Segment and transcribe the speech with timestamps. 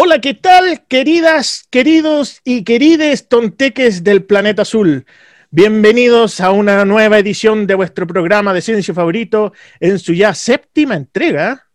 [0.00, 5.06] Hola, ¿qué tal, queridas, queridos y querides tonteques del planeta azul?
[5.50, 10.94] Bienvenidos a una nueva edición de vuestro programa de ciencia favorito en su ya séptima
[10.94, 11.66] entrega.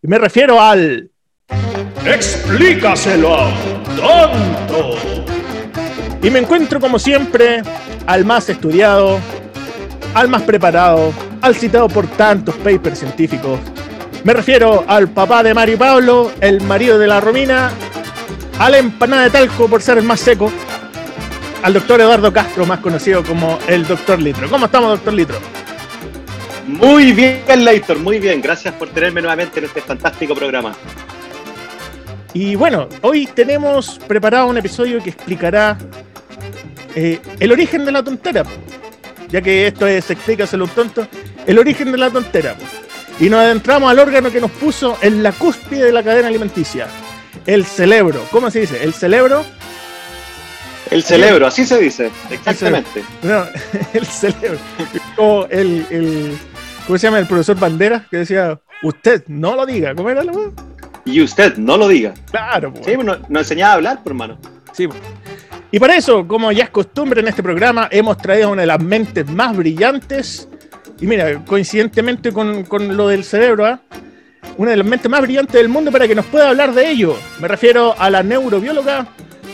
[0.00, 1.10] Y me refiero al...
[2.06, 3.48] Explícaselo
[3.96, 4.94] tonto.
[6.22, 7.62] Y me encuentro como siempre
[8.06, 9.18] al más estudiado,
[10.14, 13.58] al más preparado, al citado por tantos papers científicos,
[14.26, 17.70] me refiero al papá de Mario Pablo, el marido de la Romina,
[18.58, 20.50] a la empanada de talco por ser el más seco,
[21.62, 24.50] al doctor Eduardo Castro, más conocido como el doctor Litro.
[24.50, 25.38] ¿Cómo estamos, doctor Litro?
[26.66, 28.42] Muy bien, Leitor, muy bien.
[28.42, 30.74] Gracias por tenerme nuevamente en este fantástico programa.
[32.34, 35.78] Y bueno, hoy tenemos preparado un episodio que explicará
[36.96, 38.42] eh, el origen de la tontera.
[39.28, 41.06] Ya que esto es Explícaselo un tonto,
[41.46, 42.56] el origen de la tontera
[43.18, 46.86] y nos adentramos al órgano que nos puso en la cúspide de la cadena alimenticia,
[47.46, 48.22] el cerebro.
[48.30, 48.82] ¿Cómo se dice?
[48.82, 49.44] ¿El cerebro?
[50.90, 53.02] El cerebro, así se dice, exactamente.
[53.22, 53.44] No,
[53.92, 54.58] el cerebro.
[55.16, 56.38] Como el,
[56.86, 57.18] ¿cómo se llama?
[57.18, 59.94] El profesor Bandera, que decía, usted no lo diga.
[59.94, 60.32] ¿Cómo era la
[61.04, 62.14] Y usted no lo diga.
[62.30, 62.86] Claro, pues.
[62.86, 64.38] Sí, pues, nos, enseñaba a hablar, por hermano.
[64.72, 65.00] Sí, pues.
[65.72, 68.80] Y para eso, como ya es costumbre en este programa, hemos traído una de las
[68.80, 70.48] mentes más brillantes
[71.00, 73.80] y mira, coincidentemente con, lo del cerebro, ¿ah?
[74.56, 77.16] una de las mentes más brillantes del mundo para que nos pueda hablar de ello.
[77.40, 79.06] Me refiero a la neurobióloga,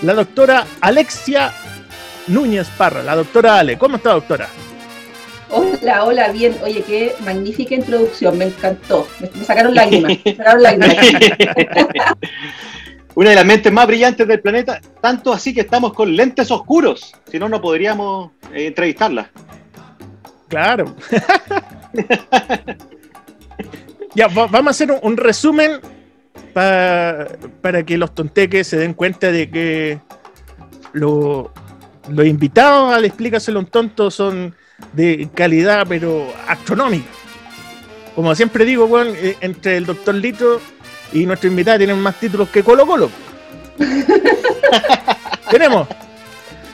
[0.02, 1.52] la doctora Alexia
[2.28, 3.76] Núñez Parra, la doctora Ale.
[3.76, 4.48] ¿Cómo está, doctora?
[5.50, 6.56] Hola, hola, bien.
[6.62, 9.06] Oye, qué magnífica introducción, me encantó.
[9.20, 10.18] Me, sacaron lágrimas.
[10.24, 10.96] Me sacaron lágrimas.
[13.14, 17.12] Una de las mentes más brillantes del planeta, tanto así que estamos con lentes oscuros,
[17.30, 19.30] si no, no podríamos eh, entrevistarla.
[20.52, 20.94] Claro.
[24.14, 25.80] ya, vamos a hacer un, resumen
[26.52, 29.98] para que los tonteques se den cuenta de que
[30.92, 31.48] los
[32.22, 34.54] invitados al Explícaselo un tonto son
[34.92, 37.08] de calidad, pero astronómica.
[38.14, 40.60] Como siempre digo, bueno, eh, entre el doctor Lito
[41.14, 43.10] y nuestro invitado tienen más títulos que Colo Colo.
[45.50, 45.88] Tenemos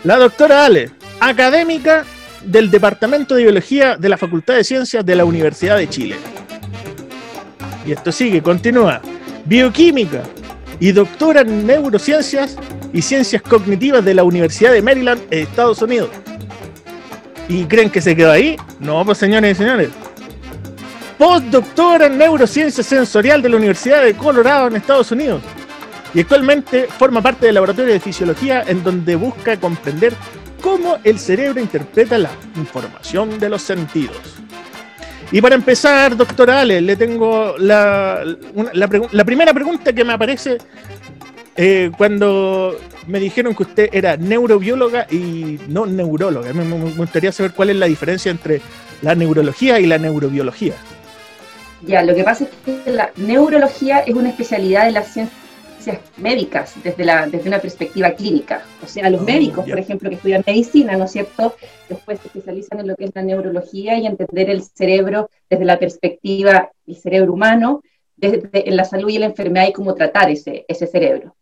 [0.03, 2.05] la doctora Ale, académica
[2.45, 6.17] del Departamento de Biología de la Facultad de Ciencias de la Universidad de Chile.
[7.87, 9.01] Y esto sigue, continúa.
[9.45, 10.23] Bioquímica
[10.81, 12.57] y doctora en neurociencias
[12.93, 16.11] y ciencias cognitivas de la Universidad de Maryland, Estados Unidos.
[17.49, 18.57] ¿Y creen que se quedó ahí?
[18.79, 19.89] No, pues señores y señores.
[21.17, 25.43] Postdoctora en neurociencia sensorial de la Universidad de Colorado en Estados Unidos.
[26.15, 30.15] Y actualmente forma parte del laboratorio de fisiología en donde busca comprender
[30.69, 34.19] cómo el cerebro interpreta la información de los sentidos.
[35.33, 38.23] Y para empezar, doctora Ale, le tengo la,
[38.75, 40.59] la, primera pregunta que me aparece
[41.57, 42.77] eh, cuando
[43.07, 46.53] me dijeron que usted era neurobióloga y no neuróloga.
[46.53, 48.61] Me, me, gustaría saber cuál es la diferencia entre
[49.01, 50.75] la neurología y la neurobiología.
[51.87, 52.51] Ya, lo que pasa es
[52.85, 55.03] que la neurología es una especialidad de la
[55.97, 58.63] ciencia médicas desde, la, desde una perspectiva clínica.
[58.83, 61.55] O sea, los oh, médicos, por ejemplo, que estudian medicina, ¿no es cierto?
[61.89, 65.79] Después se especializan en lo que es la neurología y entender el cerebro desde la
[65.79, 67.83] perspectiva del cerebro humano,
[68.17, 71.37] desde, en la salud y la enfermedad y cómo tratar ese, ese cerebro.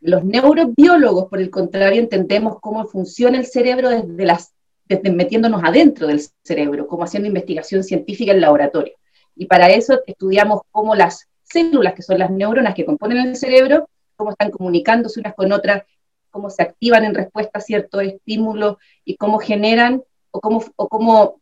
[0.00, 4.52] Los neurobiólogos, por el contrario, entendemos cómo funciona el cerebro desde las
[4.88, 8.94] desde metiéndonos adentro del cerebro, como haciendo investigación científica en laboratorio.
[9.34, 13.88] Y para eso estudiamos cómo las células, que son las neuronas que componen el cerebro,
[14.16, 15.84] cómo están comunicándose unas con otras,
[16.30, 21.40] cómo se activan en respuesta a ciertos estímulos y cómo generan o cómo, o cómo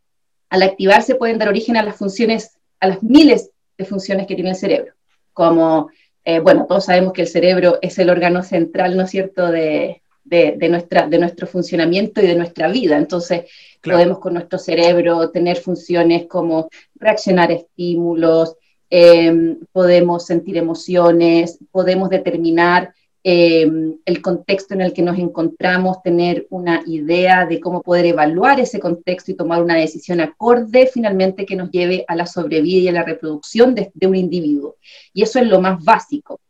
[0.51, 4.51] al activarse pueden dar origen a las funciones, a las miles de funciones que tiene
[4.51, 4.95] el cerebro.
[5.33, 5.91] Como,
[6.25, 10.03] eh, bueno, todos sabemos que el cerebro es el órgano central, ¿no es cierto?, de,
[10.25, 12.97] de, nuestra, de nuestro funcionamiento y de nuestra vida.
[12.97, 13.45] Entonces,
[13.83, 18.57] podemos con nuestro cerebro tener funciones como reaccionar a estímulos,
[18.93, 26.47] Em, podemos sentir emociones, podemos determinar em, el contexto en el que nos encontramos, tener
[26.51, 31.55] una idea de cómo poder evaluar ese contexto y tomar una decisión acorde finalmente que
[31.55, 34.77] nos lleve a la sobrevida y a la reproducción de, un individuo.
[35.13, 36.41] Y eso es lo más básico.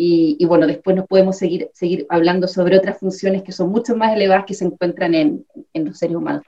[0.00, 4.14] Y, bueno, después nos podemos seguir, seguir hablando sobre otras funciones que son mucho más
[4.14, 6.44] elevadas que se encuentran en, en los seres humanos.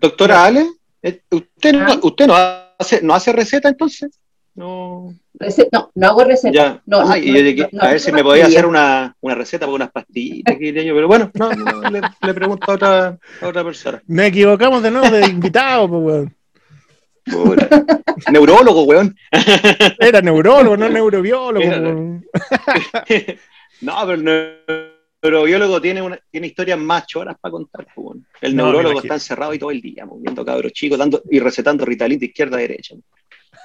[0.00, 0.66] Doctora Ale,
[1.02, 2.00] eh, ¿usted, no.
[2.02, 2.34] ¿usted no,
[2.78, 4.18] hace, no hace receta entonces?
[4.56, 5.14] No.
[5.70, 6.82] no, no hago receta.
[6.86, 7.16] No, a
[7.90, 11.50] ver si me podía hacer una, una receta para unas pastillas, pero bueno, no,
[11.90, 14.02] le, le, pregunto a otra, a otra persona.
[14.06, 16.36] Me equivocamos de nuevo de invitado, pues, weón.
[18.32, 19.14] Neurólogo, weón.
[20.00, 22.22] Era neurólogo, no neurobiólogo.
[23.82, 24.24] No, pero el
[25.22, 27.86] neurobiólogo tiene, una, tiene historias más choras para contar.
[27.94, 31.40] Pues, el neurólogo está encerrado y todo el día, pues, viendo cabros chicos dando, y
[31.40, 32.94] recetando Ritalin de izquierda a derecha.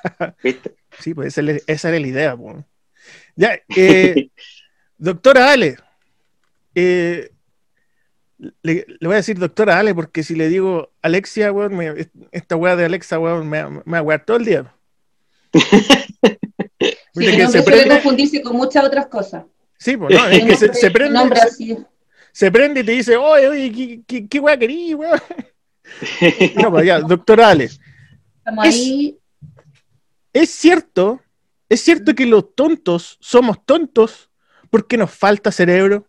[0.44, 0.76] ¿Viste?
[1.02, 2.38] Sí, pues esa, era la idea.
[2.38, 2.58] Pues.
[3.36, 4.30] Ya, eh,
[4.98, 5.78] doctora Ale,
[6.76, 7.32] eh,
[8.62, 11.54] le, voy a decir doctora Ale, porque si le digo Alexia,
[12.32, 14.74] esta weá de Alexa, weón, me, me va a todo el día.
[17.14, 19.44] Sí, que se suele confundirse con muchas otras cosas.
[19.78, 21.20] Sí, pues no, es que se, se, prende.
[22.32, 25.20] Se, prende y te dice, oye, oye, ¿qué, qué, qué weá querí, weón?
[26.56, 27.66] no, pues ya, doctora Ale.
[27.66, 29.20] Estamos ahí.
[30.34, 31.20] Es cierto,
[31.68, 34.30] es cierto que los tontos somos tontos
[34.70, 36.08] porque nos falta cerebro.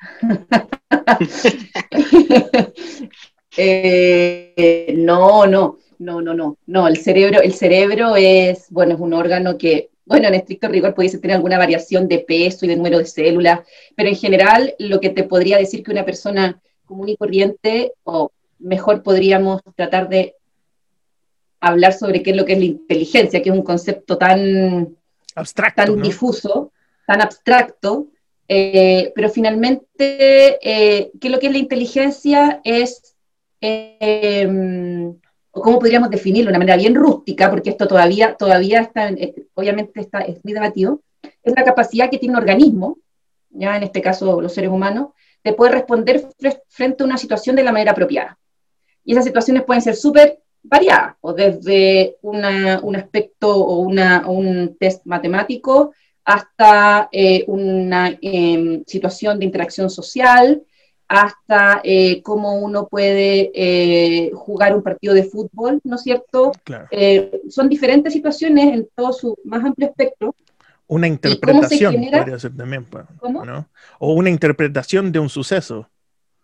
[3.54, 6.88] Eh, no, no, no, no, no, no.
[6.88, 11.18] El cerebro, el cerebro es, bueno, es un órgano que, bueno, en estricto rigor pudiese
[11.18, 13.60] tener alguna variación de peso y de número de células,
[13.94, 18.32] pero en general lo que te podría decir que una persona común y corriente, o
[18.58, 20.34] mejor podríamos tratar de
[21.62, 24.96] hablar sobre qué es lo que es la inteligencia, que es un concepto tan
[25.36, 26.72] abstracto, tan difuso,
[27.06, 28.08] tan abstracto,
[28.48, 32.60] eh, pero finalmente, eh, ¿qué es lo que es la inteligencia?
[32.64, 33.14] Es,
[33.60, 34.46] eh,
[35.52, 36.50] ¿cómo podríamos definirlo?
[36.50, 39.10] De una manera bien rústica, porque esto todavía, todavía está,
[39.54, 41.00] obviamente está, es muy debatido,
[41.44, 42.98] es la capacidad que tiene un organismo,
[43.50, 45.10] ya en este caso los seres humanos,
[45.44, 46.28] de poder responder
[46.68, 48.36] frente a una situación de la manera apropiada.
[49.04, 54.76] Y esas situaciones pueden ser súper variadas, o desde un aspecto o, una, o un
[54.78, 55.92] test matemático
[56.24, 60.62] hasta eh, una em, situación de interacción social,
[61.08, 66.52] hasta eh, cómo uno puede eh, jugar un partido de fútbol, ¿no es cierto?
[67.50, 70.34] son diferentes situaciones en todo su más amplio espectro.
[70.86, 72.86] Una interpretación podría ser también,
[73.22, 73.68] ¿no?
[73.98, 75.88] O una interpretación de un suceso.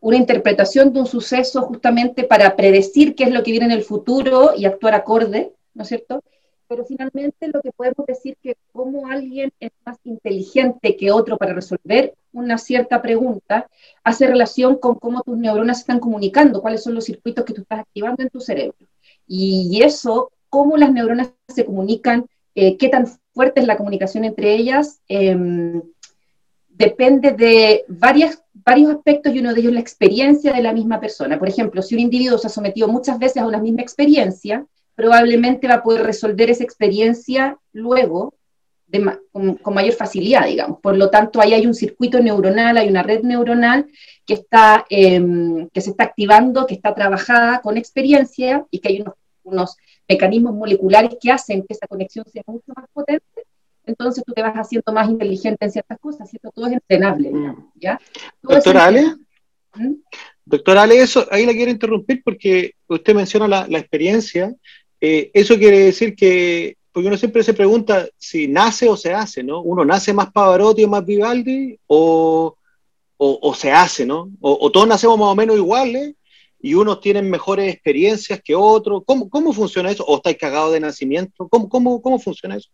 [0.00, 3.82] Una interpretación de un suceso justamente para predecir qué es lo que viene en el
[3.82, 6.22] futuro y actuar acorde, ¿no es cierto?
[6.68, 11.54] pero finalmente lo que podemos decir que como alguien es más inteligente que otro para
[11.54, 13.68] resolver una cierta pregunta,
[14.04, 17.80] hace relación con cómo tus neuronas están comunicando, cuáles son los circuitos que tú estás
[17.80, 18.76] activando en tu cerebro.
[19.26, 24.54] Y eso, cómo las neuronas se comunican, eh, qué tan fuerte es la comunicación entre
[24.54, 25.82] ellas, em,
[26.68, 31.38] depende de varias, varios aspectos y uno de ellos la experiencia de la misma persona.
[31.38, 35.66] Por ejemplo, si un individuo se ha sometido muchas veces a una misma experiencia, probablemente
[35.66, 38.34] va a poder resolver esa experiencia luego
[39.32, 40.80] con, mayor facilidad, digamos.
[40.80, 43.86] Por lo tanto, ahí hay un circuito neuronal, hay una red neuronal
[44.26, 49.04] que, está, em, que se está activando, que está trabajada con experiencia y que hay
[49.44, 49.76] unos,
[50.06, 53.37] mecanismos moleculares que hacen que esa conexión sea mucho más potente.
[53.88, 56.50] Entonces tú te vas haciendo más inteligente en ciertas cosas, ¿cierto?
[56.54, 58.00] Todo es entrenable, digamos, ¿ya?
[58.42, 59.16] Doctora Ale,
[59.74, 59.94] ¿Mm?
[60.44, 64.54] Doctora Ale, eso, ahí la quiero interrumpir porque usted menciona la, la experiencia
[65.00, 69.42] eh, eso quiere decir que, porque uno siempre se pregunta si nace o se hace,
[69.42, 69.60] ¿no?
[69.62, 72.56] Uno nace más Pavarotti o más Vivaldi o,
[73.16, 74.30] o, se hace, ¿no?
[74.40, 76.14] O, todos nacemos más o menos iguales
[76.60, 79.02] y unos tienen mejores experiencias que otros.
[79.06, 80.04] ¿Cómo, cómo funciona eso?
[80.04, 81.48] ¿O estáis cagados de nacimiento?
[81.48, 82.68] ¿Cómo, cómo, cómo funciona eso?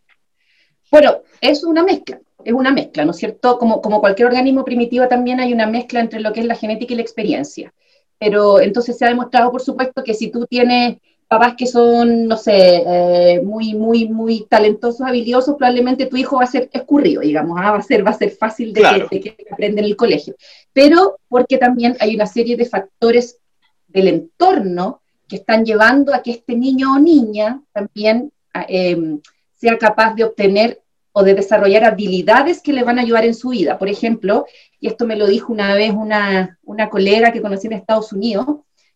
[0.95, 3.59] Bueno, es una mezcla, es una mezcla, ¿no es cierto?
[3.59, 6.93] Como, como cualquier organismo primitivo también hay una mezcla entre lo que es la genética
[6.93, 7.75] y la experiencia.
[8.17, 12.37] Pero entonces se ha demostrado, por supuesto, que si tú tienes papás que son, no
[12.37, 17.59] sé, eh, muy, muy, muy talentosos, habilidosos, probablemente tu hijo va a ser escurrido, digamos,
[17.61, 17.73] ¿ah?
[17.73, 20.37] va, a ser, va a ser fácil de, que, aprenda en el colegio.
[20.73, 23.41] Pero porque también hay una serie de factores
[23.89, 29.21] del entorno que están llevando a que este niño o niña también ah, em,
[29.57, 30.84] sea capaz de obtener
[31.17, 33.79] o de desarrollar habilidades que le van a ayudar en su vida.
[33.79, 34.47] Por ejemplo,
[34.81, 38.47] y esto me lo dijo una vez una, una colega que conocí en Estados Unidos,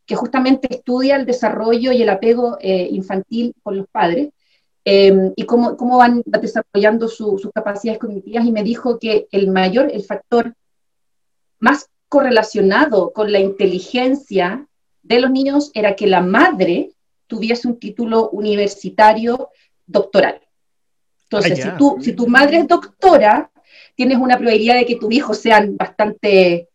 [0.04, 4.30] que justamente estudia el desarrollo y el apego eh, infantil con los padres
[4.84, 9.88] eh, y cómo, cómo van desarrollando sus capacidades cognitivas y me dijo que el mayor,
[9.92, 10.54] el factor
[11.60, 14.66] más correlacionado con la inteligencia
[15.02, 16.90] de los niños era que la madre
[17.28, 19.50] tuviese un título universitario
[19.86, 20.40] doctoral.
[21.30, 23.50] Entonces, si, tú, si tu madre es doctora,
[23.94, 26.68] tienes una probabilidad de que tus hijos sean bastante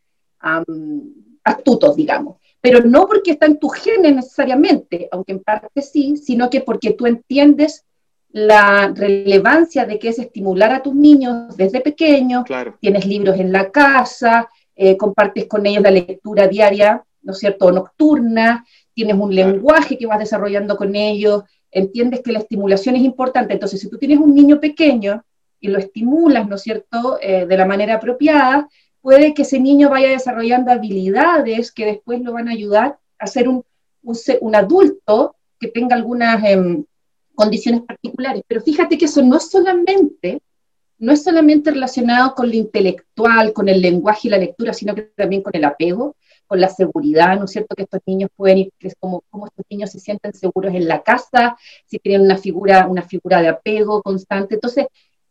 [1.44, 2.38] astutos, digamos.
[2.62, 6.92] Pero no porque está en tu genes necesariamente, aunque en parte sí, sino que porque
[6.92, 7.86] tú entiendes
[8.30, 12.46] la relevancia de que es estimular a tus niños desde pequeños,
[12.80, 17.72] tienes libros en la casa, eh, compartes con ellos la lectura diaria, ¿no es cierto?,
[17.72, 21.44] nocturna, tienes un lenguaje que vas desarrollando con ellos,
[21.74, 23.54] entiendes que la estimulación es importante.
[23.54, 25.24] Entonces, si tú tienes un niño pequeño
[25.60, 28.68] y lo estimulas, ¿no es cierto?, eh, de la manera apropiada,
[29.02, 33.50] puede que ese niño vaya desarrollando habilidades que después lo van a ayudar a ser
[33.50, 33.64] un,
[34.02, 36.86] un, adulto que tenga algunas em,
[37.36, 38.44] condiciones particulares.
[38.48, 40.42] Pero fíjate que eso no solamente
[41.00, 45.02] no es solamente relacionado con lo intelectual, con el lenguaje y la lectura, sino que
[45.02, 46.16] también con el apego,
[46.54, 47.76] con la seguridad, ¿no es cierto?
[47.76, 51.58] Que estos niños pueden ir, como, como estos niños se sienten seguros en la casa,
[51.88, 54.54] si tienen una figura, una figura de apego constante.
[54.54, 54.86] Entonces,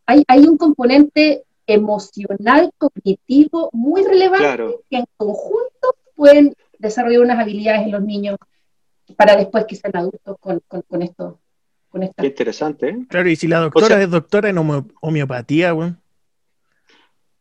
[0.05, 7.83] hay, hay un componente emocional, cognitivo muy relevante que en conjunto pueden desarrollar unas habilidades
[7.83, 8.37] en los niños
[9.17, 11.39] para después que sean adultos con, con, con esto,
[12.19, 13.07] Qué interesante, ¿eh?
[13.09, 14.59] Claro, y si la doctora es doctora en
[15.01, 16.01] homeopatía, weón.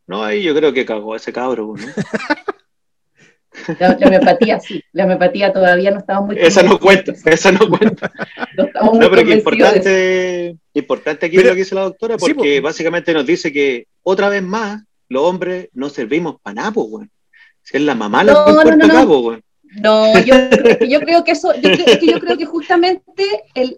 [0.06, 1.76] No, ahí yo creo que cagó ese cabro, ¿no?
[3.80, 6.38] La, homeopatía sí, la homeopatía todavía no estamos muy...
[6.40, 8.12] Esa no cuenta, esa no cuenta.
[8.56, 13.52] no, pero que importante, importante aquí lo que dice la doctora, porque básicamente nos dice
[13.52, 17.10] que otra vez más los hombres no servimos para nada, pues,
[17.62, 19.40] Si es la mamá la que importa acá, pues,
[19.82, 20.36] no, yo,
[20.88, 23.24] yo creo que eso, yo creo, que yo creo que justamente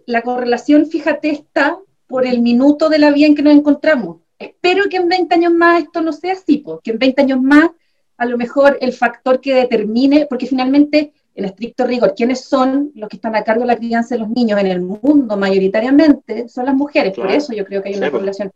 [0.05, 1.77] la correlación, fíjate, está
[2.07, 4.17] por el minuto de la vida en que nos encontramos.
[4.39, 7.69] Espero que en 20 años más esto no sea así, porque en 20 años más
[8.17, 13.09] a lo mejor el factor que determine, porque finalmente, en estricto rigor, ¿quiénes son los
[13.09, 16.47] que están a cargo de la crianza de los niños en el mundo mayoritariamente?
[16.47, 18.51] Son las mujeres, por eso yo creo que hay una correlación.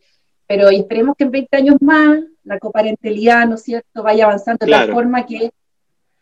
[0.45, 4.71] Pero esperemos que en 20 años más la coparentalidad, ¿no es cierto?, vaya avanzando de
[4.71, 5.51] tal forma que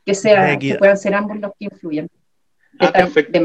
[0.05, 2.07] que, sea, que puedan ser ambos los que influyan.
[2.79, 3.39] Ah, perfecto.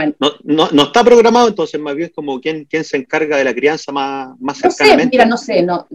[0.44, 3.92] No, no, está programado, entonces más bien como quién, quién se encarga de la crianza
[3.92, 5.86] más, más no Sé, mira, no sé, no,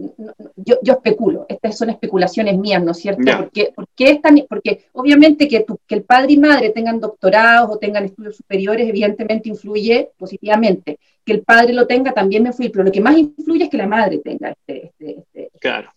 [0.56, 3.22] yo, yo, especulo, estas son especulaciones mías, ¿no es cierto?
[3.36, 8.36] Porque, porque, porque obviamente que, que el padre y madre tengan doctorados o tengan estudios
[8.36, 10.98] superiores, evidentemente influye positivamente.
[11.24, 13.76] Que el padre lo tenga también me influye, pero lo que más influye es que
[13.76, 14.86] la madre tenga este...
[14.86, 15.90] este, este claro.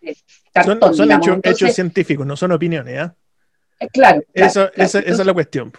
[0.00, 0.24] Este
[0.64, 3.14] son, son hechos, científicos, no son opiniones, ¿ah?
[3.78, 4.22] Eh, claro.
[4.32, 5.72] esa, es la cuestión.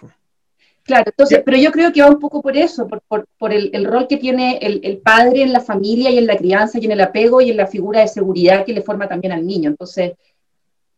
[0.88, 4.16] Claro, entonces, pero yo creo que va un poco por eso, por, el, rol que
[4.16, 7.50] tiene el, padre en la familia y en la crianza y en el apego y
[7.50, 9.68] en la figura de seguridad que le forma también al niño.
[9.68, 10.12] Entonces,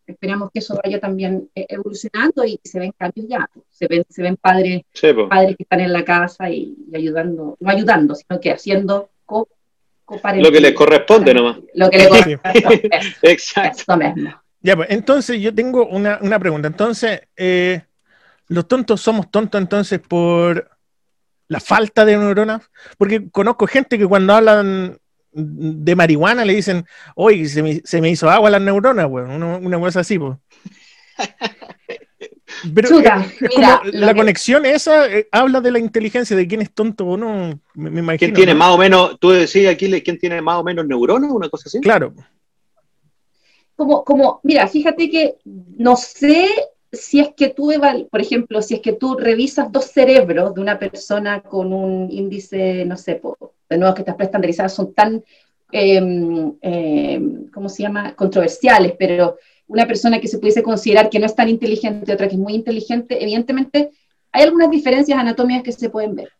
[0.06, 3.50] esperamos que eso vaya también eh, evolucionando y se ven cambios ya.
[3.68, 4.82] Se ven, se ven padres,
[5.28, 9.48] padres que están en la casa y, ayudando, no ayudando, sino que haciendo co,
[10.36, 11.58] Lo que les corresponde nomás.
[11.74, 12.90] Lo que les corresponde.
[13.22, 13.82] Exacto.
[13.82, 14.40] Eso mismo.
[14.60, 16.68] Ya, pues, entonces yo tengo una, pregunta.
[16.68, 17.82] Entonces, eh,
[18.50, 20.70] ¿los tontos somos tontos entonces por
[21.48, 22.62] la falta de neuronas?
[22.98, 24.98] Porque conozco gente que cuando hablan
[25.32, 29.78] de marihuana le dicen, oye, se me, se me hizo agua las neuronas, weón, una,
[29.78, 30.36] cosa así, pues.
[32.74, 33.00] Pero
[33.92, 38.00] la conexión esa eh, habla de la inteligencia, de quién es tonto o no, me,
[38.00, 38.18] imagino.
[38.18, 41.48] ¿Quién tiene más o menos, tú decías aquí, quién tiene más o menos neuronas, una
[41.48, 41.80] cosa así?
[41.80, 42.12] Claro
[43.80, 46.50] como, como, mira, fíjate que no sé
[46.92, 47.72] si es que tú,
[48.10, 52.84] por ejemplo, si es que tú revisas dos cerebros de una persona con un índice,
[52.84, 53.20] no sé,
[53.68, 55.22] de nuevo que estas prestandarizadas son tan,
[55.70, 59.36] em, em, ¿cómo se llama?, controversiales, pero
[59.68, 62.54] una persona que se pudiese considerar que no es tan inteligente, otra que es muy
[62.54, 63.90] inteligente, evidentemente
[64.32, 66.30] hay algunas diferencias anatómicas que se pueden ver.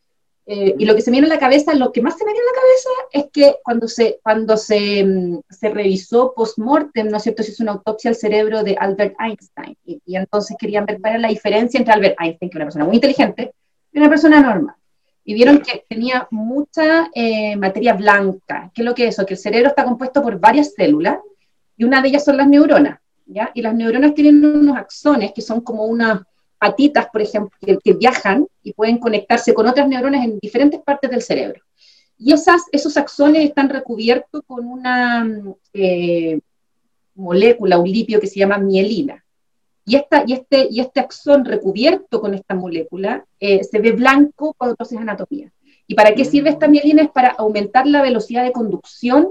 [0.52, 2.32] Eh, y lo que se me viene a la cabeza, lo que más se me
[2.32, 7.18] viene a la cabeza es que cuando se, cuando se, mm, se revisó post-mortem, ¿no
[7.18, 9.76] es cierto?, se hizo una autopsia al cerebro de Albert Einstein.
[9.84, 12.84] Y, entonces querían ver cuál era la diferencia entre Albert Einstein, que es una persona
[12.84, 13.54] muy inteligente,
[13.92, 14.74] y una persona normal.
[15.22, 18.72] Y vieron que tenía mucha eh, materia blanca.
[18.74, 19.24] ¿Qué es lo que es eso?
[19.24, 21.18] Que el cerebro está compuesto por varias células,
[21.76, 22.98] y una de ellas son las neuronas.
[23.24, 23.52] ¿ya?
[23.54, 26.22] Y las neuronas tienen unos axones que son como unas
[26.60, 31.22] patitas, por ejemplo, que, viajan y pueden conectarse con otras neuronas en diferentes partes del
[31.22, 31.62] cerebro.
[32.18, 35.26] Y esas, esos axones están recubiertos con una
[35.72, 36.38] eh,
[37.14, 39.24] molécula, un lipio que se llama mielina.
[39.86, 44.54] Y, esta, y, este, y este axón recubierto con esta molécula eh, se ve blanco
[44.56, 45.50] cuando tú haces anatomía.
[45.86, 47.02] ¿Y para qué sirve esta mielina?
[47.02, 49.30] Es para aumentar la velocidad de conducción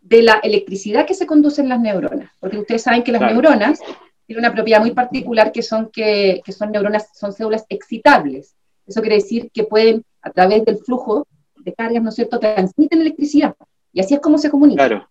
[0.00, 2.30] de la electricidad que se conduce en las neuronas.
[2.40, 3.80] Porque ustedes saben que las neuronas
[4.26, 8.54] tiene una propiedad muy particular que son, que, que, son neuronas, son células excitables.
[8.86, 13.00] Eso quiere decir que pueden, a través del flujo de cargas, ¿no es cierto?, transmiten
[13.00, 13.54] electricidad.
[13.92, 14.86] Y así es como se comunica.
[14.86, 15.08] Claro.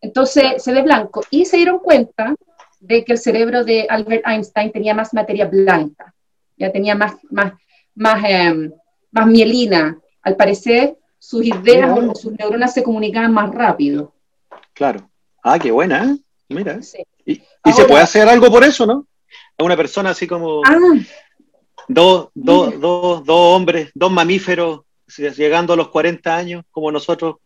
[0.00, 1.22] Entonces se ve blanco.
[1.30, 2.34] Y se dieron cuenta
[2.80, 6.14] de que el cerebro de Albert Einstein tenía más materia blanca,
[6.56, 7.52] ya tenía más, más,
[7.94, 8.72] más, em,
[9.10, 9.98] más mielina.
[10.22, 14.14] Al parecer, sus ideas o sus neuronas se comunicaban más rápido.
[14.72, 15.10] Claro.
[15.42, 16.16] Ah, qué buena, ¿eh?
[16.48, 16.82] Mira.
[16.82, 17.02] Sí.
[17.24, 19.06] Y, se puede hacer algo por eso, ¿no?
[19.58, 20.76] A una persona así como ah.
[21.88, 24.80] dos, dos, dos, dos hombres, dos mamíferos
[25.36, 27.36] llegando a los 40 años, como nosotros,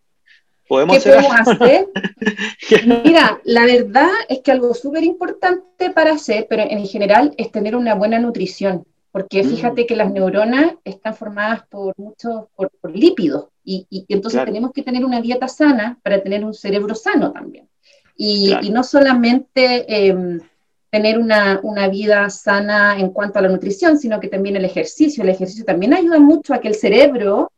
[0.67, 1.87] ¿Podemos ¿Qué podemos hacer?
[3.05, 7.77] Mira, la verdad es que algo súper importante para hacer, pero en general, es tener
[7.77, 9.51] una buena nutrición, porque mm.
[9.51, 15.05] fíjate que las neuronas están formadas por muchos, por, lípidos, y, entonces tenemos que tener
[15.05, 17.69] una dieta sana para tener un cerebro sano también.
[18.17, 20.41] Y, no solamente em,
[20.91, 25.23] tener una, vida sana en cuanto a la nutrición, sino que también el ejercicio.
[25.23, 27.51] El ejercicio también ayuda mucho a que el cerebro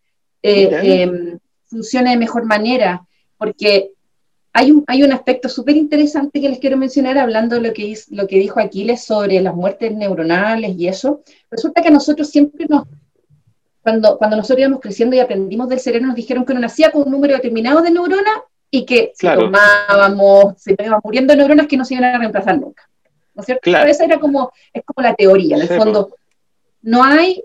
[0.43, 3.91] eh, funcione de mejor manera, porque
[4.53, 7.95] hay un, hay un aspecto súper interesante que les quiero mencionar hablando de lo que,
[8.09, 11.21] lo que dijo Aquiles sobre las muertes neuronales y eso.
[11.51, 12.85] Resulta que nosotros siempre nos,
[13.83, 17.03] cuando, cuando nosotros íbamos creciendo y aprendimos del cerebro, nos dijeron que uno nacía con
[17.03, 18.39] un número determinado de neuronas
[18.77, 22.89] y que si tomábamos, se iban muriendo neuronas que no se iban a reemplazar nunca.
[23.35, 23.71] ¿No es cierto?
[23.71, 26.15] Esa era como, es como la teoría, en el fondo.
[26.83, 27.43] No hay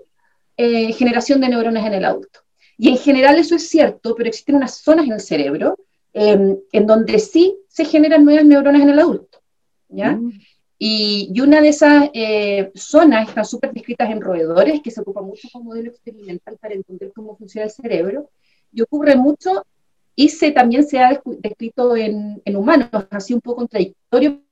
[0.56, 2.40] eh, generación de neuronas en el adulto.
[2.76, 5.78] Y en general eso es cierto, pero existen unas zonas en el cerebro
[6.12, 9.38] em, en donde sí se generan nuevas neuronas en el adulto.
[9.88, 10.12] ¿ya?
[10.12, 10.32] Mm.
[10.78, 15.48] Y, una de esas eh, zonas están súper descritas en roedores, que se ocupa mucho
[15.50, 18.30] como modelo experimental para entender cómo funciona el cerebro,
[18.72, 19.64] y ocurre mucho,
[20.14, 24.42] y se, también se ha descrito en, en humanos, así un poco contradictorio,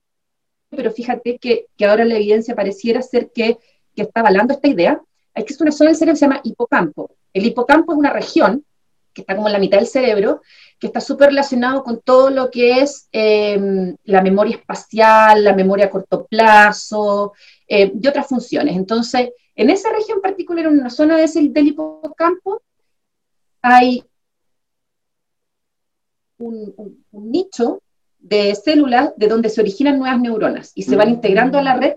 [0.69, 3.57] pero fíjate que, que, ahora la evidencia pareciera ser que,
[3.95, 5.01] que está avalando esta idea,
[5.33, 8.11] es que es una zona del cerebro que se llama hipocampo, el hipocampo es una
[8.11, 8.65] región
[9.13, 10.41] que está como en la mitad del cerebro,
[10.79, 15.85] que está súper relacionado con todo lo que es em, la memoria espacial, la memoria
[15.85, 17.33] a corto plazo
[17.67, 18.75] eh, y otras funciones.
[18.75, 22.61] Entonces, en esa región particular, en una zona de ese, del hipocampo,
[23.61, 24.03] hay
[26.41, 26.73] un,
[27.11, 27.81] un, nicho
[28.19, 31.95] de células de donde se originan nuevas neuronas y se van integrando a la red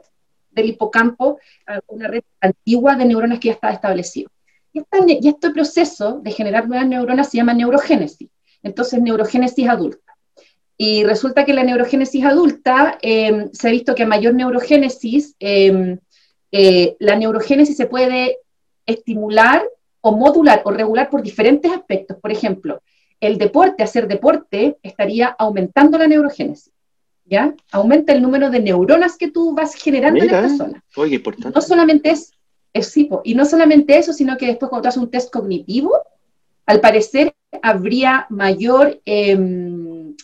[0.50, 4.30] del hipocampo, a una red antigua de neuronas que ya estaba establecido.
[4.72, 8.28] Y, este proceso de generar nuevas neuronas se llama neurogénesis.
[8.62, 10.16] Entonces, neurogénesis adulta.
[10.76, 15.98] Y resulta que la neurogénesis adulta em, se ha visto que a mayor neurogénesis, em,
[16.50, 18.38] eh, la neurogénesis se puede
[18.87, 19.62] estimular
[20.00, 22.16] o modular o regular por diferentes aspectos.
[22.20, 22.83] Por ejemplo,
[23.26, 26.72] el deporte, hacer deporte, estaría aumentando la neurogénesis.
[27.26, 27.54] ¿Ya?
[27.72, 30.84] Aumenta el número de neuronas que tú vas generando en esta zona.
[30.94, 31.54] Oye, importante.
[31.54, 32.34] No solamente es
[32.74, 35.96] es sí, y no solamente eso, sino que después cuando tú haces un test cognitivo,
[36.66, 40.16] al parecer habría mayor, em,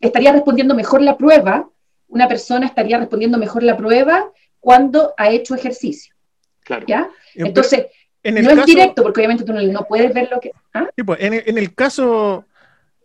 [0.00, 1.68] estaría respondiendo mejor la prueba,
[2.08, 6.14] una persona estaría respondiendo mejor la prueba cuando ha hecho ejercicio.
[6.60, 6.86] Claro.
[6.88, 7.10] ¿Ya?
[7.34, 7.86] Entonces,
[8.24, 10.52] no es directo, porque obviamente tú no, puedes ver lo que...
[10.72, 10.88] ¿ah?
[11.04, 12.46] pues, en, en el caso,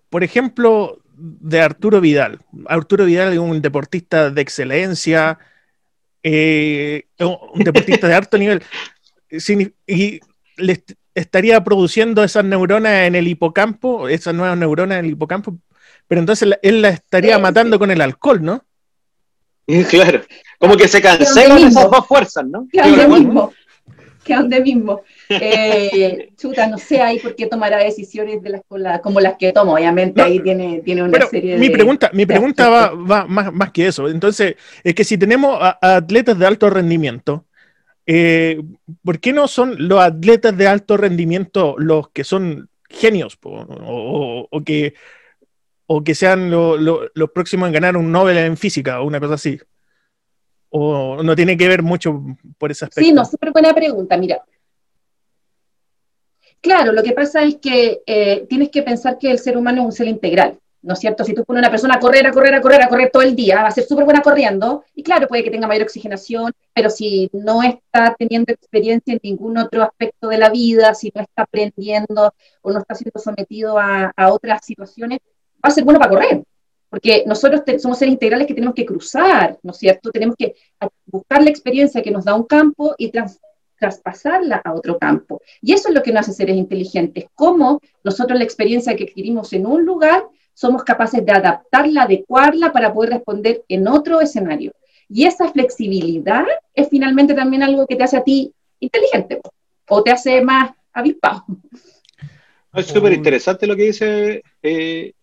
[0.10, 2.39] por ejemplo, de Arturo Vidal.
[2.67, 5.38] Arturo Vidal es un deportista de excelencia,
[6.23, 8.63] eh, un deportista de alto nivel,
[9.88, 10.19] y
[10.58, 15.58] le estaría produciendo esas neuronas en el hipocampo, esas nuevas neuronas en el hipocampo,
[16.08, 18.63] pero entonces él la estaría matando con el alcohol, ¿no?
[19.89, 20.21] Claro,
[20.58, 22.67] como que se cancelan esas dos fuerzas, ¿no?
[22.71, 23.53] mismo
[24.30, 25.02] que donde mismo.
[25.28, 29.74] Eh, chuta, no sé ahí por qué tomará decisiones de las, como las que tomo.
[29.74, 34.08] Obviamente ahí tiene, tiene una serie mi Pregunta, mi pregunta va, más, más, que eso.
[34.08, 37.46] Entonces, es que si tenemos atletas de alto rendimiento,
[38.06, 38.62] eh,
[39.04, 44.94] ¿por qué no son los atletas de alto rendimiento los que son genios o, que,
[45.86, 49.60] o que sean los próximos en ganar un Nobel en física o una cosa así?
[50.69, 52.21] ¿O no tiene que ver mucho
[52.58, 53.08] por ese aspecto?
[53.08, 54.17] Sí, no, súper buena pregunta.
[54.17, 54.43] Mira,
[56.62, 59.86] claro, lo que pasa es que eh, tienes que pensar que el ser humano es
[59.86, 61.23] un ser integral, ¿no es cierto?
[61.23, 63.23] Si tú pones a una persona a correr, a correr, a correr, a correr todo
[63.23, 66.51] el día, va a ser súper buena corriendo, y claro, puede que tenga mayor oxigenación,
[66.73, 71.21] pero si no está teniendo experiencia en ningún otro aspecto de la vida, si no
[71.21, 75.19] está aprendiendo o no está siendo sometido a, a otras situaciones,
[75.55, 76.43] va a ser bueno para correr
[76.89, 80.12] porque nosotros somos seres integrales que tenemos que cruzar, ¿no es cierto?
[80.12, 80.56] Tenemos que
[81.06, 83.12] buscar la experiencia que nos da un campo y
[83.80, 85.41] traspasarla a otro campo.
[85.62, 89.54] Y eso es lo que nos hace seres inteligentes, cómo nosotros la experiencia que adquirimos
[89.54, 90.23] en un lugar
[90.54, 94.73] somos capaces de adaptarla, adecuarla para poder responder en otro escenario.
[95.08, 99.39] Y esa flexibilidad es finalmente también algo que te hace a ti inteligente
[99.88, 101.45] o te hace más avispado.
[102.73, 105.13] Es súper interesante lo que dice eh,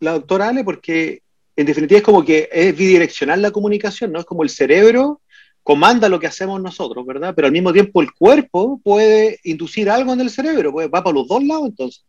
[0.00, 1.22] la doctora Ale, porque
[1.56, 4.20] en definitiva es como que es bidireccional la comunicación, ¿no?
[4.20, 5.20] Es como el cerebro
[5.62, 7.34] comanda lo que hacemos nosotros, ¿verdad?
[7.34, 11.14] Pero al mismo tiempo el cuerpo puede inducir algo en el cerebro, pues va para
[11.14, 12.04] los dos lados entonces.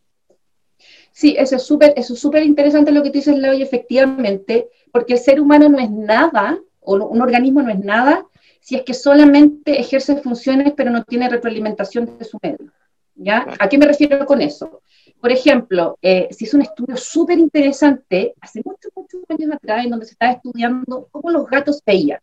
[1.12, 5.20] Sí, eso es súper eso es interesante lo que tú dices, Leo, efectivamente, porque el
[5.20, 8.26] ser humano no es nada, o un organismo no es nada,
[8.62, 12.72] si es que solamente ejerce funciones pero no tiene retroalimentación de su medio.
[13.16, 13.46] ¿ya?
[13.60, 14.82] ¿A qué me refiero con eso?
[15.22, 19.92] Por ejemplo, eh, se hizo un estudio súper interesante hace muchos, muchos años atrás, en
[19.92, 22.20] donde se estaba estudiando cómo los gatos veían,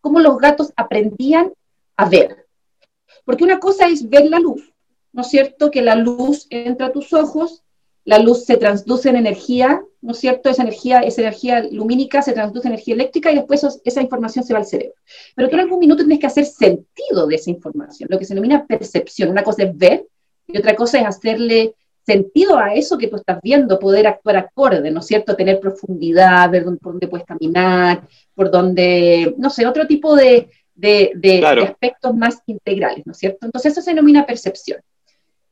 [0.00, 1.52] cómo los gatos aprendían
[1.96, 2.46] a ver.
[3.26, 4.72] Porque una cosa es ver la luz,
[5.12, 5.70] ¿no es cierto?
[5.70, 7.64] Que la luz entra a tus ojos,
[8.06, 10.48] la luz se transduce en energía, ¿no es cierto?
[10.48, 14.54] Esa energía, esa energía lumínica se transduce en energía eléctrica y después esa información se
[14.54, 14.94] va al cerebro.
[15.36, 18.32] Pero tú en algún minuto tienes que hacer sentido de esa información, lo que se
[18.32, 19.28] denomina percepción.
[19.28, 20.06] Una cosa es ver
[20.46, 21.74] y otra cosa es hacerle
[22.08, 25.36] sentido a eso que tú estás viendo, poder actuar acorde, ¿no es cierto?
[25.36, 31.42] Tener profundidad, ver por dónde puedes caminar, por dónde, no sé, otro tipo de, de,
[31.62, 33.44] aspectos más integrales, ¿no es cierto?
[33.44, 34.80] Entonces eso se denomina percepción.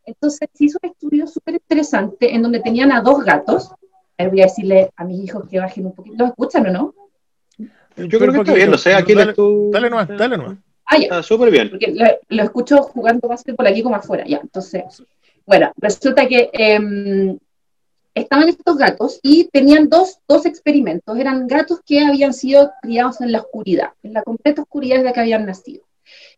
[0.06, 3.70] Entonces se hizo un estudio súper interesante en donde tenían a dos gatos.
[4.16, 6.16] A voy a decirle a mis hijos que bajen un poquito.
[6.18, 6.94] ¿Los escuchan o no?
[7.96, 9.70] Yo creo que está bien, no sé, aquí dale, tú...
[9.70, 10.56] dale nomás, dale nomás.
[10.86, 11.04] Ah, ya.
[11.04, 11.68] Está súper bien.
[11.68, 11.94] Porque
[12.28, 14.38] lo, escucho jugando por aquí como afuera, ya.
[14.38, 15.02] Entonces,
[15.46, 17.38] bueno, resulta que eh,
[18.14, 21.16] estaban estos gatos y tenían dos, dos experimentos.
[21.18, 25.20] Eran gatos que habían sido criados en la oscuridad, en la completa oscuridad de que
[25.20, 25.84] habían nacido.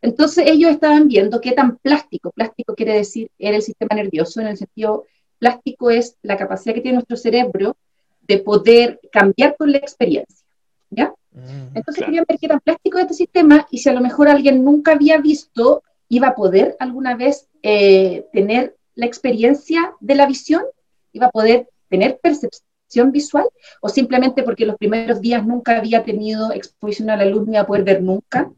[0.03, 4.49] Entonces ellos estaban viendo qué tan plástico, plástico quiere decir, era el sistema nervioso, en
[4.49, 5.05] el sentido
[5.39, 7.77] plástico es la capacidad que tiene nuestro cerebro
[8.23, 10.47] de poder cambiar con la experiencia.
[10.91, 11.15] ¿Ya?
[11.33, 14.29] Mm, Entonces querían ver qué tan plástico es este sistema y si a lo mejor
[14.29, 20.27] alguien nunca había visto, iba a poder alguna vez eh, tener la experiencia de la
[20.27, 20.65] visión
[21.13, 23.47] iba a poder tener percepción visual
[23.81, 27.61] o simplemente porque los primeros días nunca había tenido exposición a la luz, no iba
[27.61, 28.51] a poder ver nunca.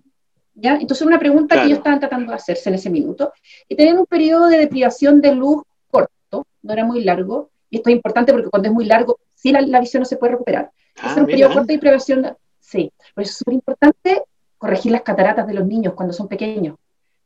[0.55, 0.77] ¿Ya?
[0.77, 3.33] Entonces, una pregunta que ellos estaban tratando de hacerse en ese minuto.
[3.69, 7.91] Y tenían un periodo de deprivación de luz corto, no era muy largo, y esto
[7.91, 10.71] es importante porque cuando es muy largo, sí la, visión no se puede recuperar.
[11.03, 14.23] Ah, es un periodo corto de deprivación, sí, por eso es súper importante
[14.57, 16.77] corregir las cataratas de los niños cuando son pequeños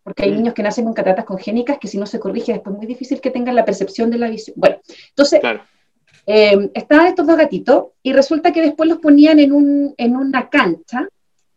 [0.05, 2.79] porque hay niños que nacen con cataratas congénicas que si no se corrige después es
[2.79, 4.55] muy difícil que tengan la percepción de la visión.
[4.59, 4.77] Bueno,
[5.09, 5.41] entonces
[6.27, 10.51] eh, estaban estos dos gatitos y resulta que después los ponían en, un, en una
[10.51, 11.09] cancha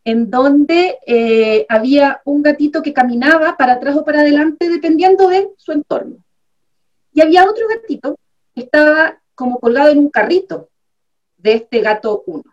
[0.05, 5.49] en donde eh, había un gatito que caminaba para atrás o para adelante dependiendo de
[5.57, 6.15] su entorno.
[7.11, 8.17] Y había otro gatito
[8.55, 10.69] que estaba como colgado en un carrito
[11.35, 12.43] de este gato 1.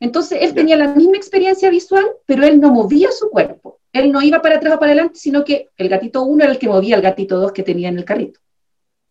[0.00, 4.22] Entonces él tenía la misma experiencia visual, pero él no movía su cuerpo él no
[4.22, 6.96] iba para atrás o para adelante, sino que el gatito 1 era el que movía
[6.96, 8.40] al gatito 2 que tenía en el carrito.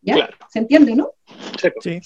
[0.02, 0.30] ¿Ya?
[0.50, 1.12] ¿Se entiende, no?
[1.82, 2.00] Sí.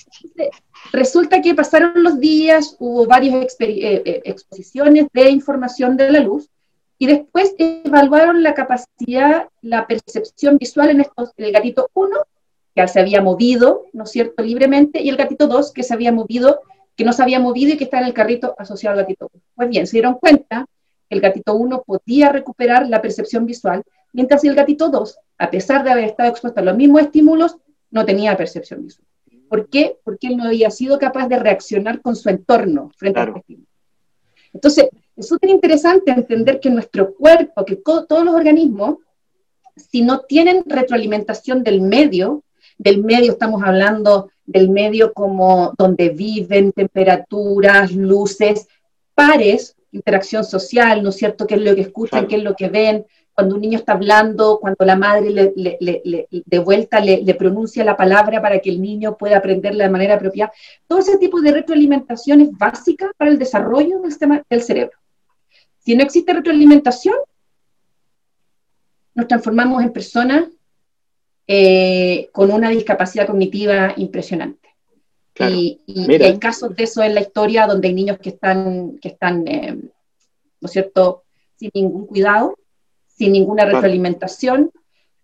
[0.91, 6.49] Resulta que pasaron los días, hubo varias eh, eh, exposiciones de información de la luz
[6.97, 12.17] y después evaluaron la capacidad, la percepción visual en estos, el gatito 1,
[12.73, 16.11] que se había movido, ¿no es cierto?, libremente, y el gatito 2, que se había
[16.11, 16.61] movido,
[16.95, 19.43] que no se había movido y que está en el carrito asociado al gatito 1.
[19.55, 20.65] Pues bien, se dieron cuenta
[21.13, 25.83] el gatito 1 podía recuperar la percepción visual, mientras que el gatito 2, a pesar
[25.83, 27.57] de haber estado expuesto a los mismos estímulos,
[27.91, 29.07] no tenía percepción visual.
[29.49, 29.97] ¿Por qué?
[30.03, 33.69] Porque él no había sido capaz de reaccionar con su entorno frente a los estímulos.
[34.51, 38.97] Entonces, es súper interesante entender que nuestro cuerpo, que todos los organismos,
[39.75, 42.43] si no tienen retroalimentación del medio,
[42.77, 48.67] del medio estamos hablando del medio como donde viven, temperaturas, luces,
[49.15, 51.47] pares, interacción social, ¿no es cierto?
[51.47, 53.05] ¿Qué es lo que escuchan, qué es lo que ven?
[53.33, 58.41] Cuando un niño está hablando, cuando la madre le, de vuelta le, pronuncia la palabra
[58.41, 60.51] para que el niño pueda aprenderla de manera apropiada.
[60.87, 64.97] Todo ese tipo de retroalimentación es básica para el desarrollo del sistema del cerebro.
[65.79, 67.15] Si no existe retroalimentación,
[69.15, 70.45] nos transformamos en personas
[71.47, 74.62] eh, con una discapacidad cognitiva impresionante.
[75.39, 79.47] Y, hay casos de eso en la historia donde hay niños que están, que están
[79.47, 79.75] eh,
[80.63, 81.23] ¿no es cierto?,
[81.57, 82.57] sin ningún cuidado,
[83.07, 84.71] sin ninguna retroalimentación.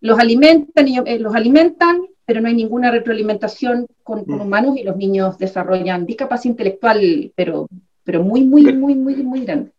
[0.02, 4.42] Los alimentan, eh, los alimentan, pero no hay ninguna retroalimentación con, mm.
[4.42, 7.68] humanos y los niños desarrollan discapacidad intelectual, pero,
[8.04, 9.72] pero muy, muy, muy, muy, muy grande.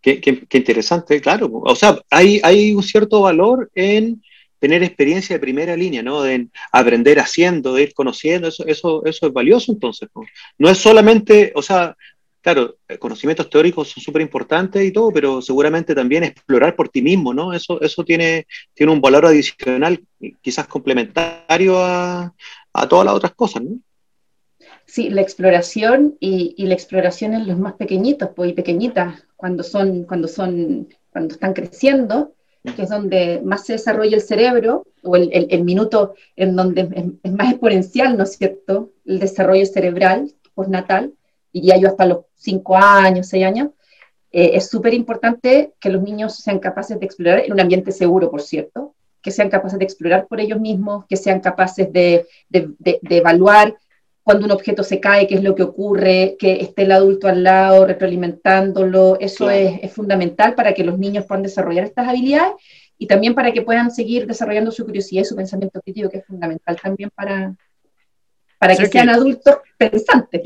[0.00, 1.48] Qué, qué, qué, interesante, claro.
[1.52, 4.22] O sea, hay, hay un cierto valor en
[4.66, 6.22] tener experiencia de primera línea, ¿no?
[6.22, 10.08] De aprender haciendo, de ir conociendo, eso, eso, eso es valioso entonces.
[10.58, 10.68] ¿no?
[10.68, 11.96] es solamente, o sea,
[12.40, 17.32] claro, conocimientos teóricos son súper importantes y todo, pero seguramente también explorar por ti mismo,
[17.32, 17.52] ¿no?
[17.52, 20.02] Eso, eso tiene, tiene un valor adicional,
[20.42, 22.34] quizás complementario a,
[22.72, 23.78] a todas las otras cosas, ¿no?
[24.84, 30.04] Sí, la exploración y, la exploración en los más pequeñitos, pues, y pequeñitas, cuando son,
[30.04, 32.35] cuando son, cuando están creciendo,
[32.74, 37.32] que es donde más se desarrolla el cerebro, o el, el, minuto en donde es,
[37.32, 41.12] más exponencial, ¿no es cierto?, el desarrollo cerebral postnatal,
[41.52, 43.70] diría yo hasta los 5 años, 6 años,
[44.32, 48.30] eh, es súper importante que los niños sean capaces de explorar en un ambiente seguro,
[48.30, 52.26] por cierto, que sean capaces de explorar por ellos mismos, que sean capaces de,
[53.10, 53.74] evaluar
[54.26, 57.44] cuando un objeto se cae, qué es lo que ocurre, que esté el adulto al
[57.44, 59.16] lado retroalimentándolo.
[59.20, 62.54] Eso es, fundamental para que los niños puedan desarrollar estas habilidades
[62.98, 66.26] y también para que puedan seguir desarrollando su curiosidad y su pensamiento crítico, que es
[66.26, 67.54] fundamental también para,
[68.58, 70.42] para que, sean adultos pensantes.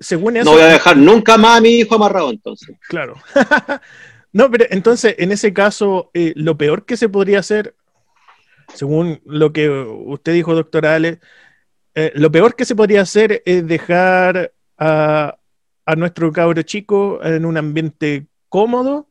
[0.00, 2.76] según eso, no voy a dejar nunca más a mi hijo amarrado entonces.
[2.88, 3.14] Claro.
[4.32, 7.76] no, pero entonces, en ese caso, eh, lo peor que se podría hacer,
[8.74, 11.20] según lo que usted dijo, doctora Ale,
[11.94, 15.36] eh, lo peor que se podría hacer es dejar a,
[15.84, 19.08] a nuestro cabro chico en un ambiente cómodo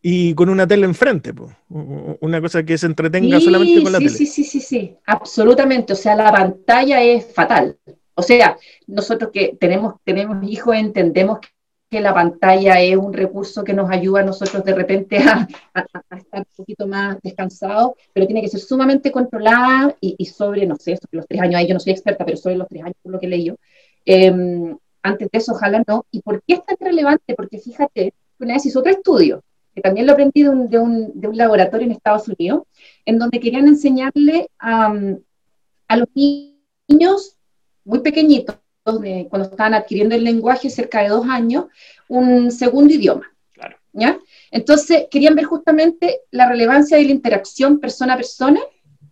[0.00, 1.32] y con una tele enfrente,
[1.68, 4.10] una cosa que se entretenga solamente con la tele.
[4.10, 5.92] Sí, sí, sí, sí, absolutamente.
[5.92, 7.76] O sea, la pantalla es fatal.
[8.14, 11.38] O sea, nosotros que tenemos, tenemos hijos entendemos
[11.90, 15.48] que la pantalla es un recurso que nos ayuda a nosotros de repente a,
[16.16, 20.96] estar un poquito más descansados, pero tiene que ser sumamente controlada y, sobre, no sé,
[20.96, 23.12] sobre los tres años, ahí yo no soy experta, pero sobre los tres años, por
[23.12, 23.54] lo que leí yo.
[24.04, 26.06] Em, antes de eso, ojalá no.
[26.10, 27.34] ¿Y por qué es tan relevante?
[27.34, 29.42] Porque fíjate, una vez hizo otro estudio
[29.74, 32.64] que también lo aprendí de un, de un, de un laboratorio en Estados Unidos,
[33.04, 34.92] en donde querían enseñarle a,
[35.86, 37.36] a los niños
[37.84, 38.56] muy pequeñitos,
[39.28, 41.66] cuando estaban adquiriendo el lenguaje, cerca de dos años,
[42.08, 43.30] un segundo idioma.
[43.52, 43.76] Claro.
[43.92, 44.18] ¿ya?
[44.50, 48.60] Entonces, querían ver justamente la relevancia de la interacción persona a persona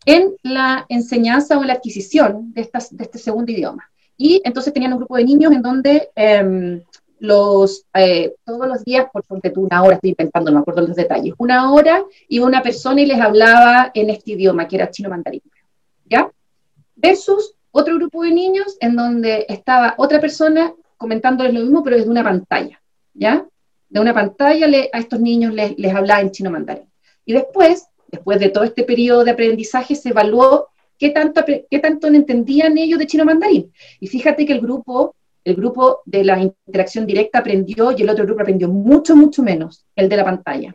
[0.04, 3.90] en la enseñanza o la adquisición de, estas, de este segundo idioma.
[4.16, 6.82] Y entonces tenían un grupo de niños en donde eh,
[7.18, 10.86] los, eh, todos los días, por ponte tú una hora, estoy inventando, no me acuerdo
[10.86, 14.90] los detalles, una hora iba una persona y les hablaba en este idioma, que era
[14.90, 15.42] chino mandarín,
[16.08, 16.30] ¿ya?
[16.94, 22.10] Versus otro grupo de niños en donde estaba otra persona comentándoles lo mismo, pero desde
[22.10, 22.80] una pantalla,
[23.12, 23.46] ¿ya?
[23.88, 26.90] De una pantalla le, a estos niños les, les hablaba en chino mandarín.
[27.24, 32.06] Y después, después de todo este periodo de aprendizaje, se evaluó qué tanto, qué tanto
[32.06, 33.70] entendían ellos de chino mandarín.
[34.00, 35.14] Y fíjate que el grupo
[35.46, 39.86] el grupo de la interacción directa aprendió y el otro grupo aprendió mucho, mucho menos,
[39.94, 40.74] el de la pantalla.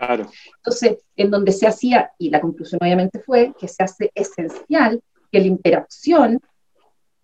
[0.56, 5.40] Entonces, en donde se hacía, y la conclusión obviamente fue que se hace esencial que
[5.42, 6.40] la interacción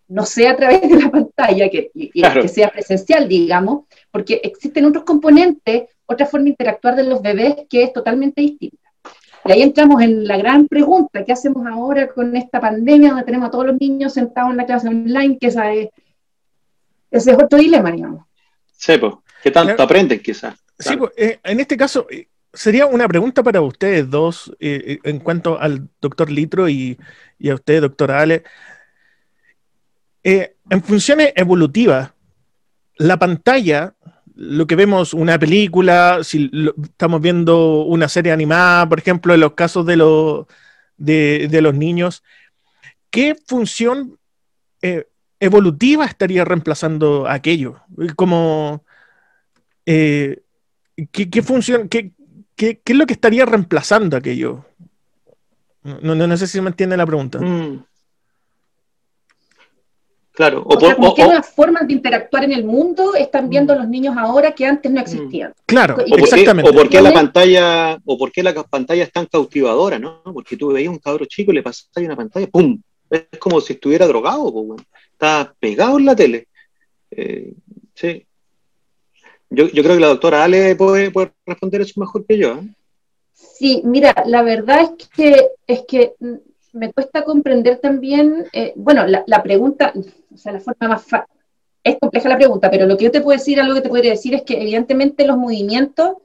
[0.08, 5.04] no sea a través de la pantalla, que, que sea presencial, digamos, porque existen otros
[5.04, 8.78] componentes, otra forma de interactuar de los bebés que es totalmente distinta.
[9.46, 13.48] Y ahí entramos en la gran pregunta, ¿qué hacemos ahora con esta pandemia donde tenemos
[13.48, 15.72] a todos los niños sentados en la clase online, que esa
[17.12, 18.26] ese es otro dilema, digamos.
[18.74, 20.56] Sí, pues, ¿qué tanto aprenden quizás?
[20.78, 25.20] Sí, pues, eh, en este caso, eh, sería una pregunta para ustedes dos, eh, en
[25.20, 26.98] cuanto al doctor Litro y,
[27.50, 28.44] a usted, doctora Ale.
[30.28, 32.12] En funciones evolutivas,
[32.98, 33.94] la pantalla,
[34.36, 36.52] lo que vemos, una película, si
[36.84, 42.24] estamos viendo una serie animada, por ejemplo, en los casos de, los niños,
[43.10, 44.20] ¿qué función
[45.40, 47.80] evolutiva estaría reemplazando aquello?
[48.16, 48.84] Como,
[49.86, 50.42] eh,
[51.12, 52.12] ¿qué, función, qué,
[52.58, 54.66] es lo que estaría reemplazando aquello?
[55.84, 57.40] No, no, sé si me entiende la pregunta.
[57.40, 57.86] Mm.
[60.38, 60.62] Claro.
[60.68, 63.78] O, por, ¿Qué nuevas formas de interactuar en el mundo están viendo mm.
[63.80, 65.52] los niños ahora que antes no existían?
[65.66, 66.70] Claro, o exactamente.
[66.70, 70.22] o por qué la pantalla, o por qué la pantalla es tan cautivadora, ¿no?
[70.24, 72.80] Porque tú veías un cabro chico y le pasas una pantalla, ¡pum!
[73.10, 76.48] Es como si estuviera drogado, pues, está pegado en la tele.
[77.10, 77.54] Eh,
[77.96, 78.24] sí.
[79.50, 81.12] Yo, creo que la doctora Ale puede,
[81.48, 82.60] responder eso mejor que yo.
[82.60, 82.76] ¿eh?
[83.34, 86.14] Sí, mira, la verdad es que, es que
[86.78, 89.94] me cuesta comprender también, eh, bueno, la, pregunta,
[90.38, 91.06] o sea, la forma más
[91.84, 94.12] es compleja la pregunta, pero lo que yo te puedo decir, algo que te podría
[94.12, 96.18] decir es que evidentemente los movimientos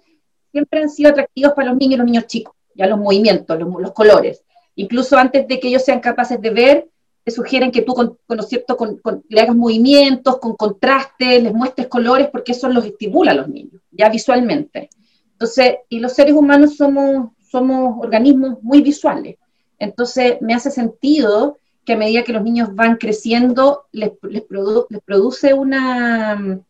[0.51, 3.93] siempre han sido atractivos para los niños y los niños chicos, ya los movimientos, los,
[3.93, 4.43] colores.
[4.77, 6.89] Incluso antes de que ellos sean capaces de ver,
[7.25, 12.29] te sugieren que tú con, cierto, con, le hagas movimientos, con contrastes, les muestres colores,
[12.31, 14.91] porque eso los estimula a los niños, ya visualmente.
[15.33, 19.37] Entonces, y los seres humanos somos, somos organismos muy visuales.
[19.79, 24.43] Entonces, me hace sentido que a medida que los niños van creciendo, les, les,
[25.05, 26.61] produce una,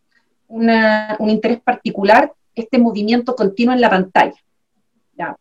[0.49, 4.35] un interés particular este movimiento continuo en la pantalla.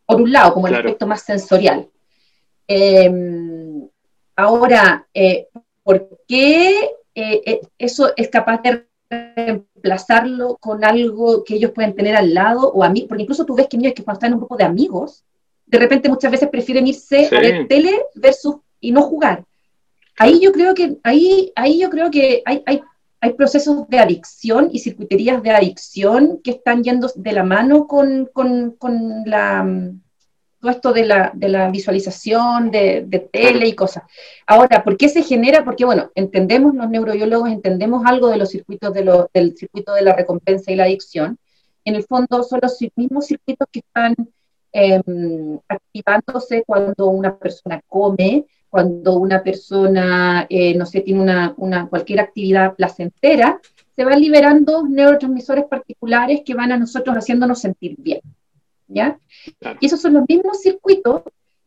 [0.06, 1.88] Por un lado, como el aspecto más sensorial.
[2.68, 3.10] Eh,
[4.36, 5.48] Ahora, eh,
[5.82, 6.78] ¿por qué
[7.14, 12.72] eh, eh, eso es capaz de reemplazarlo con algo que ellos pueden tener al lado
[12.72, 13.04] o a mí?
[13.06, 15.24] Porque incluso tú ves que niños que cuando están en un grupo de amigos,
[15.66, 19.44] de repente muchas veces prefieren irse a ver tele versus y no jugar.
[20.18, 22.82] Ahí yo creo que, ahí, ahí yo creo que hay, hay,
[23.20, 28.28] hay procesos de adicción y circuiterías de adicción que están yendo de la mano con,
[28.32, 29.66] con, con la
[30.62, 34.04] todo esto de la, de la visualización, de, de tele y cosas.
[34.46, 35.64] Ahora, ¿por qué se genera?
[35.64, 40.02] Porque, bueno, entendemos los neurobiólogos, entendemos algo de los circuitos de lo, del circuito de
[40.02, 41.36] la recompensa y la adicción.
[41.84, 44.14] En el fondo son los mismos circuitos que están
[44.72, 51.88] em, activándose cuando una persona come, cuando una persona, eh, no sé, tiene una, una,
[51.88, 53.60] cualquier actividad placentera,
[53.94, 58.20] se van liberando neurotransmisores particulares que van a nosotros haciéndonos sentir bien.
[58.88, 59.18] ¿ya?
[59.80, 61.22] Y esos son los mismos circuitos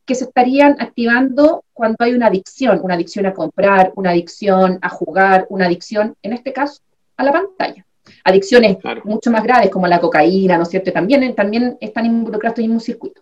[0.06, 4.89] que se estarían activando cuando hay una adicción, una adicción a comprar, una adicción a
[4.89, 6.82] jugar, una adicción, en este caso,
[7.18, 7.85] a la pantalla.
[8.25, 10.91] Adicciones mucho más graves como la cocaína, ¿no es cierto?
[10.91, 13.21] También, también están involucrados en mismo circuito.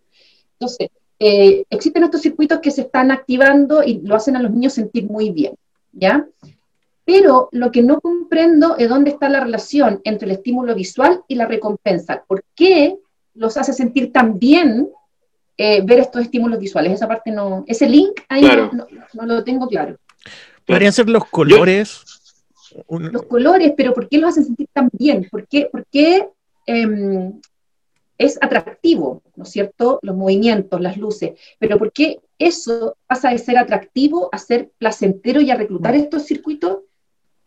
[0.53, 0.89] Entonces,
[1.19, 5.05] eh, existen estos circuitos que se están activando y lo hacen a los niños sentir
[5.05, 5.53] muy bien,
[5.91, 6.25] ¿ya?
[7.05, 11.35] Pero lo que no comprendo es dónde está la relación entre el estímulo visual y
[11.35, 12.23] la recompensa.
[12.25, 12.97] ¿Por qué
[13.35, 14.89] los hace sentir tan bien
[15.57, 16.93] eh, ver estos estímulos visuales.
[16.93, 19.97] Esa parte no, ese link ahí no, lo tengo claro.
[20.65, 22.12] Podrían ser los colores.
[22.87, 25.27] Los colores, pero ¿por qué los hacen sentir tan bien?
[25.29, 26.27] ¿Por qué,
[26.65, 27.39] em,
[28.17, 29.99] es atractivo, ¿no es cierto?
[30.01, 35.41] Los movimientos, las luces, pero ¿por qué eso pasa de ser atractivo a ser placentero
[35.41, 36.79] y a reclutar estos circuitos?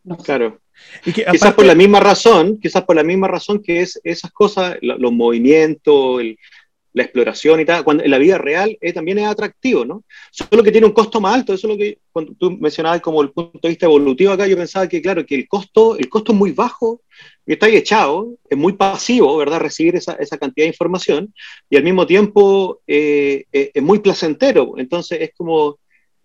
[0.05, 0.61] No Claro
[1.03, 5.13] quizás por la misma razón, quizás por la misma razón que es esas cosas, los
[5.13, 6.23] movimientos,
[6.97, 10.05] la exploración y tal, cuando en la vida real eh, también es atractivo, ¿no?
[10.31, 13.21] Solo que tiene un costo más alto, eso es lo que cuando tú mencionabas como
[13.21, 16.33] el punto de vista evolutivo acá, yo pensaba que claro, que el costo, el costo
[16.33, 17.03] es muy bajo,
[17.45, 19.61] y está ahí echado, es muy pasivo, ¿verdad?
[19.61, 21.35] Recibir esa, esa cantidad de información,
[21.69, 25.79] y al mismo tiempo eh, eh, es muy placentero, entonces es como,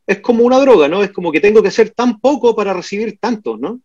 [0.07, 1.03] es como una droga, ¿no?
[1.03, 3.81] Es como que tengo que hacer tan poco para recibir tanto, ¿no?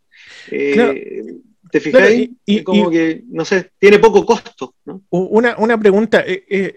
[0.52, 1.34] Eh,
[1.70, 2.10] ¿Te fijas?
[2.44, 4.74] y, como que, no sé, tiene poco costo.
[5.10, 6.22] Una, una, pregunta.
[6.26, 6.76] Eh, eh,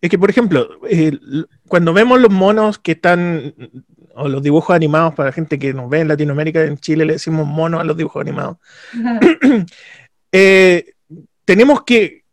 [0.00, 0.68] es que, por ejemplo,
[1.68, 3.54] cuando vemos los monos que están,
[4.14, 7.14] o los dibujos animados, para la gente que nos ve en Latinoamérica, en Chile le
[7.14, 8.58] decimos monos a los dibujos animados,
[11.44, 12.24] tenemos que,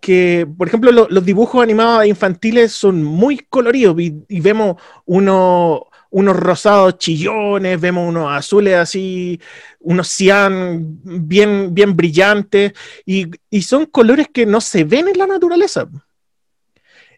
[0.00, 6.36] que, por ejemplo, los dibujos animados infantiles son muy coloridos y, y vemos uno, unos
[6.36, 9.40] rosados chillones, vemos unos azules así,
[9.80, 12.74] unos cian bien, bien brillantes,
[13.06, 13.30] y,
[13.62, 15.88] son colores que no se ven en la naturaleza.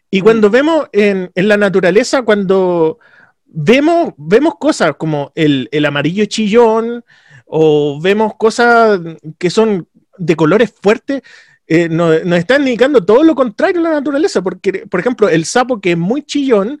[0.09, 2.99] Y cuando vemos en, la naturaleza, cuando
[3.45, 7.03] vemos, vemos cosas como el, amarillo chillón,
[7.45, 8.99] o vemos cosas
[9.37, 11.21] que son de colores fuertes,
[11.67, 15.43] eh, nos, nos, están indicando todo lo contrario en la naturaleza, porque, por ejemplo, el
[15.43, 16.79] sapo que es muy chillón,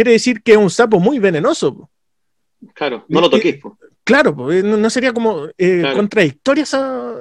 [0.00, 1.90] quiere decir que es un sapo muy venenoso.
[2.72, 3.60] Claro, no lo eh, toques.
[4.02, 7.16] Claro, no, sería como eh, contradictoria esa,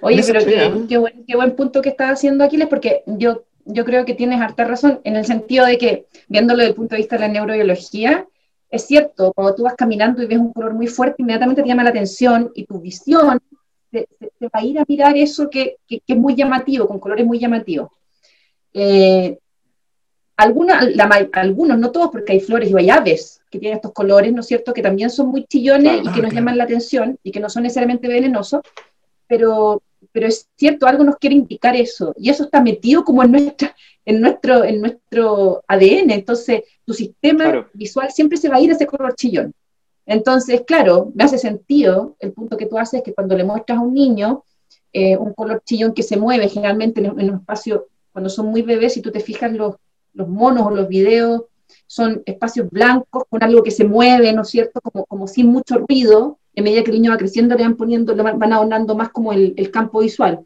[0.00, 0.40] Oye, pero
[0.88, 5.00] qué, buen, punto que estás haciendo, Aquiles, porque yo, yo creo que tienes harta razón
[5.04, 8.26] en el sentido de que, viéndolo desde el punto de vista de la neurobiología,
[8.68, 11.84] es cierto, cuando tú vas caminando y ves un color muy fuerte, inmediatamente te llama
[11.84, 13.38] la atención y tu visión
[13.92, 14.08] te,
[14.42, 17.90] va a ir a mirar eso que, que, es muy llamativo, con colores muy llamativos.
[18.74, 19.38] Eh,
[20.38, 24.46] algunos, no todos, porque hay flores y hay aves que tienen estos colores, ¿no es
[24.46, 27.50] cierto?, que también son muy chillones y que nos llaman la atención y que no
[27.50, 28.60] son necesariamente venenosos,
[29.26, 33.32] pero, pero es cierto, algo nos quiere indicar eso, y eso está metido como en,
[33.32, 33.74] nuestra,
[34.04, 38.74] en, nuestro, en nuestro ADN, entonces tu sistema visual siempre se va a ir a
[38.74, 39.52] ese color chillón.
[40.06, 43.82] Entonces, claro, me hace sentido el punto que tú haces, que cuando le muestras a
[43.82, 44.44] un niño
[44.92, 48.62] eh, un color chillón que se mueve generalmente en, en un espacio, cuando son muy
[48.62, 49.74] bebés, si tú te fijas los
[50.18, 51.44] los monos o los videos
[51.86, 54.80] son espacios blancos con algo que se mueve, ¿no es cierto?
[54.80, 56.38] Como, como sin mucho ruido.
[56.54, 59.32] En medida que el niño va creciendo, le van poniendo, le van adornando más como
[59.32, 60.40] el, campo visual.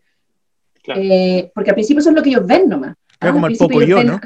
[0.94, 2.96] Eh, porque al principio eso es lo que ellos ven nomás.
[3.18, 4.20] como el poco yo, ¿no?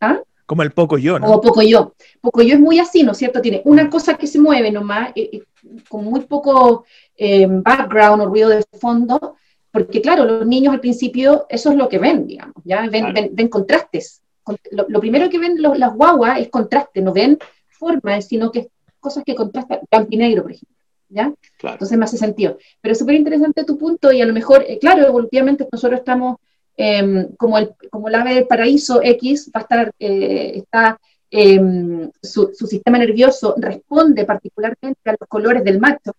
[0.00, 0.20] ¿Ah?
[0.44, 1.26] Como el poco yo, ¿no?
[1.26, 1.94] Como poco yo.
[2.20, 3.40] Poco yo es muy así, ¿no es cierto?
[3.40, 5.42] Tiene una cosa que se mueve nomás, eh, eh,
[5.88, 6.84] con muy poco
[7.18, 9.36] background o ruido de fondo,
[9.70, 12.86] porque claro, los niños al principio eso es lo que ven, digamos, ¿ya?
[12.90, 14.20] ven, ven contrastes
[14.70, 18.68] lo, primero que ven las guaguas es contraste, no ven formas, sino que
[19.00, 20.76] cosas que contrastan, blanco y negro, por ejemplo.
[21.08, 21.32] ¿Ya?
[21.62, 22.58] Entonces me hace sentido.
[22.80, 26.38] Pero es súper interesante tu punto y a lo mejor, eh, claro, evolutivamente nosotros estamos
[26.76, 30.98] em, como, el, como el ave del paraíso X, va a estar, eh, está,
[31.30, 36.12] em, su, su, sistema nervioso responde particularmente a los colores del macho,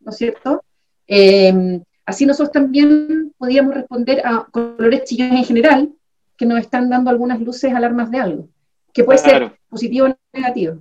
[0.00, 0.64] ¿no es cierto?
[1.06, 5.92] Em, así nosotros también podríamos responder a colores chillones en general,
[6.40, 8.48] que nos están dando algunas luces alarmas de algo,
[8.94, 10.78] que puede ser positivo o negativo.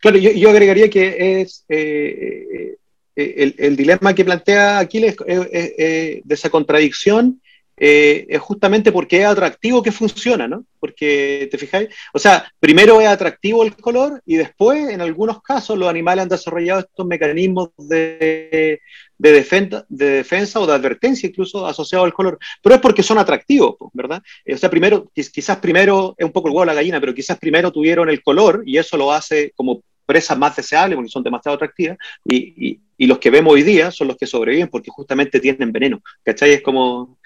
[0.00, 2.76] Claro, yo, agregaría que es eh,
[3.14, 7.42] eh, el, dilema que plantea Aquiles de esa contradicción
[7.76, 10.64] eh, es justamente porque es atractivo que funciona, ¿no?
[10.78, 11.88] Porque, ¿te fijáis?
[12.14, 16.28] O sea, primero es atractivo el color y después, en algunos casos, los animales han
[16.28, 18.80] desarrollado estos mecanismos de,
[19.22, 22.40] de, defensa, de defensa o de advertencia incluso asociados al color.
[22.60, 24.20] Pero es porque son atractivos, ¿verdad?
[24.52, 27.38] O sea, primero, quizás primero, es un poco el huevo de la gallina, pero quizás
[27.38, 31.54] primero tuvieron el color y eso lo hace como presas más deseables porque son demasiado
[31.54, 35.72] atractivas y, y, los que vemos hoy día son los que sobreviven porque justamente tienen
[35.72, 36.52] veneno, ¿cachai?
[36.52, 37.18] Es como,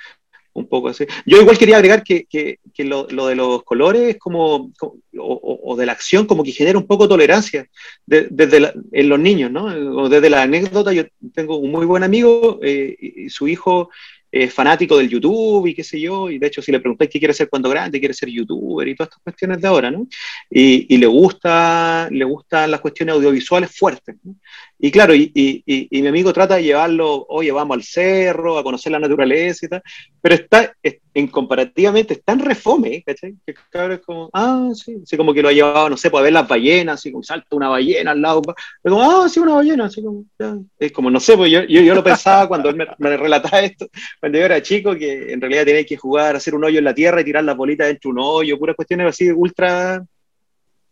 [0.59, 1.04] un poco así.
[1.24, 4.72] Yo igual quería agregar que, que, que lo, lo, de los colores como,
[5.18, 7.66] o, o, de la acción como que genera un poco tolerancia
[8.07, 10.09] desde en los niños, ¿no?
[10.09, 11.04] Desde la anécdota, yo
[11.34, 13.90] tengo un muy buen amigo eh, y su hijo
[14.30, 17.18] es fanático del YouTube y qué sé yo, y de hecho si le preguntáis qué
[17.18, 20.07] quiere ser cuando grande, quiere ser youtuber y todas estas cuestiones de ahora, ¿no?
[20.50, 24.34] Y, y le gusta, le gustan las cuestiones audiovisuales fuertes, ¿no?
[24.78, 28.92] Y claro, y, y, mi amigo trata de llevarlo, oye, vamos al cerro, a conocer
[28.92, 29.82] la naturaleza y tal,
[30.20, 30.74] pero está,
[31.14, 33.36] en comparativamente, es tan refome, ¿cachai?
[33.46, 36.20] Que claro, es como, ah, sí, así como que lo ha llevado, no sé, pues
[36.20, 38.42] a ver las ballenas, así como salta una ballena al lado,
[38.84, 40.58] es como, ah, sí, una ballena, así como, ya.
[40.78, 43.60] es como, no sé, pues yo, yo, yo lo pensaba cuando él me, me, relataba
[43.60, 43.88] esto,
[44.20, 46.94] cuando yo era chico, que en realidad tenía que jugar, hacer un hoyo en la
[46.94, 50.04] tierra y tirar las bolitas dentro de un hoyo, puras cuestiones así ultra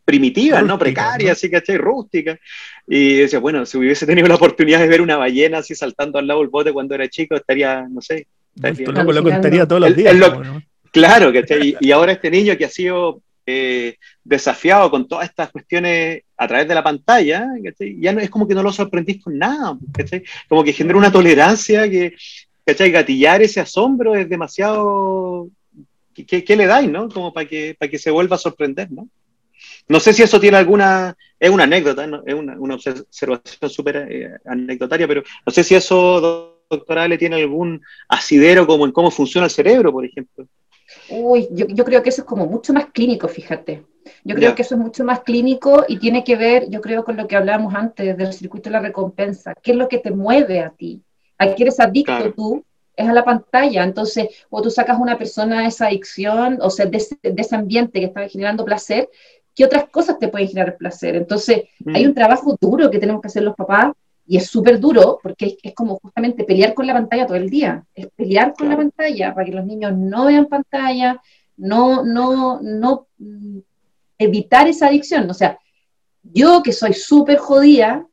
[0.05, 0.79] primitivas, ¿no?
[0.79, 1.79] Precarias, así, ¿cachai?
[1.79, 2.39] Rústicas.
[2.87, 6.27] Y decía, bueno, si hubiese tenido la oportunidad de ver una ballena así saltando al
[6.27, 8.27] lado del bote cuando era chico, estaría, no sé.
[8.55, 10.15] Estaría, no, lo contaría todos los días.
[10.15, 10.63] Lo, ¿no?
[10.91, 11.71] Claro, ¿cachai?
[11.81, 16.49] Y, y, ahora este niño que ha sido eh, desafiado con todas estas cuestiones a
[16.49, 17.99] través de la pantalla, ¿cachai?
[18.01, 20.23] Ya no, es como que no lo sorprendís con nada, ¿cachai?
[20.49, 22.15] Como que genera una tolerancia que,
[22.65, 22.91] ¿cachai?
[22.91, 25.49] Gatillar ese asombro es demasiado...
[26.15, 27.09] ¿Qué, qué le dais, no?
[27.09, 29.09] Como para que, para que se vuelva a sorprender, ¿no?
[29.89, 32.23] No sé si eso tiene alguna, es una anécdota, ¿no?
[32.25, 37.37] es una, una, observación súper eh, anecdotaria, pero no sé si eso, doctora Ale, tiene
[37.37, 40.47] algún asidero como en cómo funciona el cerebro, por ejemplo.
[41.11, 43.85] Uy, yo, yo creo que eso es como mucho más clínico, fíjate.
[44.25, 44.55] Yo creo yeah.
[44.55, 47.37] que eso es mucho más clínico y tiene que ver, yo creo, con lo que
[47.37, 49.55] hablábamos antes del circuito de la recompensa.
[49.63, 51.03] ¿Qué es lo que te mueve a ti?
[51.39, 52.33] ¿A qué eres adicto claro.
[52.35, 52.65] tú?
[52.97, 53.83] es a la pantalla.
[53.83, 57.43] Entonces, o tú sacas a una persona de esa adicción, o sea, de ese, de
[57.43, 59.09] ese ambiente que está generando placer,
[59.55, 61.17] ¿qué otras cosas te pueden generar placer?
[61.17, 61.95] Entonces, mm.
[61.95, 63.93] hay un trabajo duro que tenemos que hacer los papás
[64.27, 67.51] y es súper duro porque es, es, como justamente pelear con la pantalla todo el
[67.51, 68.71] día, es pelear con claro.
[68.71, 71.21] la pantalla para que los niños no vean pantalla,
[71.57, 73.59] no, no, no mm,
[74.19, 75.29] evitar esa adicción.
[75.31, 75.59] O sea,
[76.23, 78.07] yo que soy súper jodida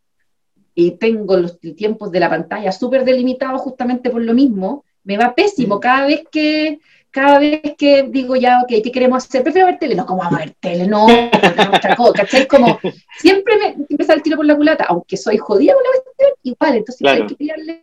[0.75, 5.33] y tengo los tiempos de la pantalla súper delimitados justamente por lo mismo, me va
[5.33, 5.79] pésimo mm.
[5.79, 6.79] cada vez que
[7.11, 9.43] cada vez que digo ya, ok, ¿qué queremos hacer?
[9.43, 10.87] Prefiero ver tele, no, como vamos a ver tele?
[10.87, 12.47] No, no ¿cachai?
[12.47, 12.79] Como
[13.19, 16.31] siempre me, me sale el tiro por la culata, aunque soy jodida con la cuestión,
[16.43, 17.21] igual, entonces claro.
[17.21, 17.81] hay que pillarle.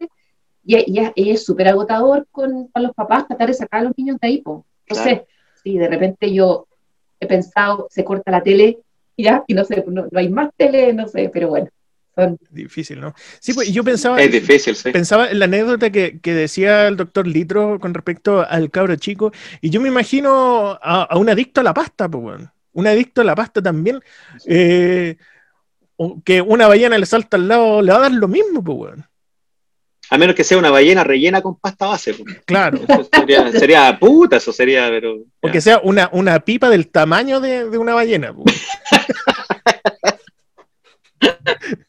[0.64, 3.98] Y, y, y es súper agotador con, con, los papás tratar de sacar a los
[3.98, 4.66] niños de ahí, po.
[4.86, 5.26] Entonces, claro.
[5.62, 6.66] sí, de repente yo
[7.20, 8.78] he pensado, se corta la tele,
[9.16, 11.68] y ya, y no sé, no, no hay más tele, no sé, pero bueno.
[12.50, 13.14] Difícil, ¿no?
[13.40, 14.20] Sí, pues yo pensaba.
[14.20, 14.90] Es difícil, sí.
[14.90, 19.32] Pensaba en la anécdota que, que, decía el doctor Litro con respecto al cabro chico,
[19.60, 22.52] y yo me imagino a, a un adicto a la pasta, pues, bueno.
[22.72, 24.00] Un adicto a la pasta también,
[24.46, 25.16] eh,
[26.24, 29.08] que una ballena le salta al lado, le va a dar lo mismo, pues, bueno.
[30.10, 32.14] A menos que sea una ballena rellena con pasta base.
[32.14, 32.40] Pues.
[32.46, 32.80] Claro.
[33.12, 35.18] Sería, sería, puta, eso sería, pero.
[35.40, 38.32] O que sea una, una pipa del tamaño de, de una ballena.
[38.32, 38.66] Pues.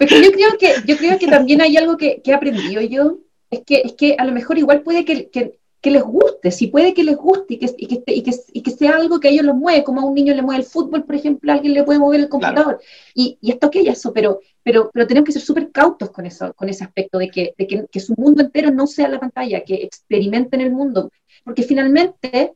[0.00, 3.18] Pero yo creo que, yo creo que también hay algo que, que he aprendido yo,
[3.50, 6.68] es que, es que a lo mejor igual puede que, que, que les guste, si
[6.68, 9.28] puede que les guste y que, y, que, y, que, y que sea algo que
[9.28, 11.56] a ellos los mueve, como a un niño le mueve el fútbol, por ejemplo, a
[11.56, 12.78] alguien le puede mover el computador.
[12.78, 12.80] Claro.
[13.14, 16.54] Y, y esto que eso, pero, pero, pero tenemos que ser súper cautos con eso,
[16.54, 19.64] con ese aspecto de, que, de que, que su mundo entero no sea la pantalla,
[19.64, 21.10] que experimenten el mundo,
[21.44, 22.54] porque finalmente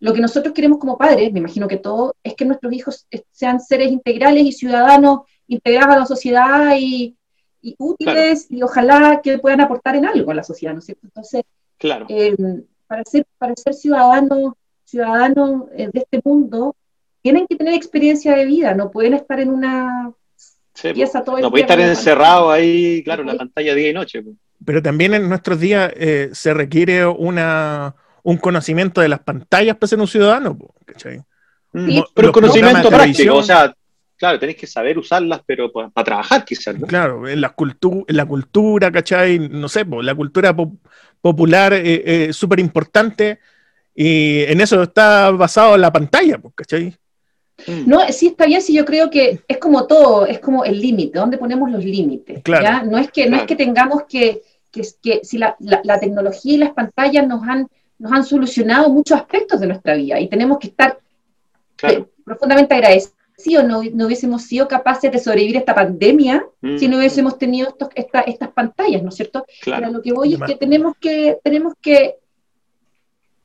[0.00, 3.60] lo que nosotros queremos como padres, me imagino que todo, es que nuestros hijos sean
[3.60, 7.16] seres integrales y ciudadanos integrados a la sociedad y,
[7.60, 8.58] y útiles claro.
[8.58, 11.06] y ojalá que puedan aportar en algo a la sociedad, ¿no es cierto?
[11.06, 11.42] Entonces,
[11.78, 12.06] claro.
[12.08, 12.36] eh,
[12.86, 14.54] para ser, para ser ciudadanos
[14.92, 16.76] ciudadano, eh, de este mundo,
[17.22, 20.12] tienen que tener experiencia de vida, no pueden estar en una
[20.74, 23.94] sí, pieza todo el No pueden estar encerrado ahí, claro, en la pantalla día y
[23.94, 24.22] noche.
[24.64, 29.88] Pero también en nuestros días eh, se requiere una, un conocimiento de las pantallas para
[29.88, 31.22] ser un ciudadano, ¿cachai?
[31.74, 32.04] Sí.
[32.14, 33.74] Pero conocimiento práctico, o sea,
[34.22, 36.78] claro, tenés que saber usarlas, pero para, para trabajar quizás.
[36.78, 36.86] ¿no?
[36.86, 39.36] Claro, en la, cultu en la cultura, ¿cachai?
[39.48, 40.74] No sé, pues, la cultura pop
[41.20, 43.40] popular es eh, eh, súper importante
[43.96, 46.96] y en eso está basado la pantalla, pues, ¿cachai?
[47.84, 51.18] No, sí está bien, sí yo creo que es como todo, es como el límite,
[51.18, 52.42] ¿dónde ponemos los límites?
[52.44, 52.62] Claro.
[52.62, 52.82] ¿ya?
[52.84, 53.30] No, es que, claro.
[53.30, 57.42] no es que tengamos que, que, que si la, la, tecnología y las pantallas nos
[57.42, 57.66] han,
[57.98, 60.96] nos han solucionado muchos aspectos de nuestra vida y tenemos que estar
[61.82, 63.21] eh, profundamente agradecidos
[63.58, 66.46] o no, no, hubiésemos sido capaces de sobrevivir esta pandemia
[66.78, 66.98] si no mm.
[66.98, 69.44] hubiésemos tenido estos, estas pantallas, ¿no es cierto?
[69.60, 69.82] Claro.
[69.82, 72.16] Pero lo que voy es que tenemos que, tenemos que,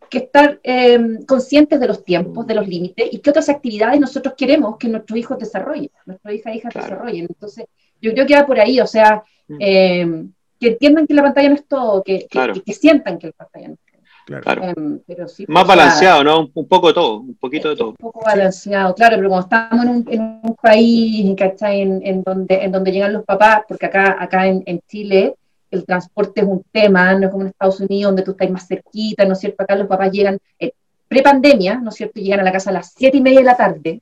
[0.09, 4.35] que estar em, conscientes de los tiempos, de los límites y qué otras actividades nosotros
[4.37, 7.27] queremos que nuestros hijos desarrollen, nuestras hijas e hijas desarrollen.
[7.29, 7.65] Entonces,
[8.01, 9.57] yo creo que va por ahí, o sea, mm.
[9.59, 13.67] em, que entiendan que la pantalla no es todo, que, que, sientan que la pantalla
[13.67, 13.86] no es todo.
[14.27, 14.61] Claro.
[14.61, 14.99] Em,
[15.47, 16.49] Más balanceado, ¿no?
[16.53, 17.89] Un poco de todo, un poquito de todo.
[17.91, 21.81] Un poco balanceado, claro, pero como estamos en un, en un país, ¿cachai?
[21.81, 25.35] En, en, donde, en donde llegan los papás, porque acá, acá en, en, Chile
[25.71, 28.67] el transporte es un tema, no es como en Estados Unidos, donde tú estás más
[28.67, 29.63] cerquita, ¿no es cierto?
[29.63, 30.73] Acá los papás llegan, eh,
[31.07, 32.19] pre-pandemia, ¿no es cierto?
[32.19, 34.01] Llegan a la casa a las siete y media de la tarde,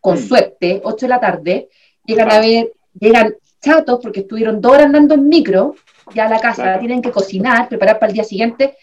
[0.00, 0.28] con mm.
[0.28, 1.68] suerte, 8 de la tarde,
[2.04, 5.74] llegan a ver, llegan chatos porque estuvieron dos horas andando en micro,
[6.14, 8.76] ya a la casa, tienen que cocinar, preparar para el día siguiente,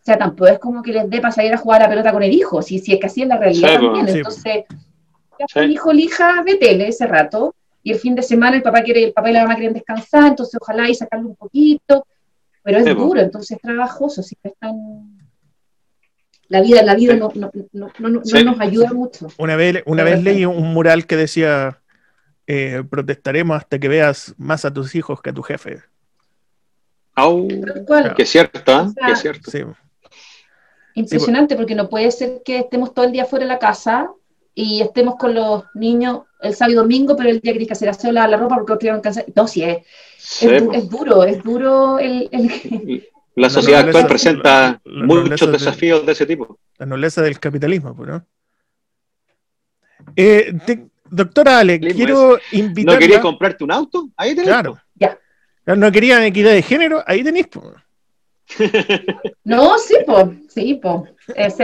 [0.00, 2.12] o sea, tampoco es como que les dé para salir a jugar a la pelota
[2.12, 4.08] con el hijo, si, si es que así es la realidad también.
[4.08, 4.64] Entonces,
[5.54, 8.82] el hijo, el hija, ve tele ese rato, y el fin de semana el papá
[8.82, 12.06] quiere, el papá y la mamá quieren descansar, entonces ojalá y sacarle un poquito,
[12.62, 15.20] pero es duro, entonces es trabajoso, si están
[16.48, 19.28] la vida, la vida no, no, no, no nos ayuda mucho.
[19.38, 21.80] Una vez, una vez leí un mural que decía
[22.46, 25.82] eh, protestaremos hasta que veas más a tus hijos que a tu jefe.
[27.16, 27.46] Oh,
[28.16, 29.16] que cierto, ¿eh?
[29.16, 29.50] cierto.
[29.50, 29.62] Sí.
[30.94, 34.10] Impresionante, porque no puede ser que estemos todo el día fuera de la casa
[34.54, 37.88] y estemos con los niños el sábado y domingo, pero el día que tienes que
[37.88, 39.26] hacer la, la ropa porque otro día cansar.
[39.34, 39.78] No, sí, es,
[40.42, 42.28] es, duro, es duro el...
[43.36, 46.58] La sociedad actual presenta muchos desafíos de, ese tipo.
[46.78, 48.26] La nobleza del capitalismo, pues, ¿no?
[50.16, 50.52] Eh,
[51.08, 52.94] doctora Ale, quiero invitar.
[52.94, 54.08] ¿No querías comprarte un auto?
[54.16, 54.48] Ahí tenés.
[54.48, 54.78] Claro.
[54.94, 55.18] Ya.
[55.66, 57.02] ¿No querían equidad de género?
[57.06, 57.48] Ahí tenéis.
[57.48, 57.66] pues.
[59.44, 61.02] No, sí, pues, sí, pues.
[61.34, 61.54] Es,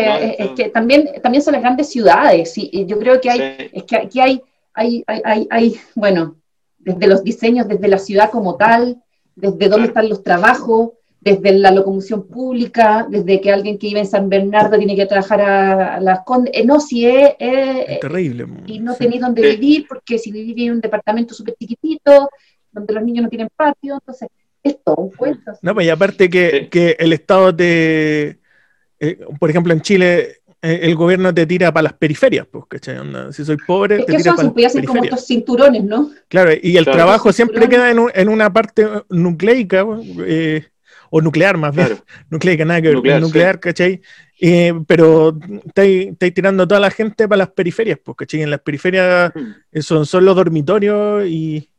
[0.57, 4.20] que también, también son las grandes ciudades, y yo creo que hay, es que aquí
[4.20, 4.43] hay,
[4.74, 6.37] hay, hay, hay, bueno,
[6.78, 9.03] desde los diseños, desde la ciudad como tal,
[9.34, 14.07] desde dónde están los trabajos, desde la locomoción pública, desde que alguien que vive en
[14.07, 17.37] San Bernardo tiene que trabajar a, las condes, eh, no, si es,
[18.01, 18.47] terrible.
[18.66, 22.30] Y no tenéis dónde vivir, porque si vivís en un departamento súper chiquitito,
[22.70, 24.28] donde los niños no tienen patio, entonces
[25.62, 28.38] No, pues y aparte que, que el Estado te,
[28.98, 32.98] eh, por ejemplo, en Chile, eh, el gobierno te tira para las periferias, pues, ¿cachai?
[33.32, 36.10] si soy pobre, es te que tira para las como estos cinturones, ¿no?
[36.28, 39.86] Claro, y el trabajo siempre queda en, en, una parte nucleica,
[40.20, 40.64] eh,
[41.10, 41.98] o nuclear más bien,
[42.30, 44.00] nucleica, nada que nuclear, nuclear ¿cachai?
[44.86, 48.42] pero estáis tirando toda la gente para las periferias, pues, ¿cachai?
[48.42, 49.80] En las periferias hmm.
[49.80, 51.70] son, son los dormitorios y...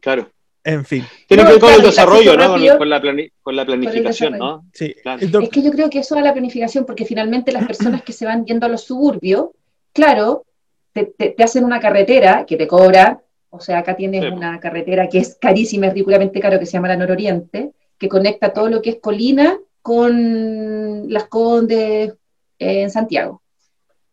[0.00, 0.33] Claro.
[0.64, 1.04] En fin.
[1.28, 2.48] Tiene que ver con el desarrollo, ¿no?
[2.78, 3.00] Con, la
[3.42, 4.64] con, la planificación, ¿no?
[4.72, 5.20] Sí, claro.
[5.40, 8.14] Es que yo creo que eso va a la planificación, porque finalmente las personas que
[8.14, 9.50] se van yendo a los suburbios,
[9.92, 10.46] claro,
[10.94, 15.36] te, hacen una carretera que te cobra, o sea, acá tienes una carretera que es
[15.38, 18.96] carísima, es ridículamente caro, que se llama la Nororiente, que conecta todo lo que es
[19.00, 22.14] colina con las Condes
[22.58, 23.42] eh, en Santiago.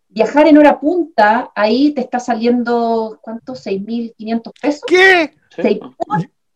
[0.10, 3.54] Viajar en hora punta, ahí te está saliendo, ¿cuánto?
[3.54, 4.82] 6.500 pesos.
[4.86, 5.32] ¿Qué?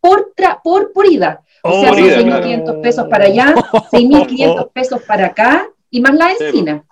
[0.05, 0.33] Por,
[0.63, 1.41] por, por ida.
[1.63, 6.83] O sea, son 6.500 pesos para allá, 6.500 pesos para acá y más la encina.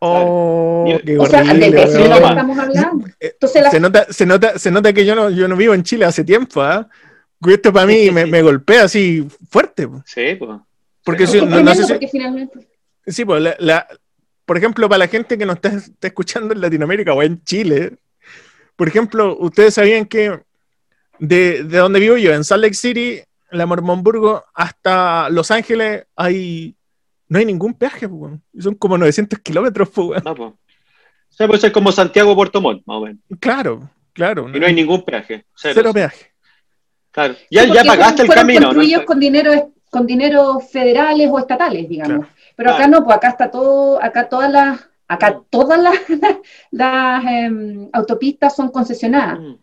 [0.00, 0.86] Oh,
[1.18, 3.06] o sea, de, de eso no estamos hablando.
[3.20, 3.34] Eh,
[3.70, 6.24] se, nota, se, nota, se nota que yo no, yo no vivo en Chile hace
[6.24, 6.88] tiempo, ¿ah?
[7.46, 9.88] Esto para mí me, me, golpea así fuerte.
[10.04, 10.60] Sí, pues.
[11.04, 12.66] Porque, si, no, no sé porque finalmente...
[13.06, 13.86] Sí, pues, la, la,
[14.46, 17.96] por ejemplo, para la gente que nos está, está, escuchando en Latinoamérica o en Chile,
[18.76, 20.40] por ejemplo, ustedes sabían que
[21.18, 26.76] de, de donde vivo yo, en Salt Lake City, la Mormonburgo, hasta Los Ángeles, hay
[27.28, 29.88] no hay ningún peaje, pues, son como 900 kilómetros.
[29.88, 30.50] Pues, no, pues.
[30.50, 33.18] O sea, puede ser como Santiago Puerto Montt, más o menos.
[33.40, 34.48] Claro, claro.
[34.54, 35.44] Y no, hay ningún peaje.
[35.56, 36.32] Cero, peaje.
[37.10, 37.34] Claro.
[37.50, 38.72] Ya, ya pagaste el camino.
[38.72, 39.04] ¿no?
[39.04, 42.26] con dinero con dinero federales o estatales, digamos.
[42.56, 45.94] Pero acá no, pues acá está todo, acá todas las, acá todas las,
[46.72, 49.38] las, em, autopistas son concesionadas.
[49.38, 49.54] Mm.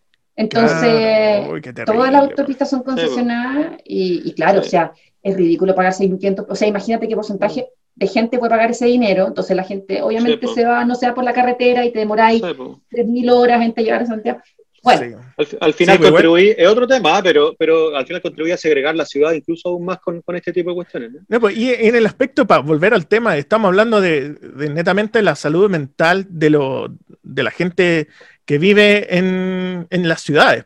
[0.42, 6.56] Entonces, todas las autopistas son concesionadas y, claro, o sea, es ridículo pagar 6.500, o
[6.56, 10.66] sea, imagínate qué porcentaje de gente puede pagar ese dinero, entonces la gente obviamente se
[10.66, 14.06] va, no se va por la carretera y te demoráis 3.000 horas en llegar a
[14.08, 14.40] Santiago.
[14.84, 15.20] Bueno,
[15.60, 19.32] al, final contribuí, es otro tema, pero, pero al final contribuye a segregar la ciudad
[19.34, 21.12] incluso aún más con, con este tipo de cuestiones.
[21.40, 25.36] Pues, y en el aspecto, para volver al tema, estamos hablando de, de netamente la
[25.36, 26.88] salud mental de, lo,
[27.22, 28.08] de la gente
[28.52, 30.66] que vive en, en las ciudades.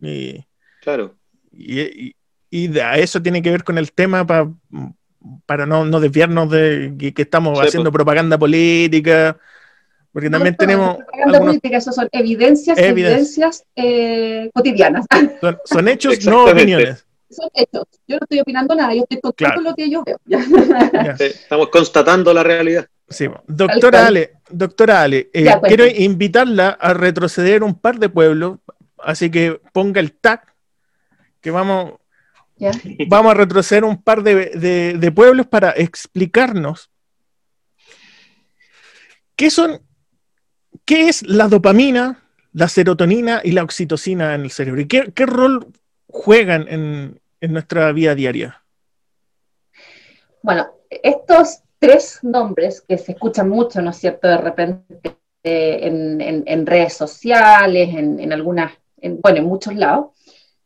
[0.00, 0.42] y,
[0.80, 1.14] claro.
[1.52, 2.16] Y,
[2.48, 4.48] y a eso tiene que ver con el tema para
[5.44, 7.98] para no, no, desviarnos de que, estamos haciendo pues.
[7.98, 9.36] propaganda política,
[10.12, 10.96] porque también tenemos...
[10.96, 15.04] Propaganda política, eso son evidencias, evidencias eh, cotidianas.
[15.66, 17.04] Son, hechos, no opiniones.
[17.28, 17.84] Son hechos.
[18.06, 20.18] Yo no estoy opinando nada, yo estoy contando lo que yo veo.
[21.18, 22.86] Estamos constatando la realidad.
[23.08, 28.58] Sí, doctora Ale, doctora Ale eh, quiero invitarla a retroceder un par de pueblos,
[28.98, 30.42] así que ponga el tag,
[31.40, 31.94] que vamos,
[33.08, 36.90] Vamos a retroceder un par de, pueblos para explicarnos
[39.36, 39.82] qué son,
[40.84, 42.22] qué es la dopamina,
[42.52, 45.66] la serotonina y la oxitocina en el cerebro y qué, rol
[46.16, 48.62] juegan en, nuestra vida diaria.
[50.42, 56.94] Bueno, estos tres nombres que se escuchan mucho, ¿no es cierto?, de repente en, redes
[56.94, 58.72] sociales, en, algunas,
[59.22, 60.06] bueno, en muchos lados,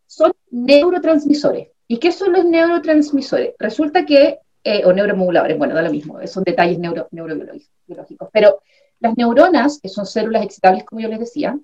[0.07, 1.69] son neurotransmisores.
[1.87, 3.55] ¿Y qué son los neurotransmisores?
[3.59, 8.63] Resulta que, eh, o neuromoduladores, bueno, da lo mismo, son detalles neuro, neurobiológicos, pero
[9.01, 11.59] las neuronas, que son células excitables, como yo les decía,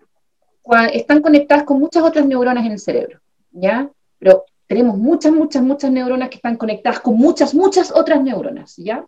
[0.92, 3.20] están conectadas con muchas otras neuronas en el cerebro,
[3.60, 3.90] ¿ya?
[4.18, 9.04] Pero tenemos muchas, muchas, muchas neuronas que están conectadas con muchas, muchas otras neuronas, ¿ya?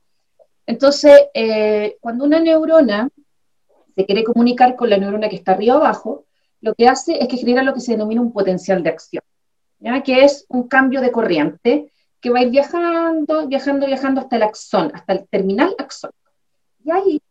[0.66, 3.08] Entonces, eh, cuando una neurona
[3.96, 6.24] se quiere comunicar con la neurona que está arriba abajo,
[6.60, 9.22] lo que hace es que genera lo que se denomina un potencial de acción
[10.04, 14.42] que es un cambio de corriente que va a ir viajando, viajando, viajando hasta el
[14.42, 16.10] axón, hasta el terminal axón.
[16.84, 17.22] Y ahí